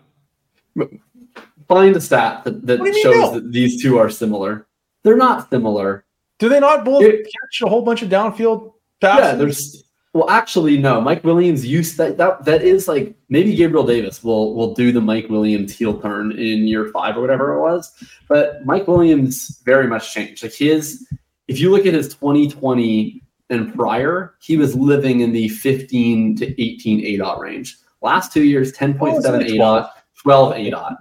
[1.69, 3.35] Find a stat that, that shows no?
[3.35, 4.67] that these two are similar.
[5.03, 6.05] They're not similar.
[6.39, 9.25] Do they not both It- catch a whole bunch of downfield passes?
[9.25, 9.85] Yeah, there's
[10.17, 10.99] well actually no.
[10.99, 15.01] Mike Williams used that that that is like maybe Gabriel Davis will will do the
[15.01, 17.93] Mike Williams heel turn in year five or whatever it was.
[18.27, 20.43] But Mike Williams very much changed.
[20.43, 21.07] Like his
[21.49, 26.63] if you look at his 2020 and prior, he was living in the 15 to
[26.63, 27.77] 18 aDOT range.
[28.01, 29.91] Last two years, 10.7 Oh, it's aDOT,
[30.23, 30.97] 12 aDOT.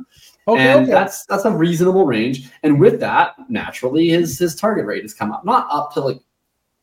[0.49, 0.91] okay, and okay.
[0.91, 2.49] that's that's a reasonable range.
[2.63, 5.45] And with that, naturally his his target rate has come up.
[5.45, 6.19] Not up to like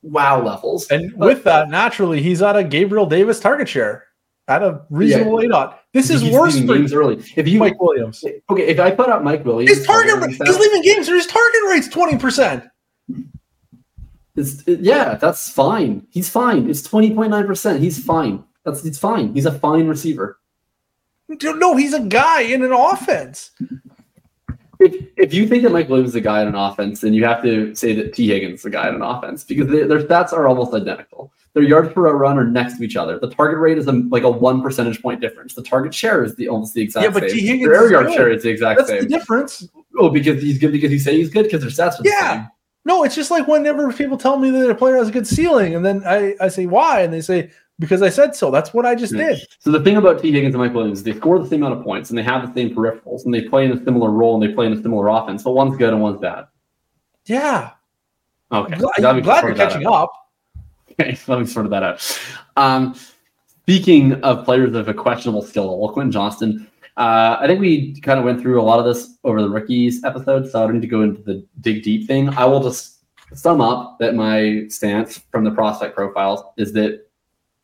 [0.03, 0.87] wow levels.
[0.91, 4.05] And with that, naturally, he's at a Gabriel Davis target share
[4.49, 5.77] at a reasonable aDOT.
[5.93, 7.23] This is He's worse for games early.
[7.37, 8.25] If you Mike Williams.
[8.51, 11.27] okay, if I put up Mike Williams, His target rate, he's leaving games where his
[11.27, 12.69] target rate's 20%.
[14.37, 16.07] it's- it- yeah, that's fine.
[16.11, 16.69] He's fine.
[16.71, 17.81] It's twenty point nine percent.
[17.81, 18.43] He's fine.
[18.65, 19.35] That's it's fine.
[19.35, 20.39] He's a fine receiver.
[21.39, 23.51] Dude, No, he's a guy in an offense.
[24.85, 27.25] If, if you think that Mike Williams is a guy in an offense, then you
[27.25, 30.03] have to say that Tee Higgins is a guy in an offense because they, their
[30.03, 31.33] stats are almost identical.
[31.55, 33.19] Their yards per run are next to each other.
[33.19, 35.55] The target rate is a, like a one percentage point difference.
[35.55, 37.13] The target share is the almost the exact same.
[37.13, 37.39] Yeah, but same.
[37.39, 38.15] Tee Higgins their yard good.
[38.15, 39.03] share is the exact That's same.
[39.03, 39.69] the difference.
[39.99, 42.33] oh, because he's good because you say he's good because their stats are the Yeah.
[42.39, 42.49] same.
[42.85, 45.77] No, it's just like whenever people tell me that a player has a good ceiling,
[45.77, 47.51] and then I, I say why, and they say
[47.83, 48.51] because I said so.
[48.51, 49.31] That's what I just Yeah.
[49.31, 49.47] did.
[49.59, 51.79] So the thing about Tee Higgins and Mike Williams, is they score the same amount
[51.81, 54.35] of points and they have the same peripherals and they play in a similar role
[54.35, 56.47] and they play in a similar offense, but one's good and one's bad.
[57.27, 57.71] Yeah,
[58.53, 59.93] Okay, I'm glad, I'm glad you're catching out.
[59.95, 60.13] up.
[61.01, 62.21] Okay, let me sort that out.
[62.57, 62.95] Um,
[63.63, 66.69] speaking of players of a questionable skill, well, Quentin Johnston.
[66.99, 70.05] Uh, I think we kind of went through a lot of this over the rookies
[70.05, 72.29] episode, so I don't need to go into the dig deep thing.
[72.31, 72.99] I will just
[73.35, 77.07] sum up that my stance from the prospect profiles is that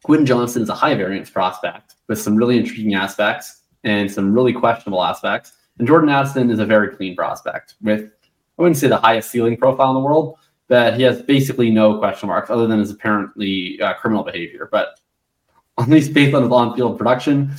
[0.04, 4.52] Quentin Johnston is a high variance prospect with some really intriguing aspects and some really
[4.52, 5.52] questionable aspects.
[5.78, 8.10] And Jordan Addison is a very clean prospect with,
[8.58, 10.38] I wouldn't say the highest ceiling profile in the world,
[10.68, 14.68] but he has basically no question marks other than his apparently uh, criminal behavior.
[14.70, 15.00] But
[15.78, 17.52] at least based on his on-field production,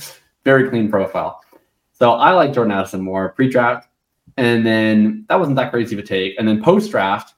[0.44, 1.40] very clean profile.
[1.92, 3.88] So I like Jordan Addison more pre-draft,
[4.36, 6.38] and then that wasn't that crazy of a take.
[6.38, 7.34] And then post-draft,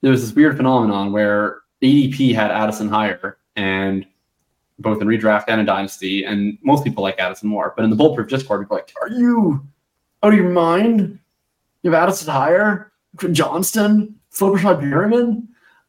[0.00, 4.06] there was this weird phenomenon where ADP had Addison higher, and
[4.80, 7.74] both in redraft and in dynasty, and most people like Addison more.
[7.76, 9.66] But in the bulletproof Discord, people are like, "Are you
[10.22, 11.18] out of your mind?
[11.82, 12.92] You have Addison higher,
[13.32, 15.46] Johnston, Flippershot Berryman."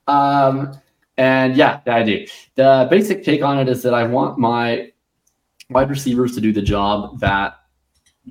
[0.07, 0.77] Um,
[1.17, 2.25] and yeah, I do.
[2.55, 4.91] The basic take on it is that I want my
[5.69, 7.61] wide receivers to do the job that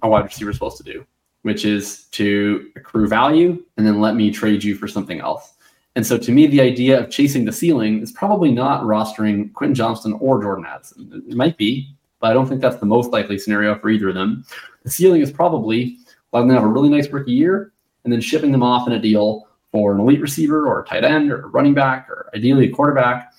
[0.03, 1.07] a wide receiver is supposed to do,
[1.43, 5.55] which is to accrue value and then let me trade you for something else.
[6.01, 9.75] And so to me, the idea of chasing the ceiling is probably not rostering Quentin
[9.75, 11.23] Johnston or Jordan Addison.
[11.29, 14.15] It might be, but I don't think that's the most likely scenario for either of
[14.15, 14.43] them.
[14.83, 15.99] The ceiling is probably
[16.33, 17.75] letting them have a really nice rookie year
[18.05, 21.05] and then shipping them off in a deal for an elite receiver or a tight
[21.05, 23.35] end or a running back or ideally a quarterback.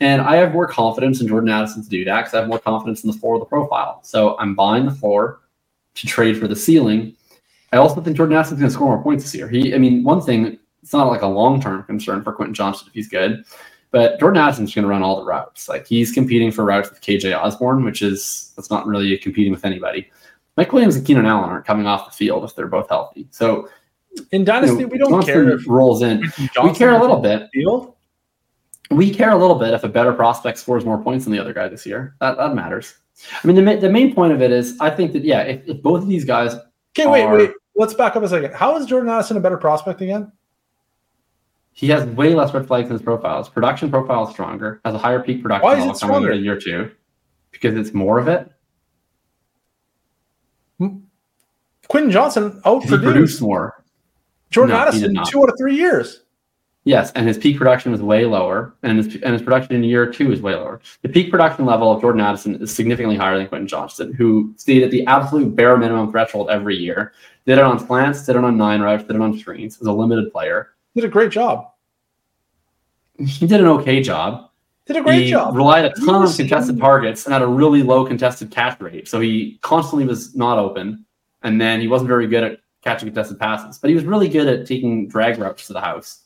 [0.00, 2.60] And I have more confidence in Jordan Addison to do that because I have more
[2.60, 4.00] confidence in the floor of the profile.
[4.04, 5.40] So I'm buying the floor
[5.96, 7.14] to trade for the ceiling.
[7.74, 9.50] I also think Jordan Addison's going to score more points this year.
[9.50, 12.86] He, I mean, one thing, it's not like a long term concern for Quentin Johnston
[12.86, 13.44] if he's good,
[13.90, 15.68] but Jordan Addison's going to run all the routes.
[15.68, 19.64] Like he's competing for routes with KJ Osborn, which is that's not really competing with
[19.64, 20.08] anybody.
[20.56, 23.26] Mike Williams and Keenan Allen aren't coming off the field if they're both healthy.
[23.32, 23.68] So
[24.30, 26.20] In you Dynasty, know, we don't Johnson care if rolls in.
[26.62, 27.48] We care a little bit.
[27.52, 27.94] Field.
[28.92, 31.52] We care a little bit if a better prospect scores more points than the other
[31.52, 32.14] guy this year.
[32.20, 32.94] That, that matters.
[33.42, 35.82] I mean, the, the main point of it is I think that, yeah, if, if
[35.82, 36.54] both of these guys
[36.96, 37.50] Okay, wait, are- wait.
[37.74, 38.54] Let's back up a second.
[38.54, 40.30] How is Jordan Addison a better prospect again?
[41.76, 43.36] He has way less red flags in his profile.
[43.36, 46.30] His production profile is stronger, has a higher peak production Why is it stronger?
[46.30, 46.90] into year two.
[47.50, 48.50] Because it's more of it.
[51.88, 53.84] Quentin Johnston outproduced produced more.
[54.48, 56.22] Jordan No, Addison two out of three years.
[56.84, 60.10] Yes, and his peak production was way lower, and his and his production in year
[60.10, 60.80] two is way lower.
[61.02, 64.82] The peak production level of Jordan Addison is significantly higher than Quentin Johnston, who stayed
[64.82, 67.12] at the absolute bare minimum threshold every year.
[67.44, 69.78] Did it on slants, did it on nine routes, did it on screens.
[69.78, 70.70] Was a limited player.
[70.96, 71.72] Did a great job.
[73.18, 74.48] He did an okay job.
[74.86, 75.54] Did a great he job.
[75.54, 79.06] relied a ton on contested targets and had a really low contested catch rate.
[79.06, 81.04] So he constantly was not open,
[81.42, 83.76] and then he wasn't very good at catching contested passes.
[83.76, 86.22] But he was really good at taking drag routes to the house.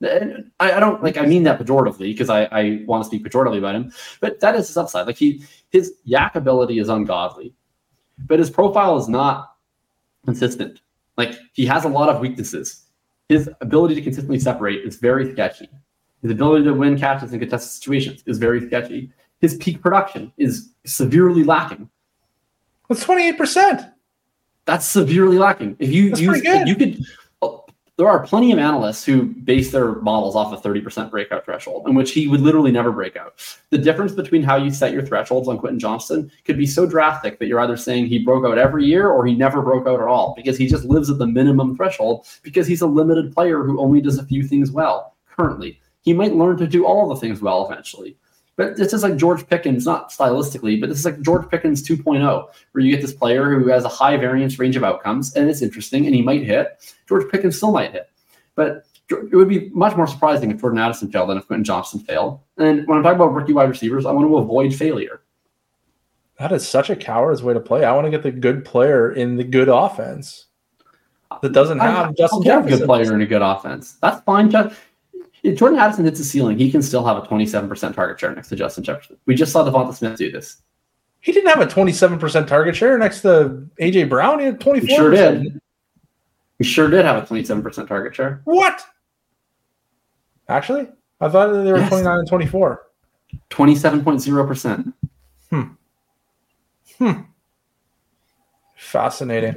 [0.00, 1.18] And I, I don't like.
[1.18, 3.92] I mean that pejoratively because I, I want to speak pejoratively about him.
[4.20, 5.06] But that is his upside.
[5.06, 7.52] Like he, his YAC ability is ungodly,
[8.26, 9.56] but his profile is not
[10.24, 10.80] consistent.
[11.18, 12.83] Like he has a lot of weaknesses.
[13.28, 15.68] His ability to consistently separate is very sketchy.
[16.22, 19.10] His ability to win catches in contested situations is very sketchy.
[19.40, 21.90] His peak production is severely lacking.
[22.88, 23.92] That's 28%.
[24.66, 25.76] That's severely lacking.
[25.78, 27.04] If you That's use, you could,
[27.96, 31.94] there are plenty of analysts who base their models off a 30% breakout threshold, in
[31.94, 33.34] which he would literally never break out.
[33.70, 37.38] The difference between how you set your thresholds on Quentin Johnston could be so drastic
[37.38, 40.08] that you're either saying he broke out every year or he never broke out at
[40.08, 43.80] all because he just lives at the minimum threshold because he's a limited player who
[43.80, 45.80] only does a few things well currently.
[46.00, 48.16] He might learn to do all the things well eventually.
[48.56, 52.48] But this is like George Pickens, not stylistically, but this is like George Pickens 2.0,
[52.72, 55.62] where you get this player who has a high variance range of outcomes, and it's
[55.62, 56.94] interesting, and he might hit.
[57.08, 58.10] George Pickens still might hit.
[58.54, 62.00] But it would be much more surprising if Jordan Addison failed than if Quentin Johnston
[62.00, 62.40] failed.
[62.56, 65.22] And when I'm talking about rookie wide receivers, I want to avoid failure.
[66.38, 67.84] That is such a coward's way to play.
[67.84, 70.46] I want to get the good player in the good offense
[71.42, 73.98] that doesn't I- have I'll Justin get a good player in a good offense.
[74.00, 74.50] That's fine.
[74.50, 74.76] Just,
[75.52, 78.56] Jordan Addison hits the ceiling, he can still have a 27% target share next to
[78.56, 79.18] Justin Jefferson.
[79.26, 80.62] We just saw DeVonta Smith do this.
[81.20, 84.38] He didn't have a 27% target share next to AJ Brown.
[84.38, 84.80] He had 24%.
[84.80, 85.60] He sure did.
[86.58, 88.40] He sure did have a 27% target share.
[88.44, 88.82] What?
[90.48, 90.88] Actually,
[91.20, 91.88] I thought that they were Yes.
[91.88, 92.82] 29 and 24.
[93.50, 94.92] 27.0%.
[95.50, 95.62] Hmm.
[96.98, 97.20] Hmm.
[98.76, 99.56] Fascinating.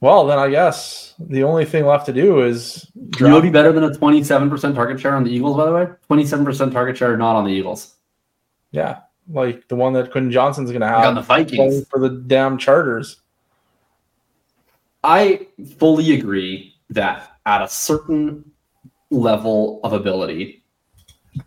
[0.00, 3.70] Well, then I guess the only thing left to do is You would be better
[3.72, 5.88] than a 27% target share on the Eagles, by the way.
[6.10, 7.96] 27% target share not on the Eagles.
[8.72, 11.86] Yeah, like the one that Quentin Johnston's going to Like on have the Vikings.
[11.88, 13.20] for the damn charters.
[15.02, 15.46] I
[15.78, 18.50] fully agree that at a certain
[19.10, 20.62] level of ability,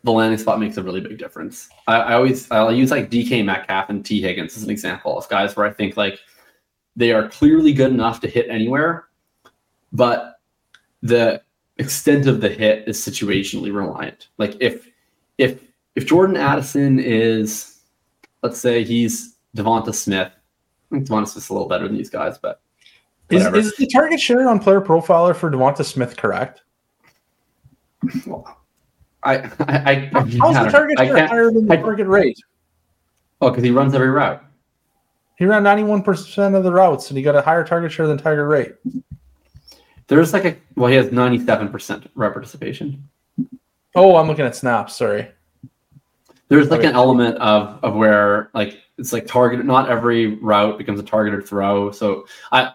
[0.03, 1.69] the landing spot makes a really big difference.
[1.87, 5.27] I, I always I'll use like DK Metcalf and Tee Higgins as an example of
[5.29, 6.19] guys where I think like
[6.95, 9.05] they are clearly good enough to hit anywhere,
[9.91, 10.39] but
[11.01, 11.41] the
[11.77, 14.29] extent of the hit is situationally reliant.
[14.37, 14.87] Like if
[15.37, 15.61] if
[15.95, 17.79] if Jordan Addison is,
[18.41, 20.31] let's say he's DeVonta Smith.
[20.31, 22.61] I think DeVonta Smith's a little better than these guys, but
[23.29, 23.57] Is, Whatever.
[23.57, 26.61] is the target share on PlayerProfiler for Devonta Smith correct?
[28.25, 28.59] Well,
[29.23, 32.37] I, I, I, How's the target share higher than the target rate?
[33.41, 34.43] Oh, because he runs every route.
[35.37, 38.47] He ran 91% of the routes and he got a higher target share than target
[38.47, 38.75] rate.
[40.07, 43.09] There's like a well, he has 97% route participation.
[43.95, 44.95] Oh, I'm looking at snaps.
[44.95, 45.27] Sorry.
[46.49, 49.65] There's like an element of of where like it's like targeted.
[49.65, 51.91] Not every route becomes a targeted throw.
[51.91, 52.73] So I,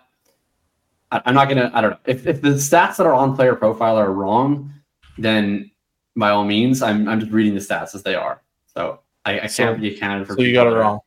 [1.13, 1.71] I'm not gonna.
[1.73, 4.73] I don't know if if the stats that are on player profile are wrong,
[5.17, 5.71] then
[6.17, 8.43] by all means, I'm I'm just reading the stats as they are.
[8.67, 10.35] So I, I can't be accounted for.
[10.35, 11.01] So you got it wrong.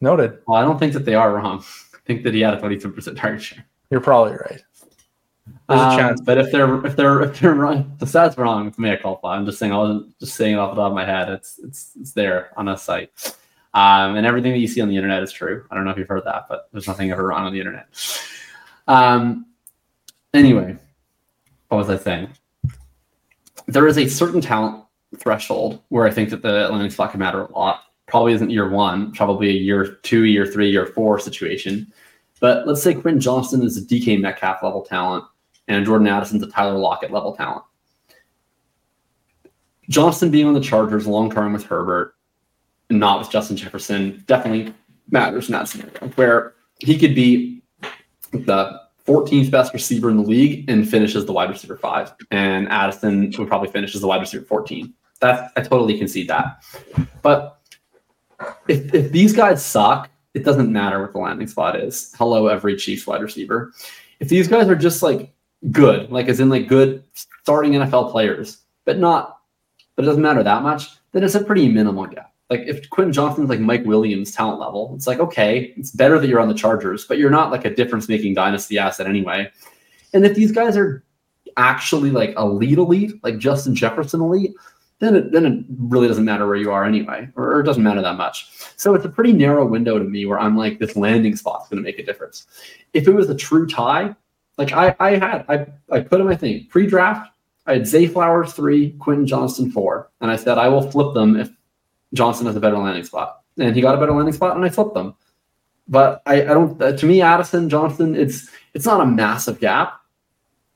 [0.00, 0.38] Noted.
[0.46, 1.58] Well, I don't think that they are wrong.
[1.94, 3.64] I think that he had a 22% target share.
[3.90, 4.62] You're probably right.
[5.68, 6.20] There's Um, a chance.
[6.20, 8.96] but if they're if they're if they're wrong, the stats are wrong, it's me a
[8.98, 11.28] call I'm just saying I wasn't just saying it off the top of my head.
[11.30, 13.10] It's it's it's there on a site.
[13.74, 15.64] Um, and everything that you see on the internet is true.
[15.70, 17.86] I don't know if you've heard that, but there's nothing ever wrong on the internet.
[18.86, 19.46] Um,
[20.32, 20.76] anyway,
[21.68, 22.28] what was I saying?
[23.66, 24.84] There is a certain talent
[25.18, 27.82] threshold where I think that the landing spot can matter a lot.
[28.08, 31.92] Probably isn't year one, probably a year two, year three, year four situation.
[32.40, 35.24] But let's say Quentin Johnston is a DK Metcalf level talent
[35.68, 37.62] and Jordan Addison's a Tyler Lockett level talent.
[39.88, 42.14] Johnson being on the Chargers long term with Herbert,
[42.90, 44.72] and not with Justin Jefferson, definitely
[45.10, 47.62] matters in that scenario where he could be
[48.32, 53.32] the 14th best receiver in the league and finishes the wide receiver five, and Addison
[53.38, 54.92] would probably finish as the wide receiver 14.
[55.20, 56.62] That's I totally concede that.
[57.22, 57.57] But
[58.68, 62.14] if, if these guys suck, it doesn't matter what the landing spot is.
[62.16, 63.72] Hello, every Chiefs wide receiver.
[64.20, 65.32] If these guys are just like
[65.70, 69.40] good, like as in like good starting NFL players, but not,
[69.96, 72.32] but it doesn't matter that much, then it's a pretty minimal gap.
[72.50, 76.28] Like if Quentin Johnston's like Mike Williams talent level, it's like, okay, it's better that
[76.28, 79.50] you're on the Chargers, but you're not like a difference making dynasty asset anyway.
[80.14, 81.04] And if these guys are
[81.56, 84.52] actually like elite elite, like Justin Jefferson elite,
[85.00, 88.02] then it, then it really doesn't matter where you are anyway, or, it doesn't matter
[88.02, 88.50] that much.
[88.76, 91.82] So it's a pretty narrow window to me where I'm like, this landing spot's going
[91.82, 92.46] to make a difference.
[92.92, 94.14] If it was a true tie,
[94.56, 97.30] like I, I had, I, I put in my thing pre-draft.
[97.66, 101.36] I had Zay Flowers three, Quentin Johnston four, and I said I will flip them
[101.36, 101.50] if
[102.14, 104.70] Johnson has a better landing spot, and he got a better landing spot, and I
[104.70, 105.14] flipped them.
[105.86, 106.80] But I, I don't.
[106.80, 110.00] Uh, to me, Addison Johnston, it's it's not a massive gap,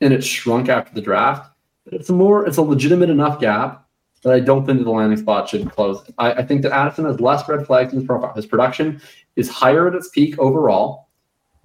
[0.03, 1.51] and it shrunk after the draft.
[1.87, 3.82] It's a more, it's a legitimate enough gap
[4.23, 6.03] that I don't think that the landing spot should close.
[6.19, 8.33] I, I think that Addison has less red flags in his profile.
[8.35, 9.01] His production
[9.37, 11.09] is higher at its peak overall,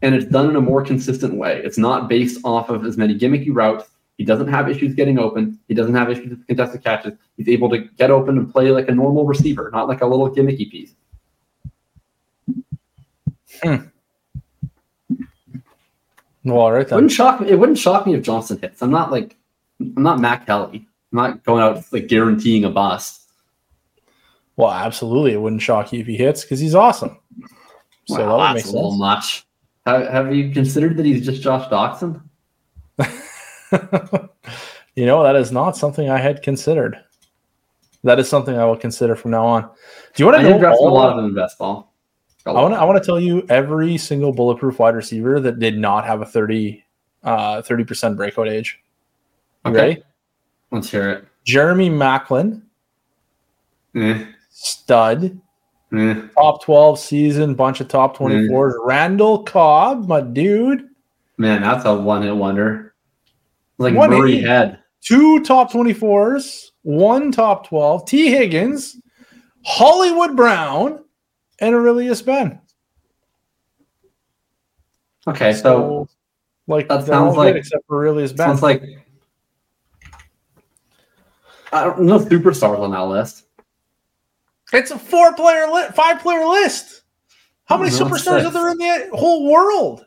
[0.01, 1.61] and it's done in a more consistent way.
[1.63, 3.85] It's not based off of as many gimmicky routes
[4.17, 5.59] He doesn't have issues getting open.
[5.67, 7.13] He doesn't have issues with contested catches.
[7.37, 10.29] He's able to get open and play like a normal receiver, not like a little
[10.29, 10.93] gimmicky piece.
[13.61, 13.75] Hmm.
[16.43, 16.95] Well, all right It then.
[16.95, 17.49] wouldn't shock me.
[17.49, 18.81] It wouldn't shock me if Johnson hits.
[18.81, 19.35] I'm not like
[19.79, 20.86] I'm not Matt Kelley.
[21.11, 23.23] I'm not going out like guaranteeing a bust.
[24.55, 27.17] Well, absolutely, it wouldn't shock you if he hits because he's awesome.
[28.05, 28.99] So Well, that would that's make a little sense.
[28.99, 29.45] much.
[29.85, 32.21] Have, have you considered that he's just Josh Doctson?
[34.95, 36.99] you know, that is not something I had considered.
[38.03, 39.63] That is something I will consider from now on.
[39.63, 41.93] Do you want to did know draft a lot of them in best ball.
[42.45, 42.79] A I want to.
[42.79, 46.25] I want to tell you every single bulletproof wide receiver that did not have a
[46.25, 46.83] 30
[47.23, 48.79] uh 30% breakout age.
[49.65, 49.79] You Okay.
[49.79, 50.03] Ready?
[50.71, 51.25] Let's hear it.
[51.45, 52.61] Jeremy Maclin,
[53.95, 55.39] Eh, stud,
[55.95, 56.21] eh.
[56.35, 58.73] top 12 season, bunch of top 24s.
[58.83, 60.83] Randall Cobb, my dude,
[61.39, 62.95] Man, that's a one hit wonder.
[63.77, 64.41] Like 180.
[64.41, 64.79] Murray head.
[65.01, 68.05] two top 24s, one top 12.
[68.07, 68.97] Tee Higgins,
[69.63, 71.03] Hollywood Brown,
[71.59, 72.59] and Aurelius Ben.
[75.27, 76.07] Okay, so
[76.67, 78.47] like that sounds good like- except for Aurelius Ben.
[78.47, 78.81] sounds like
[81.71, 83.45] I don't know superstars on that list.
[84.73, 87.03] It's a four player list, five player list.
[87.65, 90.05] How many superstars are there in the whole world?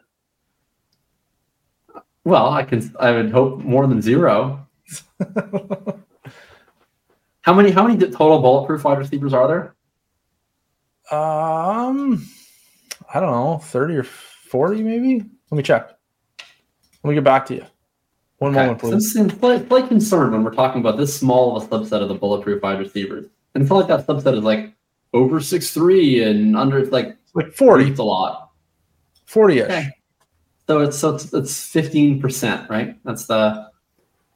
[2.24, 4.66] Well, I can I would hope more than zero.
[7.42, 9.74] How many how many total bulletproof wide receivers are there?
[11.10, 12.26] Um,
[13.12, 15.24] I don't know, 30 or 40 maybe?
[15.50, 15.90] Let me check.
[17.02, 17.64] Let me get back to you.
[18.40, 19.16] One moment, So please.
[19.16, 22.14] I'm slight, slight concern when we're talking about this small of a subset of the
[22.14, 23.26] bulletproof wide receivers.
[23.54, 24.72] And it's not like that subset is like
[25.12, 28.50] over six three and under like Like 40, briefed a lot.
[29.26, 29.64] 40 ish.
[29.64, 29.90] Okay.
[30.66, 32.96] So it's so it's, it's fifteen percent, right?
[33.04, 33.70] That's the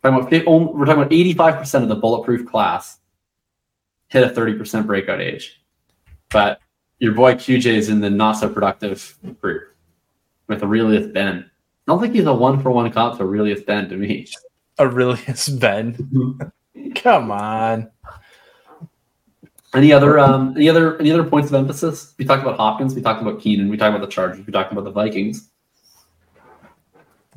[0.03, 2.99] talking about, we're talking about eighty five percent of the bulletproof class
[4.09, 5.63] hit a thirty percent breakout age,
[6.31, 6.61] but
[6.99, 9.75] your boy QJ is in the not so productive group
[10.49, 11.49] with Aurelius Ben.
[11.87, 14.27] I don't think he's a one for one comp to Aurelius Ben to me.
[14.79, 16.41] Aurelius Ben.
[16.95, 17.91] Come on.
[19.75, 22.15] Any other um any other any other points of emphasis?
[22.19, 24.73] We talked about Hopkins, we talked about Keenan, we talked about the Chargers, we talked
[24.73, 25.51] about the Vikings.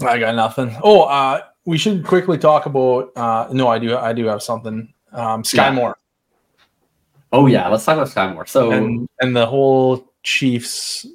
[0.02, 0.78] I got nothing.
[0.84, 3.12] Oh, uh, we should quickly talk about.
[3.18, 3.98] Uh, no, I do.
[3.98, 4.94] I do have something.
[5.12, 5.72] Um, Skyy Yeah.
[5.72, 5.98] Moore
[7.32, 8.46] Oh yeah, let's talk about Skyy Moore.
[8.46, 11.06] So and and the whole Chiefs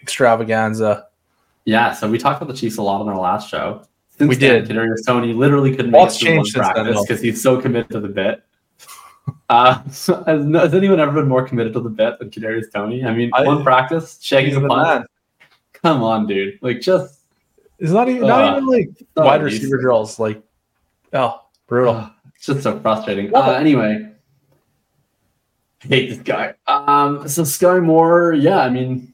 [0.00, 1.06] extravaganza.
[1.70, 3.84] Yeah, so we talked about the Chiefs a lot on our last show.
[4.18, 4.70] Since We then, did.
[4.76, 8.08] Kadarius Toney literally couldn't make it one changed practice because he's so committed to the
[8.08, 8.42] bit.
[9.48, 13.04] Uh, so has, has anyone ever been more committed to the bit than Kadarius Toney?
[13.04, 15.06] I mean, I- one practice, shaking the punt.
[15.74, 16.58] Come on, dude!
[16.62, 17.20] Like just
[17.78, 19.58] It's not even not Uh, even like so wide easy.
[19.58, 20.18] receiver drills.
[20.18, 20.42] Like,
[21.12, 21.94] oh, brutal.
[21.96, 23.32] Ugh, it's just so frustrating.
[23.34, 24.10] Uh, anyway,
[25.84, 26.54] I hate this guy.
[26.66, 29.12] Um, so Skyy Moore, yeah, I mean,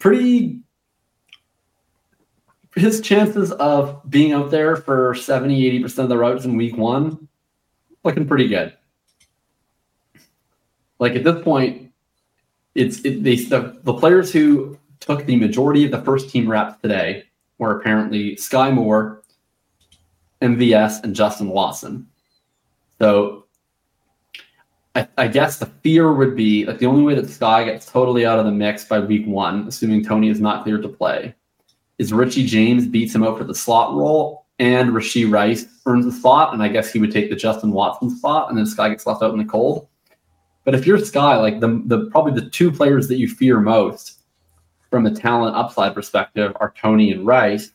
[0.00, 0.60] pretty.
[2.76, 7.28] His chances of being out there for 70, 80% of the routes in week one,
[8.02, 8.76] looking pretty good.
[10.98, 11.92] Like at this point,
[12.74, 16.80] it's it, they, the, the players who took the majority of the first team reps
[16.82, 17.24] today
[17.58, 19.22] were apparently Skyy Moore,
[20.42, 22.08] MVS, and Justin Watson.
[22.98, 23.44] So
[24.94, 28.26] I, I guess the fear would be like the only way that Skyy gets totally
[28.26, 31.34] out of the mix by week one, assuming Toney is not cleared to play,
[31.98, 36.12] is Richie James beats him out for the slot role and Rashee Rice earns the
[36.12, 36.52] spot.
[36.52, 39.22] And I guess he would take the Justin Watson spot and then Skyy gets left
[39.22, 39.88] out in the cold.
[40.64, 44.20] But if you're Skyy, like the, the probably the two players that you fear most
[44.90, 47.70] from a talent upside perspective are Toney and Rice.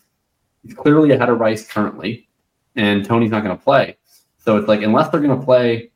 [0.64, 2.28] He's clearly ahead of Rice currently,
[2.76, 3.98] and Toney's not going to play.
[4.38, 5.92] So it's like unless they're going to play,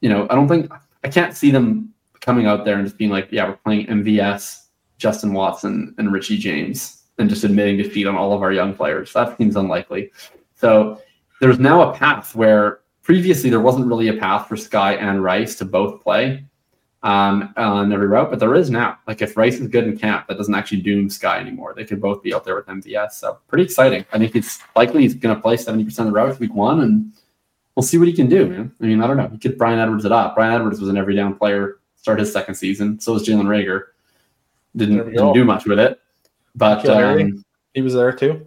[0.00, 0.70] you know, I don't think
[1.02, 4.63] I can't see them coming out there and just being like, yeah, we're playing MVS,
[4.98, 9.12] Justin Watson, and Richie James, and just admitting defeat on all of our young players.
[9.12, 10.10] That seems unlikely.
[10.54, 11.00] So
[11.40, 15.56] there's now a path where previously there wasn't really a path for Skyy and Rice
[15.56, 16.44] to both play
[17.02, 18.98] um, on every route, but there is now.
[19.06, 21.74] Like if Rice is good in camp, that doesn't actually doom Skyy anymore.
[21.76, 23.12] They could both be out there with MVS.
[23.12, 24.06] So pretty exciting.
[24.12, 27.12] I think it's likely he's going to play 70% of the routes week one, and
[27.76, 28.72] we'll see what he can do, man.
[28.80, 29.28] I mean, I don't know.
[29.28, 30.34] He could Bryan Edwards it up.
[30.34, 32.98] Bryan Edwards was an every down player, start his second season.
[32.98, 33.82] So was Jalen Reagor.
[34.76, 36.00] Didn't, didn't do much with it.
[36.54, 37.44] But um,
[37.74, 38.46] He was there too.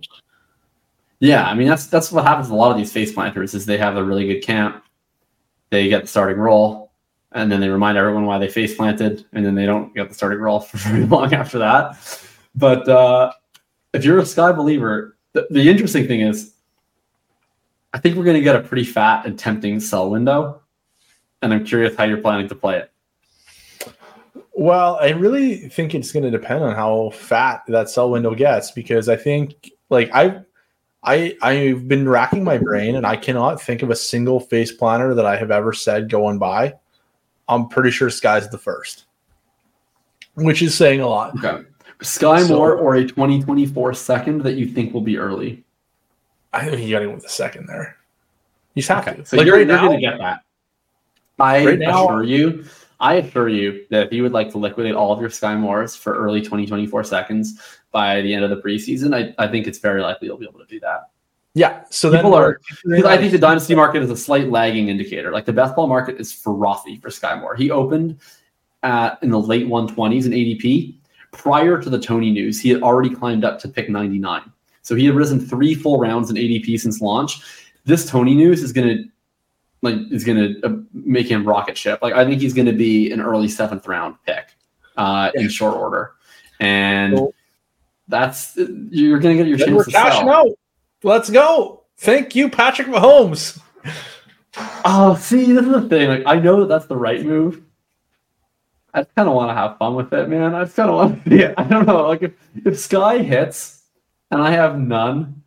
[1.20, 2.50] yeah, I mean that's that's what happens.
[2.50, 4.84] A lot of these face planters is they have a really good camp,
[5.70, 6.92] they get the starting role,
[7.32, 10.16] and then they remind everyone why they face planted, and then they don't get the
[10.16, 11.98] starting role for very long after that.
[12.56, 13.32] But uh,
[13.94, 16.54] if you're a Skyy believer, the, the interesting thing is
[17.94, 20.62] I think we're going to get a pretty fat and tempting sell window,
[21.42, 22.92] and I'm curious how you're planning to play it.
[24.60, 28.72] Well, I really think it's going to depend on how fat that sell window gets
[28.72, 30.40] because I think like I
[31.04, 35.14] I I've been racking my brain and I cannot think of a single face planner
[35.14, 36.74] that I have ever said going by.
[37.48, 39.06] I'm pretty sure Skyy's the first.
[40.34, 41.38] Which is saying a lot.
[41.38, 41.64] Okay.
[42.00, 45.64] Skyy So- Moore or a 2024 second that you think will be early.
[46.52, 47.96] I think you got to go with the second there.
[48.74, 49.26] You just have Okay, to.
[49.26, 50.42] so like you're, right you're now, going to get that.
[51.40, 52.66] I Right now- assure you,
[53.00, 55.96] I assure you that if you would like to liquidate all of your Skyy Moores
[55.96, 57.62] for early 2024 seconds
[57.92, 60.60] by the end of the preseason, I, I think it's very likely you'll be able
[60.60, 61.10] to do that.
[61.54, 61.84] yeah.
[61.90, 62.60] So People are-
[63.06, 65.32] I think the dynasty market is a slight lagging indicator.
[65.32, 67.56] Like the best ball market is frothy for Skyy Moore.
[67.56, 68.20] He opened
[68.84, 70.96] at, in the late 120s in ADP.
[71.32, 74.42] Prior to the Toney news, he had already climbed up to pick 99.
[74.82, 77.42] So he had risen three full rounds in ADP since launch.
[77.86, 79.04] This Toney news is going to
[79.82, 82.00] like is going to uh, make him rocket ship.
[82.02, 84.48] Like I think he's going to be an early seventh round pick
[84.98, 86.14] uh, in short order,
[86.60, 87.34] and Cool.
[88.08, 90.48] that's you're going to get your Then chance we're to cashing sell.
[90.50, 90.50] out.
[91.04, 91.84] Let's go.
[91.98, 93.60] Thank you, Patrick Mahomes.
[94.86, 96.10] Oh, see, this is the thing.
[96.10, 97.62] Like, I know that that's the right move.
[98.92, 100.56] I kind of want to have fun with it, man.
[100.56, 101.54] I just kind of want to it.
[101.60, 102.08] I don't know.
[102.08, 103.84] Like, if, if Skyy hits
[104.32, 105.44] and I have none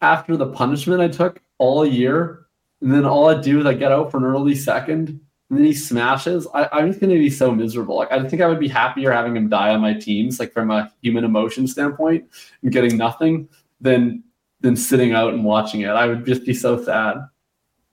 [0.00, 2.45] after the punishment I took all year,
[2.86, 5.64] and then all I do is I get out for an early second, and then
[5.64, 7.96] he smashes, I, I'm just going to be so miserable.
[7.96, 10.70] Like, I think I would be happier having him die on my teams, like from
[10.70, 12.30] a human emotion standpoint,
[12.62, 13.48] and getting nothing
[13.80, 14.22] than
[14.60, 15.88] than sitting out and watching it.
[15.88, 17.28] I would just be so sad.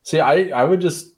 [0.03, 1.15] See, I I would just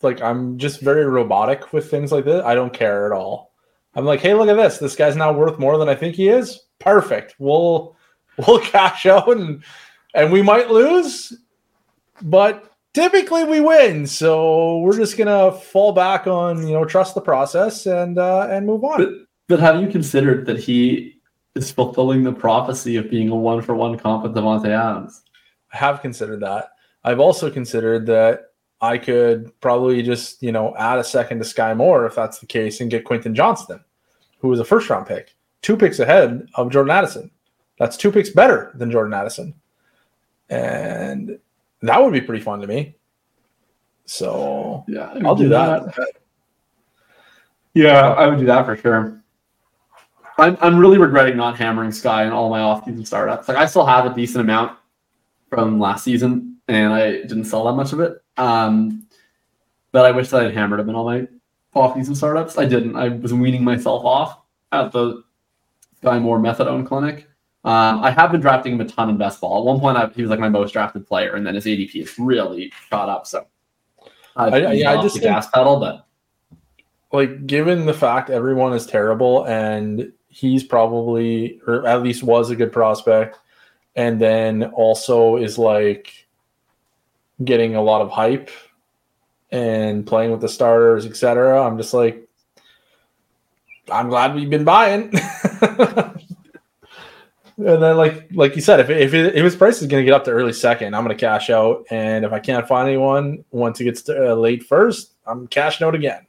[0.00, 2.44] like I'm just very robotic with things like this.
[2.44, 3.52] I don't care at all.
[3.94, 4.78] I'm like, hey, look at this.
[4.78, 6.58] This guy's now worth more than I think he is.
[6.80, 7.36] Perfect.
[7.38, 7.94] We'll
[8.44, 9.62] we'll cash out and
[10.14, 11.32] and we might lose,
[12.22, 14.06] but typically we win.
[14.06, 18.66] So we're just gonna fall back on you know trust the process and uh, and
[18.66, 18.98] move on.
[18.98, 19.12] But
[19.48, 21.20] but have you considered that he
[21.54, 25.22] is fulfilling the prophecy of being a one for one comp with Davante Adams?
[25.72, 26.70] I have considered that.
[27.04, 31.76] I've also considered that I could probably just, you know, add a second to Skyy
[31.76, 33.80] Moore if that's the case and get Quentin Johnston,
[34.38, 37.30] who was a first round pick, two picks ahead of Jordan Addison.
[37.78, 39.54] That's two picks better than Jordan Addison.
[40.48, 41.38] And
[41.82, 42.96] that would be pretty fun to me.
[44.04, 45.94] So Yeah, I'll do that.
[47.74, 49.22] Yeah, I would do that for sure.
[50.38, 53.48] I'm, I'm really regretting not hammering Skyy in all my off-season startups.
[53.48, 54.78] Like I still have a decent amount
[55.48, 58.22] from last season, and I didn't sell that much of it.
[58.36, 59.06] Um,
[59.92, 61.26] but I wish that I'd hammered them in all my
[61.74, 62.58] off-season startups.
[62.58, 62.96] I didn't.
[62.96, 64.40] I was weaning myself off
[64.72, 65.22] at the
[66.02, 67.28] Skyy Moore methadone clinic.
[67.64, 69.58] Um, I have been drafting him a ton in best ball.
[69.60, 71.92] At one point, I, he was like my most drafted player, and then his ADP
[72.00, 73.26] has really shot up.
[73.26, 73.46] So
[74.36, 76.06] I've I- yeah, I just the think- gas pedal, but
[77.12, 82.56] like given the fact everyone is terrible and he's probably or at least was a
[82.56, 83.38] good prospect
[83.96, 86.26] and then also is like
[87.44, 88.48] getting a lot of hype
[89.50, 92.26] and playing with the starters etc i'm just like
[93.90, 95.12] i'm glad we've been buying
[97.58, 100.04] and then like like you said if, if, it, if his price is going to
[100.04, 102.88] get up to early second i'm going to cash out and if i can't find
[102.88, 106.26] anyone once it gets to uh, late first i'm cashing out again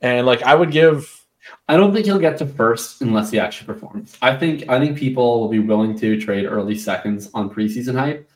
[0.00, 1.24] and like I would give
[1.68, 4.16] I don't think he'll get to first unless he actually performs.
[4.22, 8.28] I think I think people will be willing to trade early seconds on preseason hype.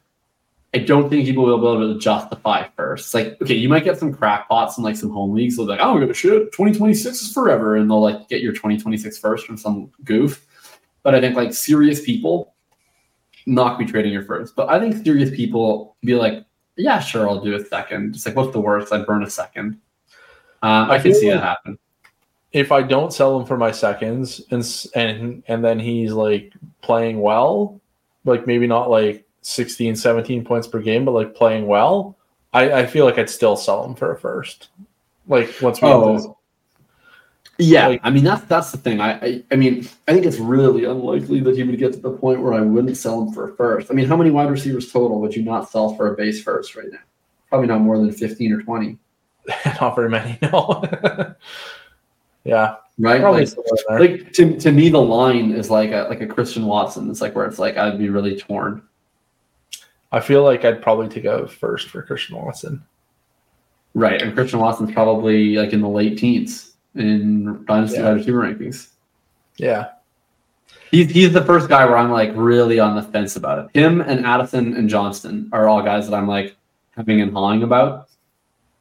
[0.72, 3.12] I don't think people will be able to justify first.
[3.12, 5.56] Like, okay, you might get some crackpots and like some home leagues.
[5.56, 8.52] They'll be like, oh, I'm gonna shit, 2026 is forever, and they'll like get your
[8.52, 10.46] 2026 first from some goof.
[11.02, 12.54] But I think like serious people
[13.46, 14.54] not be trading your first.
[14.54, 16.44] But I think serious people be like,
[16.76, 18.14] yeah, sure, I'll do a second.
[18.14, 18.92] Just like, what's the worst?
[18.92, 19.78] I'd burn a second.
[20.62, 21.78] Um, I, I can see like- that happen.
[22.52, 24.62] if I don't sell him for my seconds and
[24.94, 26.52] and and then he's like
[26.82, 27.80] playing well,
[28.24, 32.16] like maybe not like 16, 17 points per game, but like playing well,
[32.52, 34.68] I, I feel like I'd still sell him for a first.
[35.28, 36.36] Like once we Oh.
[37.60, 39.00] Yeah, Like- I mean that's that's the thing.
[39.00, 42.10] I, I I mean I think it's really unlikely that he would get to the
[42.12, 43.90] point where I wouldn't sell him for a first.
[43.90, 46.74] I mean, how many wide receivers total would you not sell for a base first
[46.76, 46.98] right now?
[47.48, 48.98] Probably not more than fifteen or twenty,
[49.80, 50.82] not very many, no.
[52.44, 53.20] yeah, right?
[53.20, 54.00] probably Like, still in there.
[54.00, 57.10] like to, to me, the line is like a like a Christian Watson.
[57.10, 58.82] It's like where it's like I'd be really torn.
[60.12, 62.82] I feel like I'd probably take a first for Christian Watson.
[63.94, 68.04] Right, and Christian Watson's probably like in the late teens in dynasty Yeah.
[68.04, 68.88] wide receiver rankings.
[69.56, 69.88] Yeah.
[70.90, 73.78] He's he's the first guy where I'm like really on the fence about it.
[73.78, 76.56] Him and Addison and Johnston are all guys that I'm like
[76.96, 78.08] having and hawing about.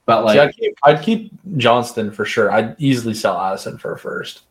[0.05, 2.51] But like, See, I'd, keep, I'd keep Johnston for sure.
[2.51, 4.41] I'd easily sell Addison for a first.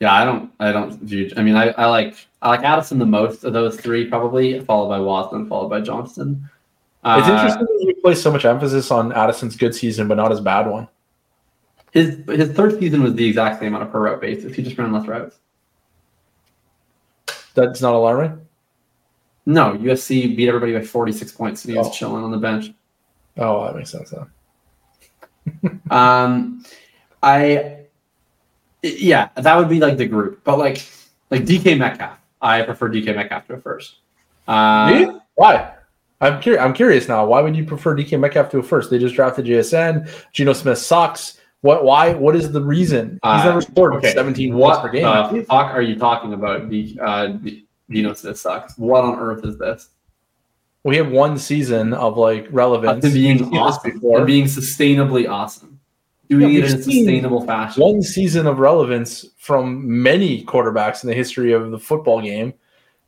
[0.00, 1.30] yeah, I don't I don't view.
[1.36, 4.88] I mean, I, I like I like Addison the most of those three, probably followed
[4.88, 6.50] by Watson, followed by Johnston.
[7.04, 10.32] It's Uh, interesting that you place so much emphasis on Addison's good season, but not
[10.32, 10.88] his bad one.
[11.92, 14.54] His his third season was the exact same on a per route basis.
[14.54, 15.36] He just ran less routes.
[17.54, 18.40] That's not alarming.
[19.44, 21.92] No, USC beat everybody by 46 points, and he was Oh.
[21.92, 22.72] chilling on the bench.
[23.36, 24.10] Oh, that makes sense.
[24.10, 25.80] Then.
[25.90, 26.64] Um,
[27.22, 27.78] I,
[28.82, 30.82] yeah, that would be like the group, but like,
[31.30, 33.96] like DK Metcalf, I prefer DK Metcalf to a first.
[34.48, 35.20] Uh, Me?
[35.34, 35.74] Why?
[36.20, 36.62] I'm curious.
[36.64, 37.26] I'm curious now.
[37.26, 38.90] Why would you prefer DK Metcalf to a first?
[38.90, 40.08] They just drafted JSN.
[40.32, 41.38] Geno Smith sucks.
[41.62, 41.84] What?
[41.84, 42.12] Why?
[42.14, 43.12] What is the reason?
[43.12, 45.36] He's Uh, never scored okay, 17 what points per game.
[45.38, 46.68] the fuck are you talking about?
[46.68, 47.32] The uh,
[48.14, 48.76] Smith sucks.
[48.78, 49.88] What on earth is this?
[50.84, 53.04] we have one season of like relevance.
[53.04, 54.18] Of being awesome, before.
[54.18, 55.78] and being sustainably awesome,
[56.28, 57.80] doing Yeah, it in a sustainable fashion.
[57.82, 62.54] one season of relevance from many quarterbacks in the history of the football game.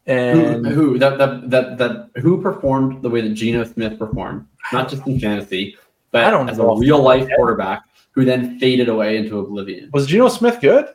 [0.07, 4.89] And who that, that that that who performed the way that Geno Smith performed, not
[4.91, 5.77] just in fantasy,
[6.13, 7.83] but I don't as know a real life quarterback
[8.15, 9.91] who then faded away into oblivion.
[9.93, 10.87] was Geno Smith good?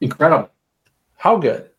[0.00, 0.50] Incredible,
[1.16, 1.70] How good?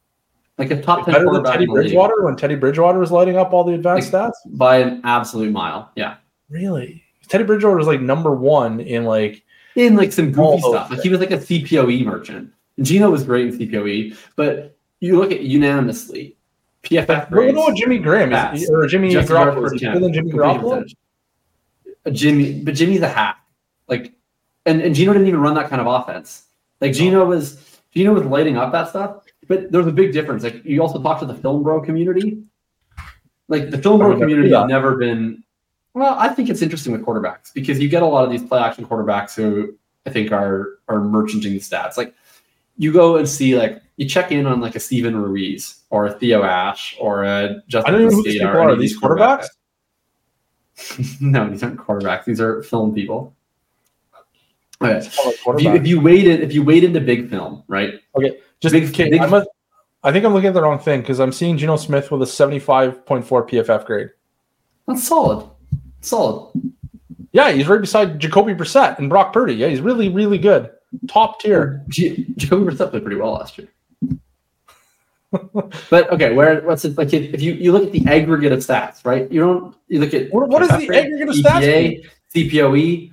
[0.57, 3.53] like a top ten Better than Teddy league Bridgewater when Teddy Bridgewater was lighting up
[3.53, 4.31] all the advanced stats?
[4.47, 5.91] by an absolute mile.
[5.95, 6.15] Yeah,
[6.49, 7.03] Really?
[7.27, 9.43] Teddy Bridgewater was like number one in like
[9.75, 10.89] in like some goofy stuff.
[10.89, 12.51] Like he was like a CPOE merchant.
[12.81, 16.35] Geno was great in CPOE, but you look at unanimously
[16.83, 17.57] PFF Look grades.
[17.59, 19.53] at Jimmy Graham is, or Jimmy Garoppolo.
[19.53, 19.93] Herbert Is he can.
[19.93, 20.85] better than Jimmy Garoppolo?
[22.13, 23.37] Jimmy, but Jimmy's a hack.
[23.87, 24.13] Like,
[24.67, 26.43] and, and Geno didn't even run that kind of offense.
[26.81, 30.43] Like Geno was Geno was lighting up that stuff, but there's a big difference.
[30.43, 32.43] Like you also talk to the film bro community.
[33.47, 35.43] Like the film bro oh, community do has never been.
[35.93, 38.59] Well, I think it's interesting with quarterbacks because you get a lot of these play
[38.59, 39.75] action quarterbacks who
[40.05, 41.97] I think are are merchanting the stats.
[41.97, 42.13] Like
[42.77, 46.11] you go and see like you check in on like a Steven Ruiz or a
[46.11, 48.69] Theo Ash or a Justin I don't know who these people are.
[48.69, 49.47] Are these quarterbacks?
[51.21, 52.25] no, these aren't quarterbacks.
[52.25, 53.35] These are film people.
[54.81, 54.97] Okay.
[54.97, 57.95] It's called a If you, if you waited, if you wait into big film, right?
[58.59, 59.45] Just big- okay, big- a,
[60.03, 62.25] I think I'm looking at the wrong thing because I'm seeing Geno Smith with a
[62.25, 64.09] 75.4 PFF grade.
[64.87, 65.49] That's solid.
[66.01, 66.51] Solid.
[67.31, 69.53] Yeah, he's right beside Jacoby Brissett and Brock Purdy.
[69.55, 70.69] Yeah, he's really, really good.
[71.07, 71.83] Top tier.
[71.89, 73.67] G- Jacoby Brissett played pretty well last year.
[75.89, 77.13] but okay, where what's it like?
[77.13, 79.29] If, if you you look at the aggregate of stats, right?
[79.29, 83.11] You don't you look at What- what is the aggregate of stats EPA, CPOE.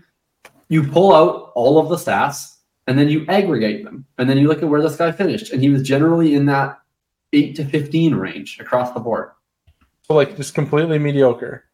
[0.69, 4.47] You pull out all of the stats and then you aggregate them, and then you
[4.49, 6.79] look at where this guy finished, and he was generally in that
[7.33, 9.31] eight to fifteen range across the board.
[10.03, 11.65] So like just completely mediocre.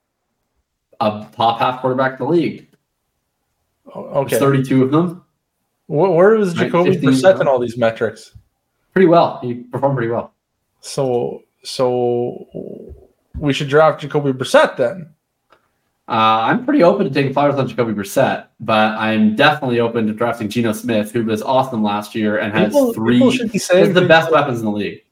[1.01, 2.69] A top half quarterback in the league.
[3.95, 4.39] Oh, There's Okay.
[4.39, 5.25] 32 of them.
[5.87, 8.37] Where, Right, Jacoby 15 Brissett in all these metrics?
[8.93, 9.41] Pretty well.
[9.43, 10.33] He performed pretty well.
[10.81, 12.47] So so
[13.37, 15.12] we should draft Jacoby Brissett then.
[16.11, 20.12] Uh, I'm pretty open to taking flyers on Jacoby Brissett, but I'm definitely open to
[20.12, 23.15] drafting Geno Smith, who was awesome last year and has People, three.
[23.15, 25.05] people should be saying the best weapons in the league.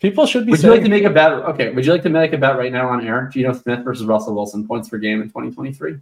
[0.00, 1.32] People should be Would you like to make a bet?
[1.32, 3.28] Okay, would you like to make a bet right now on air?
[3.32, 5.98] Geno Smith versus Russell Wilson points per game in 2023.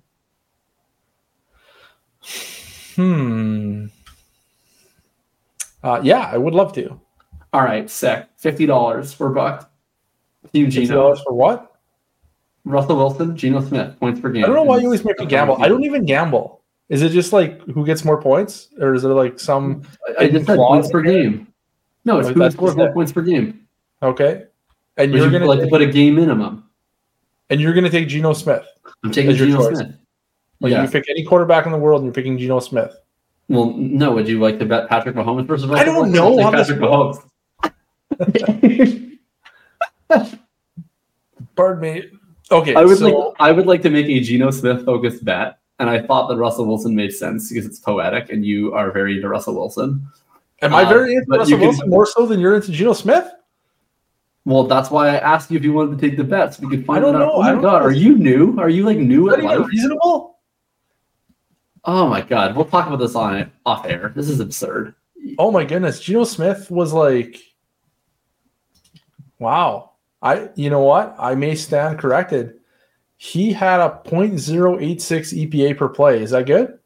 [2.96, 3.86] Hmm.
[5.82, 7.00] Uh, yeah, I would love to.
[7.54, 8.26] All right, sick.
[8.36, 9.70] Fifty dollars for buck.
[10.52, 11.76] Team Fifty dollars for what?
[12.66, 14.44] Russell Wilson, Geno Smith points per game.
[14.44, 15.62] I don't know why you always make me gamble.
[15.62, 16.62] I don't even gamble.
[16.88, 19.82] Is it just like who gets more points, or is there like some?
[20.18, 21.47] I just said points per game.
[22.05, 23.66] No, it's Like, who scores more points per game.
[24.02, 24.44] Okay,
[24.97, 26.66] and you're you gonna like to put a game minimum?
[27.51, 28.66] and you're gonna take Geno Smith.
[29.05, 29.78] I'm taking Geno choice.
[29.78, 29.97] Smith.
[30.60, 30.82] Like yeah.
[30.82, 32.97] you pick any quarterback in the world, and you're picking Geno Smith.
[33.48, 34.12] Well, no.
[34.12, 35.70] Would you like to bet Patrick Mahomes versus?
[35.70, 36.47] I don't Russell know Wilson?
[36.47, 37.30] on I'll this Patrick
[40.09, 40.38] Mahomes.
[41.56, 42.10] Pardon me.
[42.51, 43.36] Okay, I would so like.
[43.40, 46.66] I would like to make a Geno Smith focused bet, and I thought that Russell
[46.66, 50.06] Wilson made sense because it's poetic, and you are very into Russell Wilson.
[50.62, 52.70] am I very um, into but Russell you can- Wilson more so than you're into
[52.73, 53.28] Geno Smith?
[54.44, 56.60] Well, that's why I asked you if you wanted to take the bets.
[56.60, 57.18] We could find don't out.
[57.18, 57.32] know.
[57.32, 57.86] Oh I my don't god, know.
[57.86, 58.56] are you new?
[58.60, 59.66] Are you like new at life?
[59.66, 60.39] reasonable?
[61.85, 64.12] Oh my god, we'll talk about this on it off air.
[64.14, 64.94] This is absurd.
[65.39, 67.40] Oh my goodness, Geno Smith was like,
[69.40, 69.93] wow.
[70.27, 71.15] I, you know what?
[71.19, 72.55] I may stand corrected.
[73.16, 76.20] He had a 0.086 EPA per play.
[76.20, 76.78] Is that good?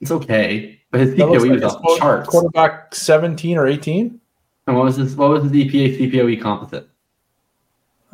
[0.00, 2.28] It's okay, but his PPOE like was off the charts.
[2.28, 4.20] quarterback 17 or 18.
[4.66, 5.14] And what was this?
[5.14, 6.88] What was his EPA CPOE composite?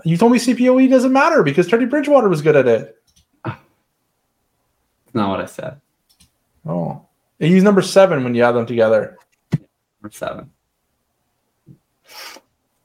[0.04, 2.96] You told me CPOE doesn't matter because Teddy Bridgewater was good at it.
[5.04, 5.78] It's not what I said.
[6.64, 7.06] Oh,
[7.38, 9.18] he's number seven when you add them together.
[9.52, 10.50] Number seven.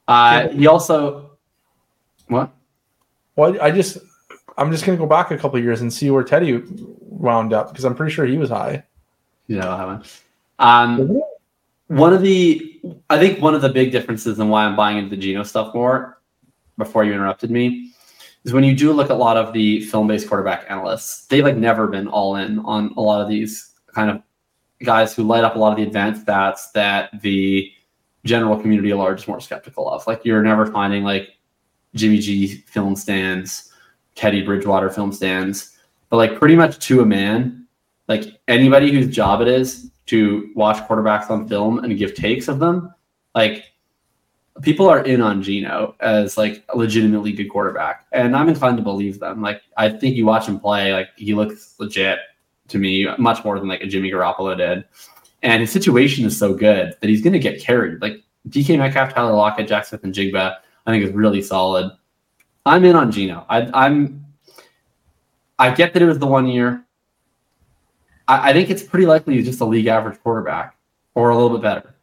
[0.08, 1.32] Uh, he also
[2.28, 2.52] what?
[3.36, 3.98] Well, I just
[4.58, 6.62] I'm just gonna go back a couple years and see where Teddy
[7.02, 8.84] wound up because I'm pretty sure he was high.
[9.48, 10.22] Yeah, I haven't.
[10.60, 11.22] Um,
[11.88, 15.10] one of the I think one of the big differences in why I'm buying into
[15.10, 16.22] the Geno stuff more
[16.78, 17.92] before you interrupted me
[18.44, 21.58] is when you do look at a lot of the film-based quarterback analysts, they've like
[21.58, 24.22] never been all in on a lot of these kind of
[24.84, 27.72] guys who light up a lot of the advanced stats that the
[28.23, 30.06] general community at large is more skeptical of.
[30.07, 31.30] Like you're never finding like
[31.95, 33.72] Jimmy G film stands,
[34.15, 35.77] Teddy Bridgewater film stands,
[36.10, 37.65] but like pretty much to a man,
[38.07, 42.60] like anybody whose job it is to watch quarterbacks on film and give takes of
[42.60, 42.94] them,
[43.35, 43.65] like
[44.61, 48.84] people are in on Geno as like a legitimately good quarterback, and I'm inclined to
[48.84, 49.41] believe them.
[49.41, 52.19] Like I think you watch him play, like he looks legit
[52.69, 54.85] to me, much more than like a Jimmy Garoppolo did.
[55.43, 58.01] And his situation is so good that he's going to get carried.
[58.01, 60.55] Like DK Metcalf, Tyler Lockett, Jaxon Smith-Njigba,
[60.85, 61.91] I think is really solid.
[62.65, 63.45] I'm in on Geno.
[63.49, 64.26] I, I'm.
[65.59, 66.84] I get that it was the one year.
[68.27, 70.76] I, I think it's pretty likely he's just a league average quarterback
[71.15, 71.95] or a little bit better.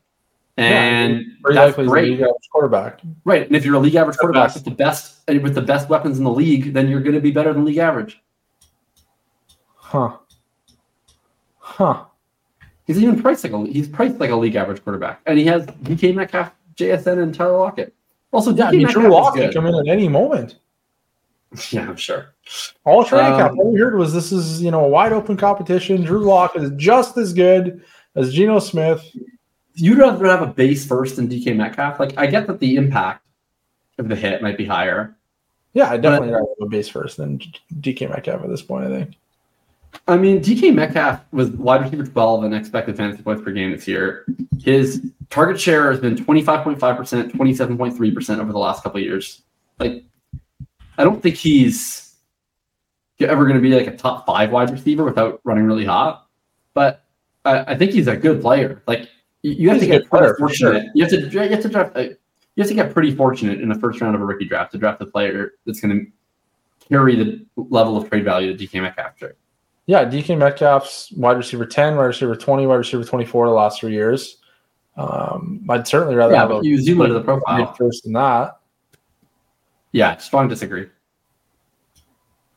[0.56, 2.12] And yeah, pretty that's likely great.
[2.20, 3.00] average quarterback.
[3.24, 3.46] Right.
[3.46, 4.56] And if you're a league average The quarterback best.
[4.56, 7.30] with the best with the best weapons in the league, then you're going to be
[7.30, 8.20] better than league average.
[9.74, 10.16] Huh.
[11.58, 12.04] Huh.
[12.86, 15.64] He's even priced like a he's priced like a league average quarterback, and he has
[15.66, 17.94] DK Metcalf, JSN, and Tyler Lockett.
[18.32, 20.56] Also, DK Yeah, I mean, Metcalf Drew is Lock can come in at any moment.
[21.70, 22.34] Yeah, I'm sure.
[22.84, 25.36] All training Um, camp, all we heard was this is you know a wide open
[25.36, 26.02] competition.
[26.02, 27.80] Drew Lock is just as good
[28.16, 29.08] as Geno Smith.
[29.74, 32.00] You'd rather have a base first than DK Metcalf.
[32.00, 33.24] Like, I get that the impact
[33.98, 35.16] of the hit might be higher.
[35.74, 37.38] Yeah, I definitely rather have a base first than
[37.80, 38.86] DK Metcalf at this point.
[38.86, 39.14] I think.
[40.06, 43.88] I mean, DK Metcalf was wide receiver 12 in expected fantasy points per game this
[43.88, 44.26] year.
[44.62, 46.78] His target share has been 25.5%,
[47.32, 49.42] 27.3% over the last couple of years.
[49.78, 50.04] Like,
[50.98, 52.16] I don't think he's
[53.20, 56.26] ever going to be like a top five wide receiver without running really hot.
[56.74, 57.04] But
[57.44, 58.82] I, I think he's a good player.
[58.86, 59.08] Like,
[59.42, 60.72] you, have He's to get pretty for sure.
[60.72, 60.90] fortunate.
[60.94, 61.96] You have to you have to draft.
[61.96, 62.16] uh, You
[62.62, 65.02] have to get pretty fortunate in the first round of a rookie draft to draft
[65.02, 69.36] a player that's going to carry the level of trade value that DK Metcalf took.
[69.86, 73.80] Yeah, DK Metcalf's wide receiver ten, wide receiver twenty, wide receiver twenty four the last
[73.80, 74.38] three years.
[74.96, 77.74] Um, I'd certainly rather Yeah, have a you zoom into the profile.
[77.74, 78.58] first than that
[79.92, 80.86] Yeah, strong disagree.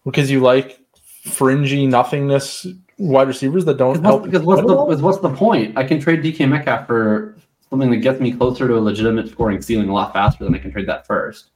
[0.06, 0.80] because you like
[1.26, 2.66] fringy nothingness
[3.00, 4.22] wide receivers that don't Because help.
[4.22, 5.78] what's, because what's the because what's the point?
[5.78, 7.36] I can trade DK Metcalf for
[7.70, 10.60] something that gets me closer to a legitimate scoring ceiling a lot faster than I
[10.60, 11.50] can trade that first.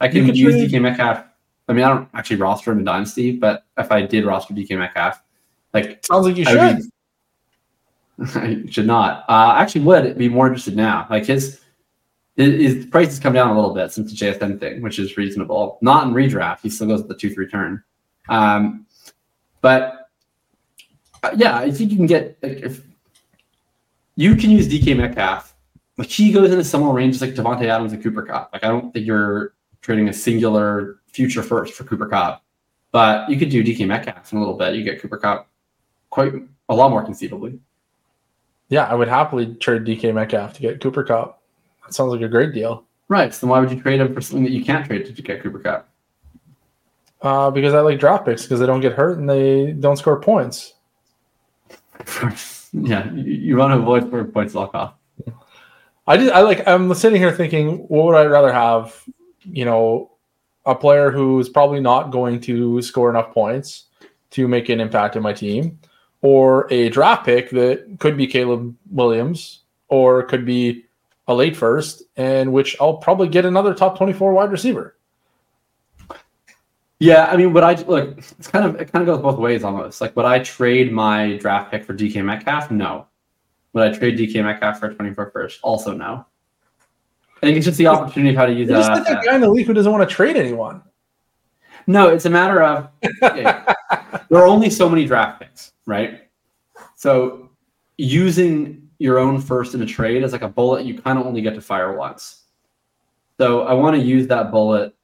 [0.00, 1.25] I can could use trade- DK Metcalf.
[1.68, 4.78] I mean, I don't actually roster him in Dynasty, but if I did roster DK
[4.78, 5.20] Metcalf,
[5.74, 6.76] like Sounds like you I should.
[6.78, 6.90] be-
[8.38, 9.20] I should not.
[9.28, 11.06] Uh, I actually would be more interested now.
[11.10, 11.60] Like his
[12.36, 15.16] his his price has come down a little bit since the JSN thing, which is
[15.16, 15.78] reasonable.
[15.82, 16.60] Not in redraft.
[16.62, 17.82] He still goes at the two three turn.
[18.28, 18.86] Um,
[19.60, 20.08] but
[21.22, 22.82] uh, yeah, I think you can get like, if
[24.14, 25.54] you can use DK Metcalf.
[25.98, 28.50] Like he goes into similar range as like Davante Adams and Cooper Kupp.
[28.52, 29.54] Like I don't think you're
[29.86, 32.42] trading a singular future first for Cooper Kupp,
[32.90, 34.74] but you could do DK Metcalf in a little bit.
[34.74, 35.48] You get Cooper Kupp
[36.10, 36.32] quite
[36.68, 37.60] a lot more conceivably.
[38.68, 41.40] Yeah, I would happily trade DK Metcalf to get Cooper Kupp.
[41.84, 42.84] That sounds like a great deal.
[43.06, 43.32] Right.
[43.32, 45.40] So then why would you trade him for something that you can't trade to get
[45.40, 45.88] Cooper Kupp?
[47.22, 50.20] Uh, because I like draft picks because they don't get hurt and they don't score
[50.20, 50.74] points.
[52.72, 54.94] yeah, you, you want to avoid scoring points lock off.
[56.08, 59.00] I just I like I'm sitting here thinking, what would I rather have?
[59.46, 60.10] You know,
[60.64, 63.84] a player who's probably not going to score enough points
[64.30, 65.78] to make an impact in my team,
[66.20, 70.84] or a draft pick that could be Caleb Williams, or could be
[71.28, 74.96] a late first, and which I'll probably get another top 24 wide receiver.
[76.98, 78.16] Yeah, I mean, would I look?
[78.16, 80.00] It's kind of it kind of goes both ways almost.
[80.00, 82.70] Like, would I trade my draft pick for DK Metcalf?
[82.70, 83.06] No.
[83.74, 85.60] Would I trade DK Metcalf for a 24 first?
[85.62, 86.24] Also, no.
[87.42, 88.98] I think it's just the opportunity of how to use You're just that.
[88.98, 90.82] like that guy in the league who doesn't want to trade anyone.
[91.86, 92.88] No, it's a matter of
[93.20, 93.66] there
[94.32, 96.28] are only so many draft picks, right?
[96.96, 97.50] So
[97.98, 101.42] using your own first in a trade is like a bullet you kind of only
[101.42, 102.44] get to fire once.
[103.38, 104.94] So I want to use that bullet.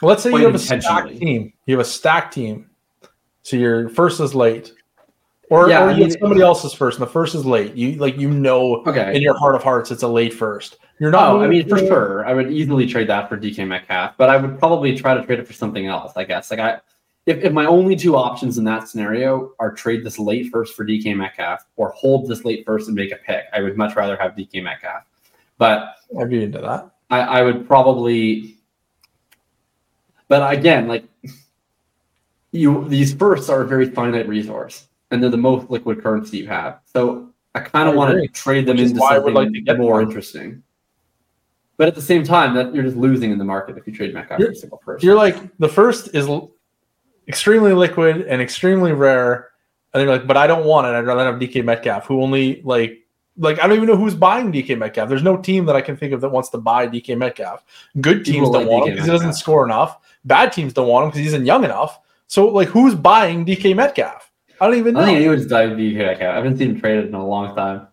[0.00, 1.52] Let's say you have a stacked team.
[1.66, 2.70] You have a stacked team.
[3.42, 4.72] So your first is late.
[5.50, 7.74] Or, Yeah, or I mean- get somebody else's first, and the first is late.
[7.74, 9.14] You like you know Okay.
[9.16, 10.76] in your heart of hearts it's a late first.
[10.98, 11.30] You're not.
[11.36, 14.36] Oh, I mean, for sure, I would easily trade that for DK Metcalf, but I
[14.36, 16.12] would probably try to trade it for something else.
[16.16, 16.80] I guess, like I,
[17.24, 20.84] if, if my only two options in that scenario are trade this late first for
[20.84, 24.16] DK Metcalf or hold this late first and make a pick, I would much rather
[24.16, 25.04] have DK Metcalf.
[25.56, 26.90] But I'd be into that.
[27.10, 28.56] I, I would probably,
[30.26, 31.04] but again, like
[32.50, 36.46] you, these firsts are a very finite resource, and they're the most liquid currency you
[36.46, 36.80] have.
[36.84, 40.02] So I kind of want to trade them Which into something like more more.
[40.02, 40.62] interesting.
[41.76, 44.12] But at the same time, that you're just losing in the market if you trade
[44.12, 45.04] Metcalf for You're- single first.
[45.04, 46.50] You're like the first is l-
[47.28, 49.50] extremely liquid and extremely rare,
[49.94, 50.90] and you're like, but I don't want it.
[50.90, 52.98] I'd rather have DK Metcalf, who only like
[53.40, 55.08] like I don't even know who's buying DK Metcalf.
[55.08, 57.64] There's no team that I can think of that wants to buy DK Metcalf.
[58.00, 59.98] Good teams People don't like want DK him because he doesn't score enough.
[60.24, 62.00] Bad teams don't want him because he isn't young enough.
[62.26, 64.27] So like, who's buying DK Metcalf?
[64.60, 65.00] I don't even know.
[65.00, 66.32] I think anyone's dive DK Metcalf.
[66.32, 67.88] I haven't seen him traded in a long time.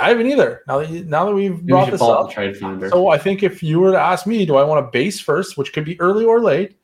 [0.00, 0.62] I haven't either.
[0.66, 2.90] Now that you, now that we've Maybe we brought should this up, the trade finder.
[2.90, 5.56] So I think if you were to ask me, do I want a base first,
[5.56, 6.76] which could be early or late,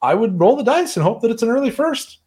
[0.00, 2.18] I would roll the dice and hope that it's an early first.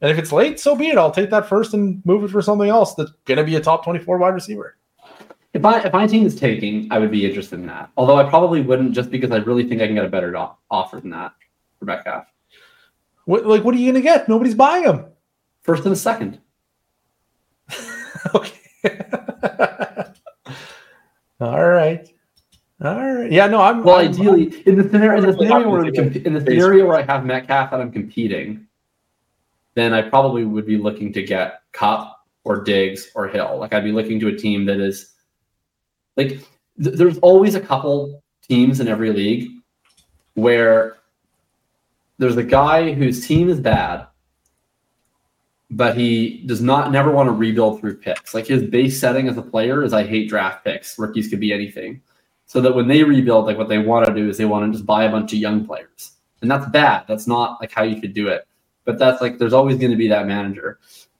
[0.00, 0.98] And if it's late, so be it.
[0.98, 3.60] I'll take that first and move it for something else that's going to be a
[3.60, 4.76] top 24 wide receiver.
[5.54, 7.88] If my if my team is taking, I would be interested in that.
[7.96, 10.36] Although I probably wouldn't, just because I really think I can get a better
[10.70, 11.32] offer than that
[11.78, 12.26] for Metcalf.
[13.26, 14.28] What, like, what are you going to get?
[14.28, 15.06] Nobody's buying them.
[15.64, 16.38] First and a second.
[18.34, 18.52] okay.
[21.40, 22.08] All right.
[22.82, 23.32] All right.
[23.32, 23.82] Yeah, no, I'm.
[23.82, 26.96] Well, I'm- ideally, in the scenario, in the scenario where I'm comp- in the where
[26.96, 28.66] I have Metcalf and I'm competing,
[29.74, 33.56] then I probably would be looking to get Kupp or Diggs or Hill.
[33.58, 35.12] Like I'd be looking to a team that is
[36.16, 36.28] like
[36.82, 39.50] th- there's always a couple teams in every league
[40.34, 40.98] where
[42.18, 44.06] there's a guy whose team is bad,
[45.76, 48.32] but he does not never want to rebuild through picks.
[48.32, 50.98] Like his base setting as a player is I hate draft picks.
[50.98, 52.00] Rookies could be anything
[52.46, 54.72] so that when they rebuild, like what they want to do is they want to
[54.72, 57.04] just buy a bunch of young players, and that's bad.
[57.08, 58.46] That's not like how you should do it.
[58.84, 60.78] But that's like there's always going to be that manager.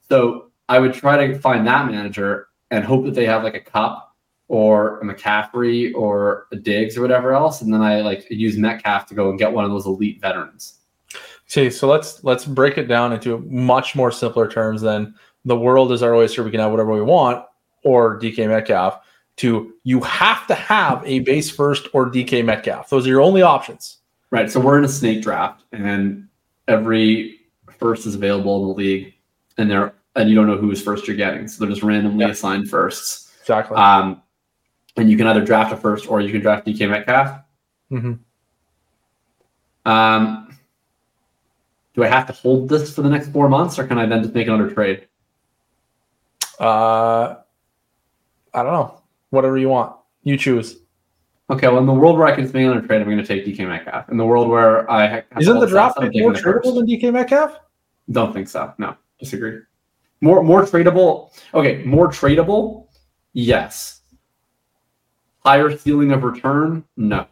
[0.09, 3.61] So I would try to find that manager and hope that they have like a
[3.61, 4.15] Kupp
[4.49, 9.07] or a McCaffrey or a Diggs or whatever else, and then I like use Metcalf
[9.07, 10.81] to go and get one of those elite veterans.
[11.51, 15.15] Okay, so let's let's break it down into much more simpler terms than
[15.45, 16.43] the world is our oyster.
[16.43, 17.45] We can have whatever we want,
[17.83, 19.01] or DK Metcalf.
[19.39, 22.89] To you have to have a base first or DK Metcalf.
[22.89, 23.99] Those are your only options.
[24.31, 24.51] Right.
[24.51, 26.29] So we're in a snake draft, and
[26.69, 27.41] every
[27.79, 29.15] first is available in the league,
[29.59, 31.47] and they're and you don't know whose first you're getting.
[31.49, 32.31] So they're just randomly Yeah.
[32.31, 33.33] assigned firsts.
[33.41, 33.77] Exactly.
[33.77, 34.23] Um,
[34.97, 37.41] and you can either draft a first or you can draft DK Metcalf.
[37.91, 38.21] Mhm.
[39.85, 40.54] Um,
[41.95, 44.23] do I have to hold this for the next four months, or can I then
[44.23, 45.07] just make another trade?
[46.59, 47.37] Uh,
[48.53, 49.03] I don't know.
[49.31, 50.79] Whatever you want, you choose.
[51.51, 51.69] Okay.
[51.69, 53.67] Well, in the world where I can make another trade, I'm going to take DK
[53.69, 54.09] Metcalf.
[54.09, 57.59] In the world where I have Isn't the draft pick more tradable than DK Metcalf?
[58.11, 58.73] Don't think so.
[58.79, 59.61] No, disagree.
[60.21, 61.31] More more tradable.
[61.53, 62.89] Okay, more tradable.
[63.33, 64.01] Yes.
[65.45, 66.85] Higher ceiling of return.
[66.97, 67.27] No.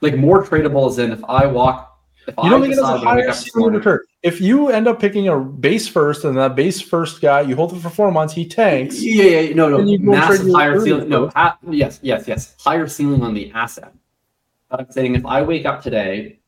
[0.00, 1.89] Like more tradable as in if I walk.
[2.26, 4.00] If You don't I think it has a decide when I wake higher ceiling return?
[4.22, 7.72] If you end up picking a base first, and that base first guy, you hold
[7.72, 9.02] it for four months, he tanks.
[9.02, 11.08] Yeah, yeah, yeah, no, no, massive higher ceiling.
[11.08, 13.92] No, ha- yes, yes, yes, higher ceiling on the asset.
[14.68, 16.38] But I'm saying if I wake up today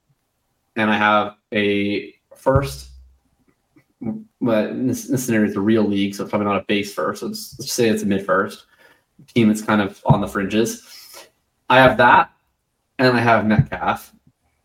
[0.77, 2.91] and I have a first,
[4.41, 6.95] well, in this, this scenario it's a real league, so it's probably not a base
[6.95, 7.21] first.
[7.21, 8.67] So let's, let's say it's a mid first
[9.35, 11.29] team that's kind of on the fringes.
[11.69, 12.31] I have that,
[12.99, 14.13] and I have Metcalf.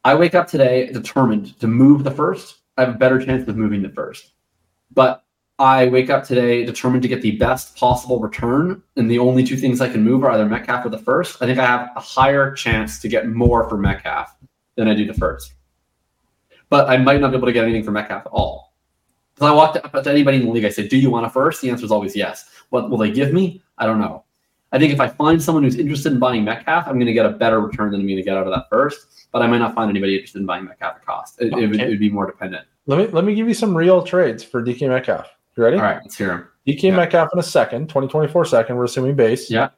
[0.08, 2.60] I wake up today determined to move the first.
[2.78, 4.32] I have a better chance of moving the first,
[4.94, 5.26] but
[5.60, 9.58] I wake up today determined to get the best possible return, and the only two
[9.58, 11.42] things I can move are either Metcalf or the first.
[11.42, 14.34] I think I have a higher chance to get more for Metcalf
[14.78, 15.56] than I do the first.
[16.70, 18.76] But I might not be able to get anything for Metcalf at all.
[19.36, 21.30] Because I walked up to anybody in the league, I said, Do you want a
[21.30, 21.62] first?
[21.62, 22.50] The answer is always yes.
[22.70, 23.62] What will they give me?
[23.78, 24.24] I don't know.
[24.72, 27.26] I think if I find someone who's interested in buying Metcalf, I'm going to get
[27.26, 29.08] a better return than I'm going to get out of that first.
[29.32, 31.42] But I might not find anybody interested in buying Metcalf at cost.
[31.42, 32.66] It, it, would, it would be more dependent.
[32.86, 35.30] Let me let me give you some real trades for DK Metcalf.
[35.56, 35.78] You ready?
[35.78, 36.48] All right, let's hear him.
[36.66, 36.96] DK Yeah.
[36.96, 39.50] Metcalf in a second, 2024 second, we're assuming base.
[39.50, 39.70] Yeah.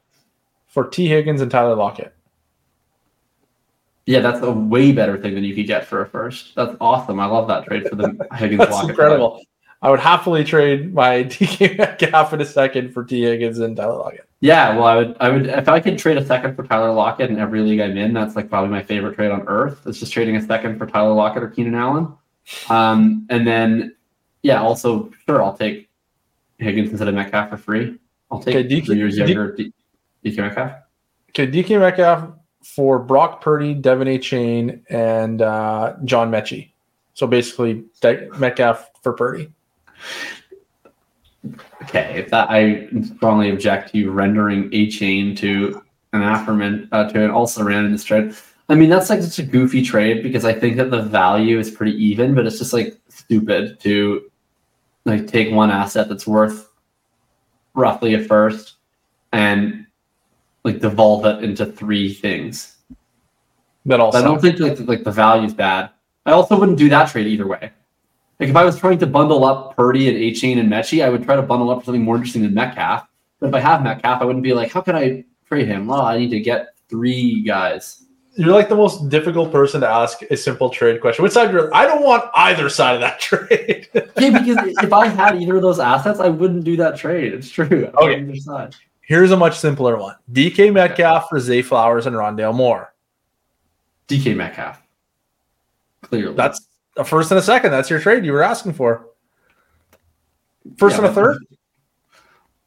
[0.68, 2.14] For Tee Higgins and Tyler Lockett.
[4.06, 6.56] Yeah, that's a way better thing than you could get for a first.
[6.56, 7.20] That's awesome.
[7.20, 8.90] I love that trade for the Higgins That's Lockett.
[8.92, 9.42] incredible.
[9.82, 13.98] I would happily trade my DK Metcalf in a second for Tee Higgins and Tyler
[13.98, 14.29] Lockett.
[14.42, 17.30] Yeah, well, I would, I would, if I could trade a second for Tyler Lockett
[17.30, 19.86] in every league I'm in, that's like probably my favorite trade on earth.
[19.86, 22.14] It's just trading a second for Tyler Lockett or Keenan Allen.
[22.70, 23.96] Um, and then
[24.42, 25.90] yeah, also sure I'll take
[26.58, 28.00] Higgins instead of Metcalf for free.
[28.32, 29.74] I'll take Okay, DK three years younger D-
[30.24, 30.72] DK Metcalf.
[31.30, 32.30] Okay, DK Metcalf
[32.64, 36.72] for Brock Purdy, De'Von Achane, and uh, John Metchie.
[37.14, 37.84] So basically,
[38.38, 39.52] Metcalf for Purdy.
[41.84, 45.82] Okay, if that I strongly object to you rendering Achane to
[46.14, 48.36] an Afferman uh, to an also ran in this trade.
[48.68, 51.72] I mean, that's like such a goofy trade because I think that the value is
[51.72, 54.30] pretty even, but it's just like stupid to
[55.06, 56.70] like take one asset that's worth
[57.74, 58.76] roughly a first
[59.32, 59.86] and
[60.64, 62.78] like devolve it into three things.
[63.86, 65.90] That all I don't think like, like the value's bad.
[66.26, 67.72] I also wouldn't do that trade either way.
[68.40, 71.24] Like if I was trying to bundle up Purdy and Achane and Metchie, I would
[71.24, 73.06] try to bundle up for something more interesting than Metcalf.
[73.40, 75.88] But if I have Metcalf, I wouldn't be like, how can I trade him?
[75.88, 78.04] Well, I need to get three guys.
[78.36, 81.24] You're like the most difficult person to ask a simple trade question.
[81.24, 81.54] Which side?
[81.74, 83.90] I don't want either side of that trade.
[83.94, 87.34] Yeah, because if I had either of those assets, I wouldn't do that trade.
[87.34, 87.92] It's true.
[87.96, 88.22] Okay.
[88.22, 88.76] Either side.
[89.02, 92.94] Here's a much simpler one: DK Metcalf for Zay Flowers and Rondale Moore.
[94.08, 94.82] DK Metcalf.
[96.04, 96.36] Clearly.
[96.36, 96.69] That's
[97.00, 97.72] a first and a second.
[97.72, 99.08] That's your trade you were asking for.
[100.78, 101.38] First Yeah, and a third.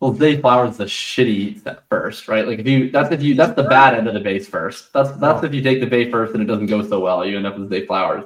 [0.01, 2.47] Well, Zay Flowers is the shitty first, right?
[2.47, 4.93] Like if you that's if you that's the bad end of the base first.
[4.93, 5.47] That's that's Oh.
[5.47, 7.57] if you take the base first and it doesn't go so well, you end up
[7.57, 8.25] with Zay Flowers.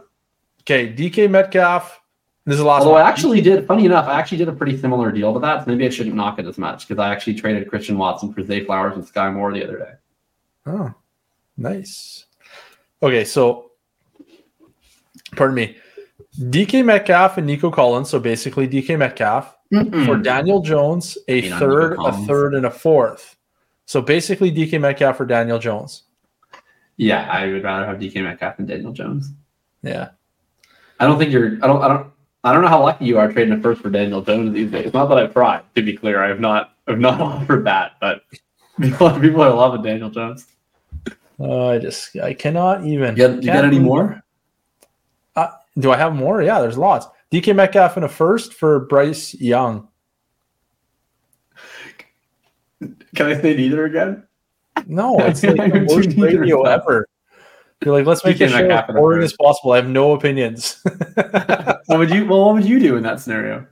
[0.63, 2.01] Okay, DK Metcalf.
[2.47, 3.03] This is the last Although one.
[3.03, 5.65] I actually did, funny enough, I actually did a pretty similar deal to that.
[5.65, 8.43] So maybe I shouldn't knock it as much because I actually traded Christian Watson for
[8.45, 9.93] Zay Flowers and Skyy Moore the other day.
[10.67, 10.95] Oh,
[11.57, 12.27] nice.
[13.03, 13.73] Okay, so
[15.35, 15.77] pardon me.
[16.39, 18.11] DK Metcalf and Nico Collins.
[18.11, 19.57] So basically, DK Metcalf
[20.05, 23.37] for Daniel Jones, a Hate on third, a third, and a fourth.
[23.87, 26.03] So basically, DK Metcalf for Daniel Jones.
[26.97, 29.33] Yeah, I would rather have DK Metcalf than Daniel Jones.
[29.83, 30.11] Yeah.
[30.99, 31.59] I don't think you're.
[31.63, 31.83] I don't.
[31.83, 32.13] I don't.
[32.45, 34.93] I don't know how lucky you are trading a first for Daniel Jones these days.
[34.93, 35.63] Not that I've tried.
[35.75, 36.75] To be clear, I have not.
[36.87, 38.23] I've not offered that, but
[38.81, 40.47] people, people are loving Daniel Jones.
[41.39, 43.17] Uh, I just I cannot even.
[43.17, 44.23] You got, you got Can't any more?
[45.79, 46.43] Do I have more?
[46.43, 47.07] Yeah, there's lots.
[47.33, 49.89] DK Metcalf in a first for Bryce Young.
[52.81, 54.27] Can I say neither again?
[54.87, 57.09] No, it's like the Do worst neither radio of ever.
[57.85, 59.73] You're like, let's make DK this show as Metcalf boring as possible.
[59.73, 60.83] I have no opinions.
[61.87, 62.27] What would you?
[62.27, 63.65] Well, what would you do in that scenario?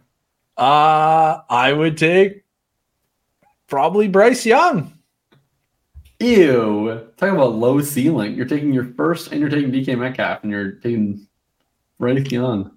[0.56, 2.44] uh I would take
[3.66, 4.96] probably Bryce Young.
[6.20, 7.08] Ew.
[7.16, 8.34] Talking about low ceiling.
[8.34, 11.26] You're taking your first and you're taking DK Metcalf and you're taking
[11.98, 12.76] Bryce Young.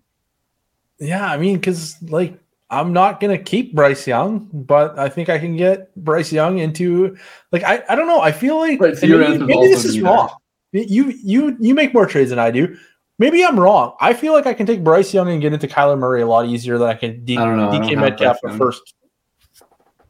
[0.99, 2.39] Yeah, I mean, because like
[2.69, 7.18] I'm not gonna keep Bryce Young, but I think I can get Bryce Young into
[7.52, 8.22] like I, I don't know.
[8.22, 10.30] I feel like Right, so maybe, maybe this is wrong.
[10.72, 12.77] You you you make more trades than I do.
[13.19, 13.95] Maybe I'm wrong.
[13.99, 16.45] I feel like I can take Bryce Young and get into Kyler Murray a lot
[16.45, 17.69] easier than I can D- I don't know.
[17.69, 18.94] DK Metcalf at first.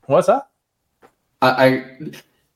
[0.08, 0.50] What's that?
[1.42, 1.86] I, I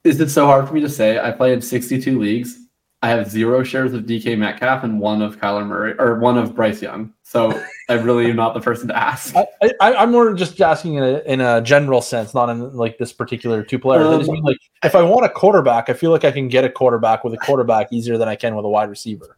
[0.03, 1.19] is it so hard for me to say?
[1.19, 2.60] I play in 62 leagues.
[3.03, 6.55] I have zero shares of DK Metcalf and one of Kyler Murray or one of
[6.55, 7.11] Bryce Young.
[7.23, 7.59] So
[7.89, 9.35] I really am not the person to ask.
[9.35, 9.47] I,
[9.81, 13.11] I, I'm more just asking in a, in a general sense, not in like this
[13.11, 14.05] particular two players.
[14.05, 16.47] I just Um, mean like if I want a quarterback, I feel like I can
[16.47, 19.37] get a quarterback with a quarterback easier than I can with a wide receiver.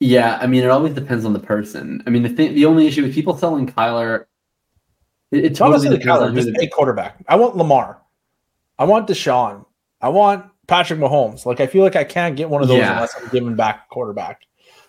[0.00, 2.02] Yeah, I mean, it always depends on the person.
[2.06, 4.26] I mean, the thing, the only issue with people selling Kyler,
[5.32, 7.16] it, it totally depends on Kyler, who just the- a quarterback.
[7.28, 8.00] I want Lamar.
[8.78, 9.66] I want Deshaun.
[10.00, 11.44] I want Patrick Mahomes.
[11.44, 12.92] Like I feel like I can't get one of those Yeah.
[12.94, 14.42] unless I'm giving back a quarterback.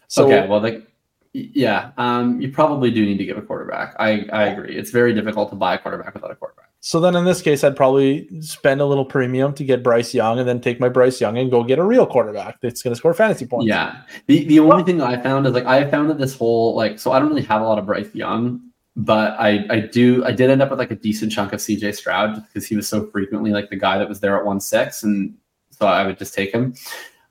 [0.08, 0.86] So okay, well, like,
[1.34, 3.96] yeah, um, you probably do need to give a quarterback.
[4.00, 4.76] I, I agree.
[4.76, 6.66] It's very difficult to buy a quarterback without a quarterback.
[6.80, 10.40] so then in this case, I'd probably spend a little premium to get Bryce Young,
[10.40, 12.96] and then take my Bryce Young and go get a real quarterback that's going to
[12.98, 13.68] score fantasy points.
[13.68, 14.02] Yeah.
[14.26, 17.12] The the only thing I found is like I found that this whole like so
[17.12, 18.60] I don't really have a lot of Bryce Young,
[18.96, 21.96] but I I do I did end up with like a decent chunk of CJ
[21.96, 25.04] Stroud because he was so frequently like the guy that was there at one six,
[25.04, 25.36] and
[25.80, 26.74] so I would just take him.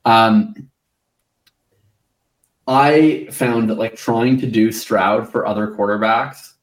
[0.05, 0.55] Um,
[2.66, 6.55] I found that like trying to do Stroud for other quarterbacks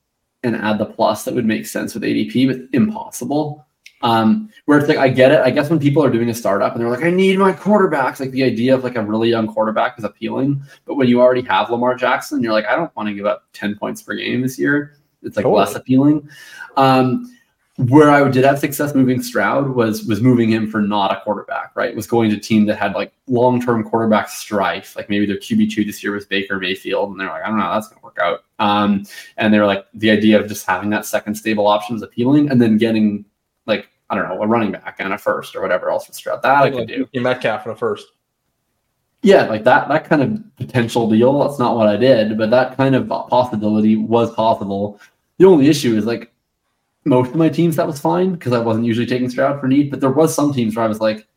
[0.44, 3.66] and add the plus that would make sense with ADP was impossible.
[4.02, 5.40] Um, where it's like I get it.
[5.40, 8.20] I guess when people are doing a startup and they're like, I need my quarterbacks,
[8.20, 10.62] like the idea of like a really young quarterback is appealing.
[10.86, 13.45] But when you already have Lamar Jackson, you're like, I don't want to give up
[13.53, 14.98] 10 points per game this year.
[15.24, 15.60] It's like Totally.
[15.60, 16.30] less appealing.
[16.78, 17.35] Um,
[17.77, 21.76] where I did have success moving Stroud was was moving him for not a quarterback,
[21.76, 21.93] right?
[21.93, 25.38] Was going to a team that had like long term quarterback strife, like maybe their
[25.38, 27.89] QB two this year was Baker Mayfield, and they're like, I don't know, how that's
[27.89, 28.45] gonna work out.
[28.60, 29.03] Um,
[29.38, 32.49] and they were like, the idea of just having that second stable option is appealing,
[32.49, 33.26] and then getting
[33.65, 36.43] like I don't know a running back and a first or whatever else with Stroud
[36.43, 37.10] that I could do.
[37.14, 38.07] Like Metcalf in a first.
[39.22, 41.45] Yeah, like that that kind of potential deal.
[41.45, 45.02] That's not what I did, but that kind of possibility was possible.
[45.39, 46.31] The only issue is like
[47.06, 49.91] most of my teams that was fine because I wasn't usually taking Stroud for need,
[49.91, 51.27] but there was some teams where I was like,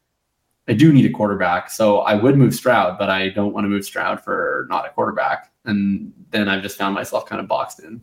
[0.67, 3.69] I do need a quarterback, so I would move Stroud, but I don't want to
[3.69, 7.81] move Stroud for not a quarterback, and then I've just found myself kind of boxed
[7.81, 8.03] in.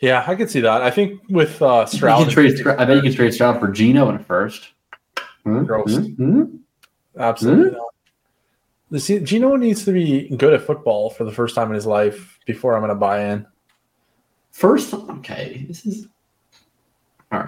[0.00, 0.82] Yeah, I could see that.
[0.82, 4.16] I think with uh, Stroud, trade, I bet you can trade Stroud for Geno in
[4.16, 4.70] a first.
[5.44, 5.96] Gross.
[5.96, 6.44] Hmm?
[7.18, 7.94] Absolutely not.
[8.90, 11.86] The see, Geno needs to be good at football for the first time in his
[11.86, 13.46] life before I'm going to buy in.
[14.54, 16.06] First, okay, this is
[17.32, 17.44] all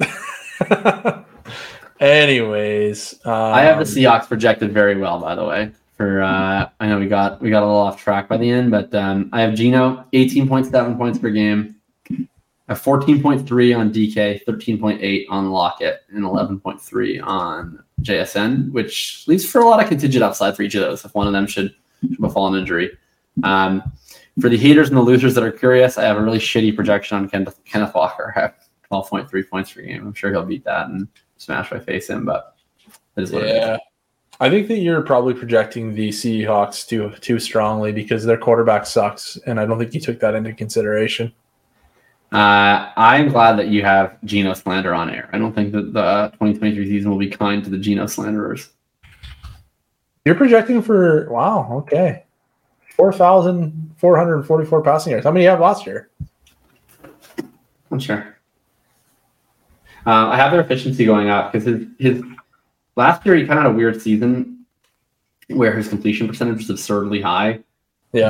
[0.00, 1.24] right.
[2.00, 5.70] Anyways, um, I have the Seahawks projected very well, by the way.
[5.96, 8.72] For uh, I know we got we got a little off track by the end,
[8.72, 11.76] but um, I have Geno, eighteen point seven points per game,
[12.66, 17.20] a fourteen point three on DK, thirteen point eight on Lockett, and eleven point three
[17.20, 21.14] on JSN, which leaves for a lot of contingent upside for each of those if
[21.14, 21.72] one of them should,
[22.02, 22.98] should befall an injury.
[23.44, 23.92] Um,
[24.40, 27.16] for the haters and the losers that are curious, I have a really shitty projection
[27.16, 28.32] on Kenneth, Kenneth Walker.
[28.36, 28.54] I have
[28.90, 30.06] 12.3 points per game.
[30.06, 32.56] I'm sure he'll beat that and smash my face in, but
[33.16, 33.56] it is what it is.
[33.56, 33.76] yeah.
[34.40, 39.36] I think that you're probably projecting the Seahawks too too strongly because their quarterback sucks,
[39.46, 41.32] and I don't think you took that into consideration.
[42.30, 45.28] Uh, I'm glad that you have Geno slander on air.
[45.32, 48.68] I don't think that the 2023 season will be kind to the Geno slanderers.
[50.24, 52.24] You're projecting for wow, okay,
[52.98, 55.24] four thousand four hundred forty-four passing yards.
[55.24, 56.10] How many you have last year?
[57.90, 58.36] I'm sure.
[60.06, 62.22] Uh, I have their efficiency going up because his, his
[62.96, 64.66] last year he kind of had a weird season
[65.48, 67.60] where his completion percentage was absurdly high,
[68.12, 68.28] Yeah,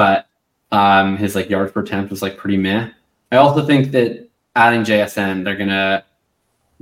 [0.70, 2.90] but um, his like yards per attempt was like pretty meh.
[3.32, 6.04] I also think that adding JSN, they're gonna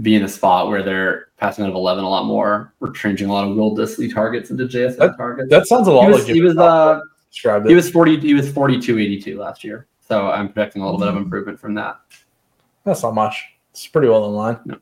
[0.03, 2.73] be in a spot where they're passing out of 11 a lot more.
[2.81, 5.51] We're changing a lot of Will Dissly targets into JSN That- targets.
[5.51, 7.01] that sounds a lot he was, like he was uh
[7.37, 7.77] described he it.
[7.77, 9.87] was 40 he was 42 82 last year.
[10.01, 12.01] So I'm projecting a little bit of improvement from that.
[12.85, 13.45] That's not much.
[13.73, 14.59] It's pretty well in line.
[14.65, 14.79] No.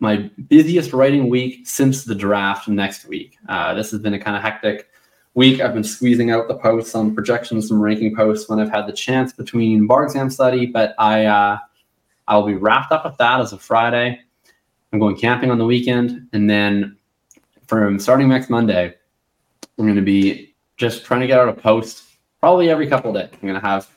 [0.00, 3.36] my busiest writing week since the draft next week.
[3.48, 4.88] Uh, this has been a kind of hectic
[5.34, 5.60] week.
[5.60, 8.92] I've been squeezing out the posts on projections, some ranking posts when I've had the
[8.92, 11.58] chance between bar exam study, but I uh,
[12.28, 14.20] I'll be wrapped up with that as of Friday.
[14.92, 16.96] I'm going camping on the weekend, and then
[17.66, 18.94] from starting next Monday,
[19.78, 22.04] I'm going to be just trying to get out a post
[22.40, 23.30] probably every couple of days.
[23.32, 23.88] I'm going to have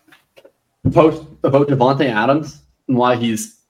[0.85, 3.60] a post about Davante Adams and why he's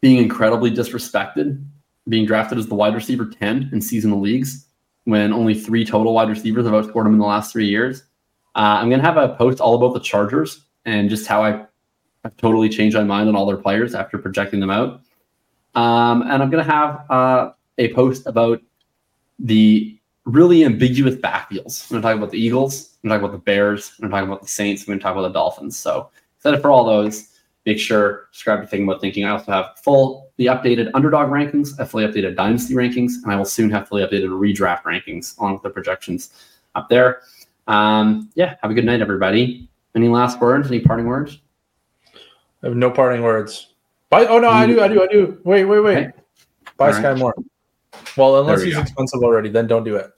[0.00, 1.64] being incredibly disrespected,
[2.08, 4.66] being drafted as the wide receiver 10 in seasonal leagues
[5.04, 8.02] when only three total wide receivers have outscored him in the last three years.
[8.54, 11.66] Uh, I'm going to have a post all about the Chargers and just how I
[12.24, 15.00] have totally changed my mind on all their players after projecting them out.
[15.74, 18.60] Um, and I'm going to have uh, a post about
[19.38, 21.90] the really ambiguous backfields.
[21.90, 22.96] I'm going to talk about the Eagles.
[23.02, 23.92] I'm going to talk about the Bears.
[23.98, 24.82] I'm going to talk about the Saints.
[24.82, 25.78] I'm going to talk about the Dolphins.
[25.78, 27.27] So excited for all those.
[27.68, 29.24] Make sure subscribe to Thinking About Thinking.
[29.26, 31.78] I also have full the updated underdog rankings.
[31.78, 35.52] I fully updated dynasty rankings, and I will soon have fully updated redraft rankings along
[35.52, 36.30] with the projections
[36.74, 37.20] up there.
[37.66, 39.68] Um, yeah, have a good night, everybody.
[39.94, 40.68] Any last words?
[40.68, 41.40] Any parting words?
[42.62, 43.74] I have no parting words.
[44.08, 45.38] Buy, oh no, I do, I do, I do.
[45.44, 45.98] Wait, wait, wait.
[45.98, 46.12] Okay.
[46.78, 47.18] Buy Skyy right.
[47.18, 47.34] Moore.
[48.16, 48.80] Well, unless we he's go.
[48.80, 50.10] expensive already, then don't do it.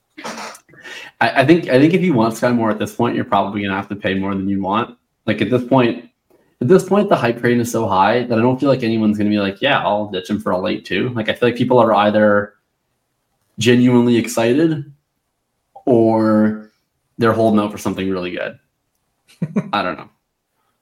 [1.20, 3.60] I, I think I think if you want Skyy Moore at this point, you're probably
[3.60, 4.96] gonna have to pay more than you want.
[5.26, 6.09] Like at this point,
[6.60, 9.16] at this point, the hype train is so high that I don't feel like anyone's
[9.16, 11.08] gonna be like, yeah, I'll ditch him for a late two.
[11.10, 12.54] Like I feel like people are either
[13.58, 14.92] genuinely excited
[15.86, 16.70] or
[17.18, 18.58] they're holding out for something really good.
[19.72, 20.10] I don't know.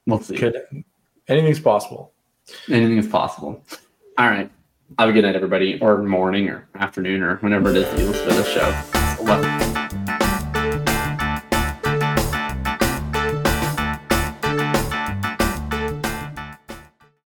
[0.06, 0.36] We'll see.
[0.36, 0.62] Could
[1.28, 2.12] anything's possible.
[2.68, 3.62] Anything is possible.
[4.16, 4.50] All right.
[4.98, 8.06] Have a good night, everybody, or morning or afternoon or whenever it is that you
[8.06, 9.22] listen to this show.
[9.22, 9.87] Love.